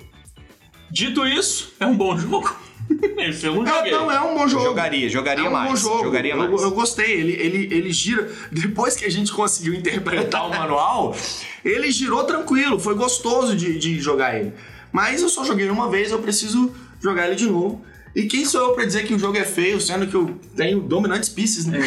Dito 0.89 1.25
isso, 1.27 1.73
é 1.79 1.85
um 1.85 1.95
bom 1.95 2.17
jogo. 2.17 2.53
Esse 3.19 3.45
eu 3.45 3.55
não 3.55 3.67
É, 3.67 3.91
não, 3.91 4.11
é 4.11 4.21
um 4.21 4.35
bom 4.35 4.47
jogo. 4.47 4.63
jogaria, 4.63 5.09
jogaria 5.09 5.45
é 5.45 5.49
um 5.49 5.51
mais. 5.51 5.69
Bom 5.69 5.75
jogo. 5.75 6.03
Jogaria 6.05 6.33
eu, 6.33 6.37
mais. 6.37 6.61
eu 6.61 6.71
gostei. 6.71 7.11
Ele, 7.11 7.33
ele, 7.33 7.75
ele 7.75 7.91
gira. 7.91 8.31
Depois 8.51 8.95
que 8.95 9.05
a 9.05 9.11
gente 9.11 9.31
conseguiu 9.31 9.73
interpretar 9.73 10.47
o 10.47 10.49
manual, 10.49 11.15
ele 11.63 11.91
girou 11.91 12.23
tranquilo. 12.23 12.79
Foi 12.79 12.95
gostoso 12.95 13.55
de, 13.55 13.77
de 13.77 13.99
jogar 13.99 14.39
ele. 14.39 14.53
Mas 14.91 15.21
eu 15.21 15.29
só 15.29 15.43
joguei 15.43 15.69
uma 15.69 15.89
vez, 15.89 16.11
eu 16.11 16.19
preciso 16.19 16.73
jogar 17.01 17.27
ele 17.27 17.35
de 17.35 17.45
novo. 17.47 17.83
E 18.15 18.23
quem 18.23 18.45
sou 18.45 18.69
eu 18.69 18.73
pra 18.73 18.83
dizer 18.83 19.05
que 19.05 19.13
o 19.13 19.19
jogo 19.19 19.37
é 19.37 19.43
feio, 19.43 19.79
sendo 19.79 20.07
que 20.07 20.15
eu 20.15 20.39
tenho 20.55 20.79
dominantes 20.79 21.29
pieces, 21.29 21.67
né? 21.67 21.77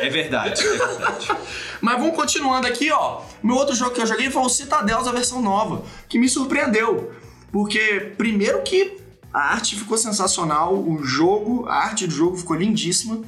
É 0.00 0.08
verdade, 0.08 0.62
é 0.62 0.68
verdade. 0.70 1.28
Mas 1.80 1.98
vamos 1.98 2.16
continuando 2.16 2.66
aqui, 2.66 2.90
ó. 2.90 3.20
Meu 3.42 3.56
outro 3.56 3.74
jogo 3.74 3.90
que 3.90 4.00
eu 4.00 4.06
joguei 4.06 4.30
foi 4.30 4.40
o 4.40 4.48
Citadels, 4.48 5.06
a 5.06 5.12
versão 5.12 5.42
nova, 5.42 5.84
que 6.08 6.18
me 6.18 6.28
surpreendeu. 6.28 7.12
Porque, 7.52 8.12
primeiro 8.16 8.62
que 8.62 9.01
a 9.32 9.52
arte 9.52 9.76
ficou 9.76 9.96
sensacional, 9.96 10.74
o 10.74 11.02
jogo, 11.04 11.66
a 11.66 11.74
arte 11.74 12.06
do 12.06 12.12
jogo 12.14 12.36
ficou 12.36 12.56
lindíssima. 12.56 13.20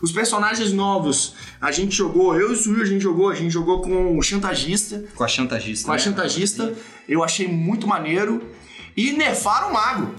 Os 0.00 0.12
personagens 0.12 0.72
novos, 0.72 1.34
a 1.60 1.70
gente 1.70 1.94
jogou, 1.94 2.34
eu 2.34 2.50
e 2.50 2.52
o 2.54 2.56
Suil, 2.56 2.82
a 2.82 2.86
gente 2.86 3.02
jogou, 3.02 3.28
a 3.28 3.34
gente 3.34 3.50
jogou 3.50 3.82
com 3.82 4.16
o 4.16 4.22
Chantagista, 4.22 5.04
Com 5.14 5.24
a 5.24 5.28
chantagista. 5.28 5.84
com 5.86 5.92
a 5.92 5.96
né? 5.96 6.00
Chantagista, 6.00 6.74
eu 7.08 7.22
achei 7.22 7.46
muito 7.46 7.86
maneiro. 7.86 8.42
E 8.96 9.12
nerfaram 9.12 9.70
o 9.70 9.72
mago. 9.72 10.14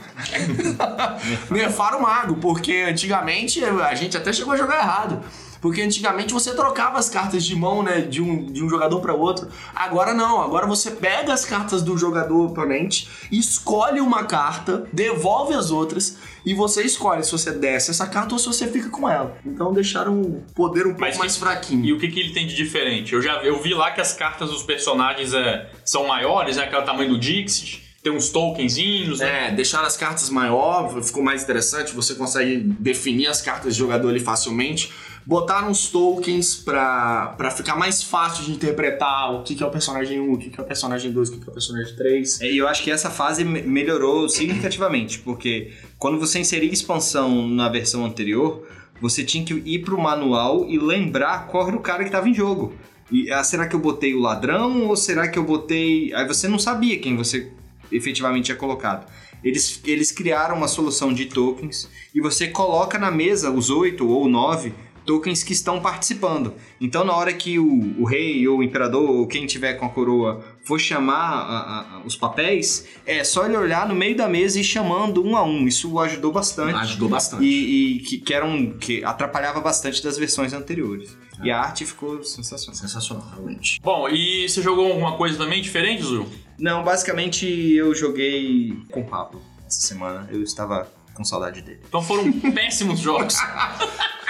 nerfaram 1.52 2.00
o 2.00 2.02
mago, 2.04 2.36
porque 2.36 2.86
antigamente 2.90 3.64
a 3.64 3.94
gente 3.96 4.16
até 4.16 4.32
chegou 4.32 4.54
a 4.54 4.58
jogar 4.58 4.78
errado. 4.78 5.24
Porque 5.62 5.82
antigamente 5.82 6.34
você 6.34 6.56
trocava 6.56 6.98
as 6.98 7.08
cartas 7.10 7.46
de 7.46 7.56
mão, 7.56 7.84
né, 7.84 8.02
de 8.02 8.20
um, 8.22 8.46
de 8.52 8.64
um 8.64 8.68
jogador 8.68 9.00
para 9.00 9.14
outro. 9.14 9.48
Agora 9.76 10.12
não, 10.14 10.42
agora 10.42 10.66
você 10.66 10.90
pega 10.90 11.32
as 11.32 11.46
cartas 11.46 11.84
do 11.84 11.96
jogador 11.98 12.48
oponente, 12.48 13.08
escolhe 13.32 14.02
uma 14.02 14.24
carta, 14.24 14.86
devolve 14.92 15.54
as 15.54 15.70
outras 15.70 16.18
e 16.44 16.54
você 16.56 16.82
escolhe 16.84 17.24
se 17.24 17.32
você 17.32 17.52
desce 17.52 17.92
essa 17.92 18.08
carta 18.08 18.34
ou 18.34 18.40
se 18.40 18.48
você 18.48 18.68
fica 18.68 18.90
com 18.90 19.08
ela. 19.08 19.38
Então 19.46 19.72
deixaram 19.72 20.20
o 20.20 20.44
poder 20.56 20.82
um 20.88 20.90
pouco 20.90 21.02
Mas 21.02 21.18
mais 21.18 21.34
que- 21.34 21.40
fraquinho. 21.40 21.86
E 21.86 21.94
o 21.94 22.00
que, 22.00 22.08
que 22.08 22.20
ele 22.20 22.34
tem 22.34 22.48
de 22.48 22.56
diferente? 22.56 23.14
Eu 23.14 23.22
já 23.22 23.34
eu 23.44 23.62
vi 23.62 23.74
lá 23.76 23.92
que 23.92 24.02
as 24.02 24.14
cartas 24.14 24.50
dos 24.50 24.64
personagens 24.64 25.34
é, 25.34 25.70
são 25.86 26.08
maiores, 26.08 26.58
né? 26.58 26.64
Aquele 26.64 26.82
tamanho 26.82 27.10
do 27.10 27.20
Dixit, 27.20 27.84
tem 28.02 28.12
uns 28.12 28.30
tokenzinhos, 28.30 29.20
né? 29.20 29.50
É, 29.50 29.52
deixar 29.52 29.84
as 29.86 29.96
cartas 29.96 30.28
maior, 30.32 31.00
ficou 31.04 31.22
mais 31.24 31.44
interessante, 31.44 31.94
você 31.94 32.16
consegue 32.16 32.58
definir 32.80 33.28
as 33.28 33.42
cartas 33.44 33.74
de 33.76 33.80
jogador 33.80 34.10
ali 34.10 34.20
facilmente. 34.20 34.92
Botaram 35.26 35.70
uns 35.70 35.88
tokens 35.90 36.56
pra 36.56 37.36
ficar 37.56 37.76
mais 37.76 38.02
fácil 38.02 38.44
de 38.46 38.52
interpretar 38.52 39.34
o 39.34 39.44
que, 39.44 39.54
que 39.56 39.64
é 39.64 39.66
o 39.66 39.70
personagem 39.70 40.20
1, 40.20 40.34
o 40.34 40.38
que, 40.38 40.50
que 40.50 40.60
é 40.60 40.64
o 40.64 40.66
personagem 40.66 41.12
2, 41.12 41.30
o 41.30 41.32
que, 41.34 41.40
que 41.40 41.48
é 41.48 41.50
o 41.50 41.54
personagem 41.54 41.96
3. 41.96 42.42
É, 42.42 42.52
E 42.52 42.58
eu 42.58 42.68
acho 42.68 42.84
que 42.84 42.90
essa 42.90 43.10
fase 43.10 43.44
me- 43.44 43.62
melhorou 43.62 44.28
significativamente, 44.28 45.20
porque 45.20 45.72
quando 46.00 46.20
você 46.20 46.40
inseria 46.40 46.72
expansão 46.72 47.48
na 47.48 47.70
versão 47.70 48.04
anterior, 48.06 48.66
você 49.00 49.24
tinha 49.24 49.44
que 49.46 49.54
ir 49.54 49.80
pro 49.84 50.00
manual 50.00 50.66
e 50.68 50.78
lembrar 50.80 51.48
qual 51.48 51.68
era 51.68 51.76
o 51.78 51.82
cara 51.82 52.04
que 52.04 52.10
tava 52.10 52.28
em 52.28 52.34
jogo. 52.34 52.74
E 53.12 53.30
ah, 53.32 53.44
será 53.44 53.68
que 53.68 53.76
eu 53.76 53.80
botei 53.80 54.14
o 54.14 54.20
ladrão 54.20 54.88
ou 54.88 54.96
será 54.96 55.28
que 55.28 55.38
eu 55.38 55.44
botei. 55.44 56.14
Aí 56.14 56.26
você 56.28 56.48
não 56.48 56.58
sabia 56.58 56.98
quem 56.98 57.16
você 57.16 57.52
efetivamente 57.92 58.46
tinha 58.46 58.56
colocado. 58.58 59.06
Eles, 59.44 59.82
eles 59.86 60.12
criaram 60.12 60.56
uma 60.56 60.68
solução 60.68 61.12
de 61.14 61.26
tokens 61.26 61.90
e 62.14 62.22
você 62.22 62.48
coloca 62.48 62.98
na 63.00 63.10
mesa 63.12 63.50
os 63.52 63.70
oito 63.70 64.08
ou 64.08 64.30
nove 64.30 64.72
tokens 65.12 65.44
que 65.44 65.52
estão 65.54 65.82
participando. 65.82 66.54
Então, 66.80 67.04
na 67.04 67.14
hora 67.14 67.34
que 67.34 67.60
o, 67.60 68.02
o 68.02 68.06
rei 68.06 68.48
ou 68.48 68.60
o 68.60 68.64
imperador 68.64 69.10
ou 69.10 69.28
quem 69.28 69.46
tiver 69.46 69.74
com 69.74 69.86
a 69.86 69.90
coroa 69.90 70.44
for 70.64 70.80
chamar 70.80 71.16
a- 71.16 71.98
a- 71.98 72.02
os 72.06 72.16
papéis, 72.16 72.88
é 73.06 73.24
só 73.24 73.46
ele 73.46 73.58
olhar 73.58 73.88
no 73.88 73.94
meio 73.96 74.16
da 74.16 74.28
mesa 74.28 74.58
e 74.58 74.62
ir 74.62 74.64
chamando 74.64 75.24
um 75.26 75.36
a 75.36 75.44
um. 75.44 75.68
Isso 75.68 76.00
ajudou 76.00 76.32
bastante. 76.32 76.76
Ajudou 76.76 77.10
bastante. 77.10 77.44
E, 77.44 77.98
e 77.98 78.00
que, 78.00 78.18
que, 78.20 78.34
era 78.34 78.46
um, 78.46 78.78
que 78.78 79.04
atrapalhava 79.04 79.60
bastante 79.60 80.02
das 80.04 80.18
versões 80.18 80.54
anteriores. 80.54 81.18
E 81.44 81.50
a 81.52 81.60
arte 81.60 81.86
ficou 81.86 82.24
sensacional. 82.24 82.76
Sensacional, 82.80 83.28
realmente. 83.34 83.80
Bom, 83.84 84.08
e 84.08 84.48
você 84.48 84.62
jogou 84.62 84.88
alguma 84.92 85.18
coisa 85.18 85.38
também 85.38 85.62
diferente, 85.62 86.04
Zul? 86.04 86.28
Não, 86.58 86.84
basicamente 86.84 87.46
eu 87.48 87.94
joguei 87.96 88.74
com 88.92 89.02
o 89.02 89.06
Pablo 89.06 89.42
essa 89.66 89.82
semana. 89.82 90.30
Eu 90.32 90.44
estava 90.44 90.88
com 91.16 91.24
saudade 91.26 91.62
dele. 91.62 91.80
Então 91.88 92.02
foram 92.02 92.32
péssimos 92.54 93.00
jogos. 93.00 93.36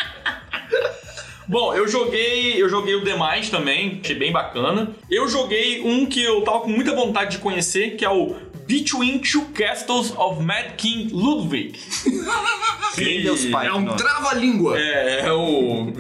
Bom, 1.48 1.74
eu 1.74 1.88
joguei, 1.88 2.62
eu 2.62 2.70
joguei 2.70 2.96
o 2.96 3.04
Demais 3.04 3.50
também, 3.50 4.00
achei 4.02 4.16
bem 4.16 4.32
bacana. 4.32 4.96
Eu 5.10 5.28
joguei 5.28 5.82
um 5.82 6.06
que 6.06 6.22
eu 6.24 6.42
tava 6.44 6.62
com 6.62 6.70
muita 6.70 6.96
vontade 6.96 7.32
de 7.32 7.38
conhecer, 7.40 7.98
que 7.98 8.06
é 8.06 8.10
o 8.10 8.36
Between 8.66 9.20
Two 9.20 9.46
Castles 9.54 10.14
of 10.16 10.42
Mad 10.42 10.76
King 10.78 11.12
Ludwig. 11.14 11.78
Grande 12.96 13.28
é. 13.28 13.66
É 13.68 13.74
um 13.74 13.96
trava-língua. 13.96 14.80
É, 14.80 15.26
é 15.28 15.34
o 15.34 15.92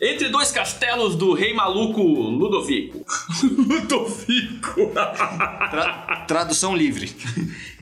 Entre 0.00 0.28
dois 0.28 0.50
castelos 0.50 1.14
do 1.16 1.32
rei 1.32 1.52
maluco 1.52 2.02
Ludovico. 2.02 3.04
Ludovico. 3.42 4.90
Tra- 5.70 6.24
tradução 6.26 6.76
livre. 6.76 7.08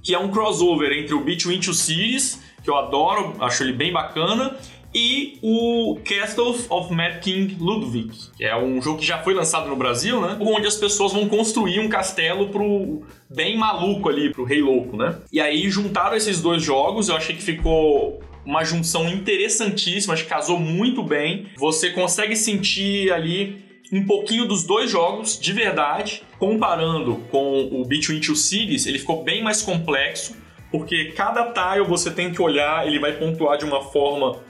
que 0.03 0.15
é 0.15 0.19
um 0.19 0.31
crossover 0.31 0.93
entre 0.93 1.15
o 1.15 1.21
Between 1.21 1.61
Two 1.61 1.75
Cities, 1.75 2.41
que 2.63 2.71
eu 2.71 2.77
adoro, 2.77 3.35
acho 3.41 3.63
ele 3.63 3.73
bem 3.73 3.93
bacana, 3.93 4.57
e 4.95 5.39
o 5.43 5.99
Castles 6.05 6.67
of 6.71 6.93
Mad 6.93 7.21
King 7.21 7.57
Ludwig, 7.61 8.11
que 8.37 8.45
é 8.45 8.57
um 8.57 8.81
jogo 8.81 8.99
que 8.99 9.07
já 9.07 9.19
foi 9.19 9.35
lançado 9.35 9.69
no 9.69 9.77
Brasil, 9.77 10.21
né? 10.21 10.37
Onde 10.41 10.67
as 10.67 10.77
pessoas 10.77 11.13
vão 11.13 11.29
construir 11.29 11.81
um 11.81 11.89
castelo 11.89 12.49
pro 12.49 13.03
bem 13.29 13.57
maluco 13.57 14.09
ali, 14.09 14.33
pro 14.33 14.45
rei 14.45 14.63
louco, 14.63 14.97
né? 14.97 15.19
E 15.33 15.41
aí 15.41 15.69
juntaram 15.69 16.17
esses 16.17 16.41
dois 16.41 16.63
jogos, 16.63 17.09
eu 17.09 17.17
achei 17.17 17.35
que 17.35 17.43
ficou 17.43 18.21
uma 18.45 18.65
junção 18.65 19.09
interessantíssima, 19.09 20.15
acho 20.15 20.23
que 20.23 20.31
casou 20.31 20.59
muito 20.59 21.03
bem. 21.03 21.47
Você 21.57 21.91
consegue 21.91 22.37
sentir 22.37 23.13
ali 23.13 23.65
um 23.93 24.05
pouquinho 24.05 24.47
dos 24.47 24.65
dois 24.65 24.91
jogos 24.91 25.39
de 25.39 25.53
verdade, 25.53 26.23
comparando 26.39 27.17
com 27.31 27.69
o 27.73 27.85
Between 27.85 28.21
Two 28.21 28.37
Cities, 28.37 28.87
ele 28.87 28.99
ficou 28.99 29.23
bem 29.23 29.43
mais 29.43 29.63
complexo, 29.63 30.37
porque 30.71 31.13
cada 31.17 31.53
tile 31.53 31.85
você 31.87 32.11
tem 32.11 32.33
que 32.33 32.43
olhar, 32.43 32.87
ele 32.87 32.99
vai 32.99 33.13
pontuar 33.13 33.59
de 33.59 33.65
uma 33.65 33.83
forma 33.83 34.41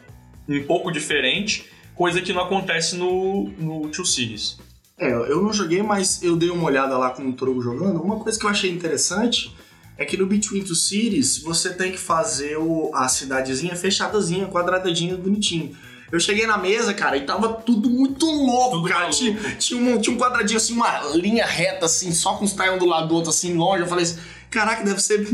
um 0.49 0.65
pouco 0.65 0.91
diferente, 0.91 1.67
coisa 1.95 2.21
que 2.21 2.33
não 2.33 2.43
acontece 2.43 2.97
no, 2.97 3.49
no 3.59 3.89
Two 3.89 4.05
Cities. 4.05 4.59
É, 4.99 5.13
eu 5.13 5.43
não 5.43 5.53
joguei, 5.53 5.83
mas 5.83 6.23
eu 6.23 6.37
dei 6.37 6.51
uma 6.51 6.65
olhada 6.65 6.97
lá 6.97 7.11
com 7.11 7.29
o 7.29 7.33
Trogo 7.33 7.61
jogando. 7.61 8.01
Uma 8.01 8.19
coisa 8.19 8.39
que 8.39 8.47
eu 8.47 8.51
achei 8.51 8.71
interessante 8.71 9.55
é 9.99 10.05
que 10.05 10.17
no 10.17 10.27
Between 10.27 10.63
Two 10.63 10.75
Cities 10.75 11.39
você 11.39 11.75
tem 11.75 11.93
que 11.93 11.99
fazer 11.99 12.57
o, 12.59 12.91
a 12.95 13.09
cidadezinha 13.09 13.77
fechadazinha, 13.77 14.47
quadradadinha, 14.47 15.17
bonitinho. 15.17 15.77
Eu 16.11 16.21
cheguei 16.21 16.47
na 16.47 16.57
mesa, 16.57 16.95
cara, 16.95 17.17
e 17.17 17.27
tava 17.27 17.53
tudo 17.53 17.91
muito 17.91 18.27
louco, 18.27 18.77
Tudo 18.77 18.89
cara. 18.89 19.11
Tinha, 19.11 19.37
tinha, 19.59 19.81
um, 19.81 20.01
tinha 20.01 20.15
um 20.15 20.19
quadradinho 20.19 20.57
assim, 20.57 20.73
uma 20.73 21.01
linha 21.15 21.45
reta, 21.45 21.87
assim, 21.87 22.13
só 22.13 22.35
com 22.35 22.45
os 22.45 22.53
tiles 22.53 22.71
um 22.71 22.79
do 22.79 22.87
lado 22.87 23.09
do 23.09 23.15
outro, 23.15 23.31
assim, 23.31 23.55
longe. 23.55 23.83
Eu 23.83 23.89
falei 23.89 24.05
assim, 24.05 24.19
caraca, 24.49 24.85
deve 24.85 25.03
ser 25.03 25.27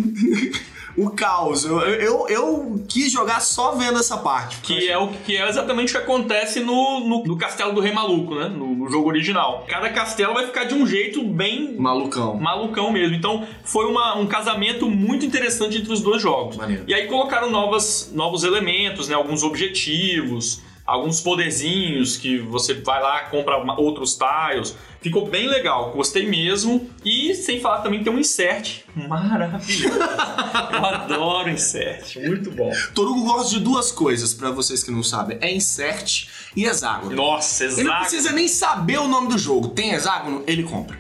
o 0.97 1.11
caos. 1.11 1.65
Eu, 1.65 1.79
eu, 1.81 2.29
eu 2.29 2.85
quis 2.89 3.11
jogar 3.13 3.41
só 3.41 3.73
vendo 3.73 3.99
essa 3.99 4.17
parte. 4.19 4.59
Que 4.63 4.89
é, 4.89 4.99
o, 4.99 5.09
que 5.09 5.37
é 5.37 5.49
exatamente 5.49 5.91
o 5.95 5.99
que 5.99 6.03
acontece 6.05 6.61
no, 6.61 7.01
no, 7.01 7.25
no 7.25 7.37
Castelo 7.37 7.73
do 7.73 7.81
Rei 7.81 7.93
Maluco, 7.93 8.35
né? 8.35 8.49
No, 8.49 8.75
no 8.75 8.91
jogo 8.91 9.09
original. 9.09 9.65
Cada 9.69 9.89
castelo 9.91 10.35
vai 10.35 10.47
ficar 10.47 10.65
de 10.65 10.75
um 10.75 10.87
jeito 10.87 11.23
bem 11.25 11.75
Malucão. 11.79 12.35
malucão 12.37 12.91
mesmo. 12.93 13.15
Então 13.15 13.47
foi 13.65 13.87
uma- 13.87 14.17
um 14.17 14.27
casamento 14.27 14.89
muito 14.91 15.25
interessante 15.25 15.79
entre 15.79 15.93
os 15.93 16.01
dois 16.01 16.21
jogos. 16.21 16.57
Maneiro. 16.57 16.85
E 16.87 16.95
aí 16.95 17.07
colocaram 17.07 17.51
novas, 17.51 18.11
novos 18.15 18.45
elementos, 18.45 19.09
né? 19.09 19.15
Alguns 19.15 19.43
objetivos, 19.43 20.61
alguns 20.93 21.23
poderzinhos 21.23 22.19
que 22.19 22.39
você 22.39 22.75
vai 22.75 23.01
lá, 23.01 23.21
compra 23.21 23.57
outros 23.79 24.15
tiles. 24.15 24.77
Ficou 25.01 25.27
bem 25.27 25.49
legal, 25.49 25.91
gostei 25.93 26.29
mesmo. 26.29 26.89
E 27.03 27.35
sem 27.35 27.61
falar 27.61 27.81
também 27.81 28.01
que 28.01 28.05
tem 28.05 28.13
um 28.13 28.19
insert 28.19 28.83
maravilhoso. 28.95 29.99
Eu 30.71 30.85
adoro 30.85 31.49
insert, 31.49 32.17
muito 32.17 32.51
bom. 32.51 32.71
Torugo 32.95 33.25
gosta 33.25 33.57
de 33.57 33.61
duas 33.61 33.91
coisas, 33.91 34.35
pra 34.35 34.51
vocês 34.51 34.85
que 34.85 34.91
não 34.91 35.03
sabem. 35.03 35.39
É 35.41 35.51
insert 35.51 36.27
e 36.55 36.67
hexágono. 36.67 37.17
Nossa, 37.17 37.65
Ele 37.65 37.85
não 37.85 37.99
precisa 38.01 38.31
nem 38.33 38.47
saber 38.47 38.99
o 38.99 39.09
nome 39.09 39.29
do 39.29 39.39
jogo. 39.39 39.69
Tem 39.69 39.93
hexágono, 39.95 40.45
ele 40.47 40.63
compra. 40.63 40.99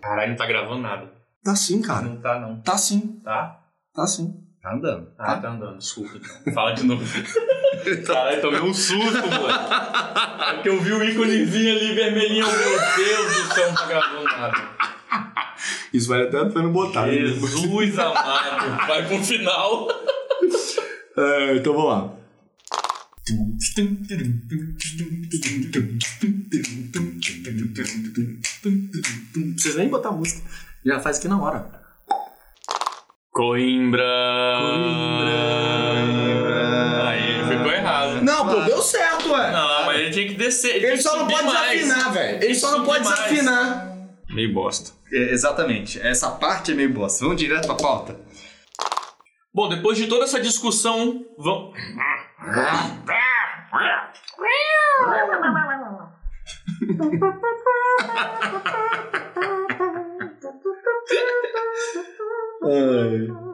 Caralho, 0.00 0.30
não 0.30 0.36
tá 0.36 0.46
gravando 0.46 0.80
nada. 0.80 1.12
Tá 1.42 1.56
sim, 1.56 1.82
cara. 1.82 2.02
Não 2.02 2.20
tá 2.20 2.38
não. 2.38 2.60
Tá 2.60 2.78
sim. 2.78 3.20
Tá? 3.24 3.64
Tá 3.92 4.06
sim. 4.06 4.44
Tá 4.62 4.74
andando. 4.74 5.12
Ah, 5.18 5.36
tá 5.36 5.50
andando, 5.50 5.78
desculpa 5.78 6.12
então. 6.16 6.54
Fala 6.54 6.72
de 6.72 6.84
novo. 6.84 7.04
Caralho, 8.06 8.40
tomei 8.40 8.60
um 8.60 8.74
susto, 8.74 9.26
mano. 9.28 9.48
É 9.48 10.52
porque 10.54 10.68
eu 10.68 10.80
vi 10.80 10.92
o 10.92 11.04
íconezinho 11.04 11.76
ali 11.76 11.94
vermelhinho, 11.94 12.46
meu 12.46 12.78
Deus 12.96 13.36
do 13.36 13.54
céu, 13.54 13.68
não 13.68 13.74
tá 13.74 13.86
gravando 13.86 14.24
nada. 14.24 14.68
Isso 15.92 16.08
vale 16.08 16.24
até 16.24 16.38
a 16.38 16.46
pena 16.46 16.68
botar. 16.68 17.06
né? 17.06 17.12
Jesus 17.12 17.98
amado, 17.98 18.86
vai 18.86 19.06
pro 19.06 19.22
final. 19.24 19.88
É, 21.16 21.56
então 21.56 21.72
vamos 21.74 21.90
lá. 21.90 22.14
Não 29.36 29.52
precisa 29.52 29.78
nem 29.78 29.88
botar 29.88 30.12
música. 30.12 30.42
Já 30.84 31.00
faz 31.00 31.18
aqui 31.18 31.28
na 31.28 31.40
hora. 31.40 31.70
Coimbra. 33.32 34.02
Coimbra. 34.60 36.37
Pô, 38.60 38.64
deu 38.66 38.82
certo, 38.82 39.32
ué. 39.32 39.50
Não, 39.52 39.86
mas 39.86 40.00
ele 40.00 40.10
tinha 40.10 40.28
que 40.28 40.34
descer. 40.34 40.76
Ele, 40.76 40.86
Ele 40.86 41.02
só 41.02 41.16
não 41.16 41.26
pode 41.26 41.44
mais. 41.44 41.80
desafinar, 41.80 42.12
velho. 42.12 42.44
Ele 42.44 42.54
só 42.54 42.70
não 42.72 42.84
pode 42.84 43.04
mais. 43.04 43.16
desafinar. 43.16 43.96
Meio 44.30 44.52
bosta. 44.52 44.92
É, 45.12 45.32
exatamente. 45.32 46.00
Essa 46.00 46.30
parte 46.30 46.72
é 46.72 46.74
meio 46.74 46.92
bosta. 46.92 47.24
Vamos 47.24 47.40
direto 47.40 47.66
pra 47.66 47.74
pauta. 47.76 48.20
Bom, 49.54 49.68
depois 49.68 49.96
de 49.96 50.06
toda 50.06 50.24
essa 50.24 50.40
discussão, 50.40 51.24
vamos. 51.38 51.72
Ai. 62.62 63.47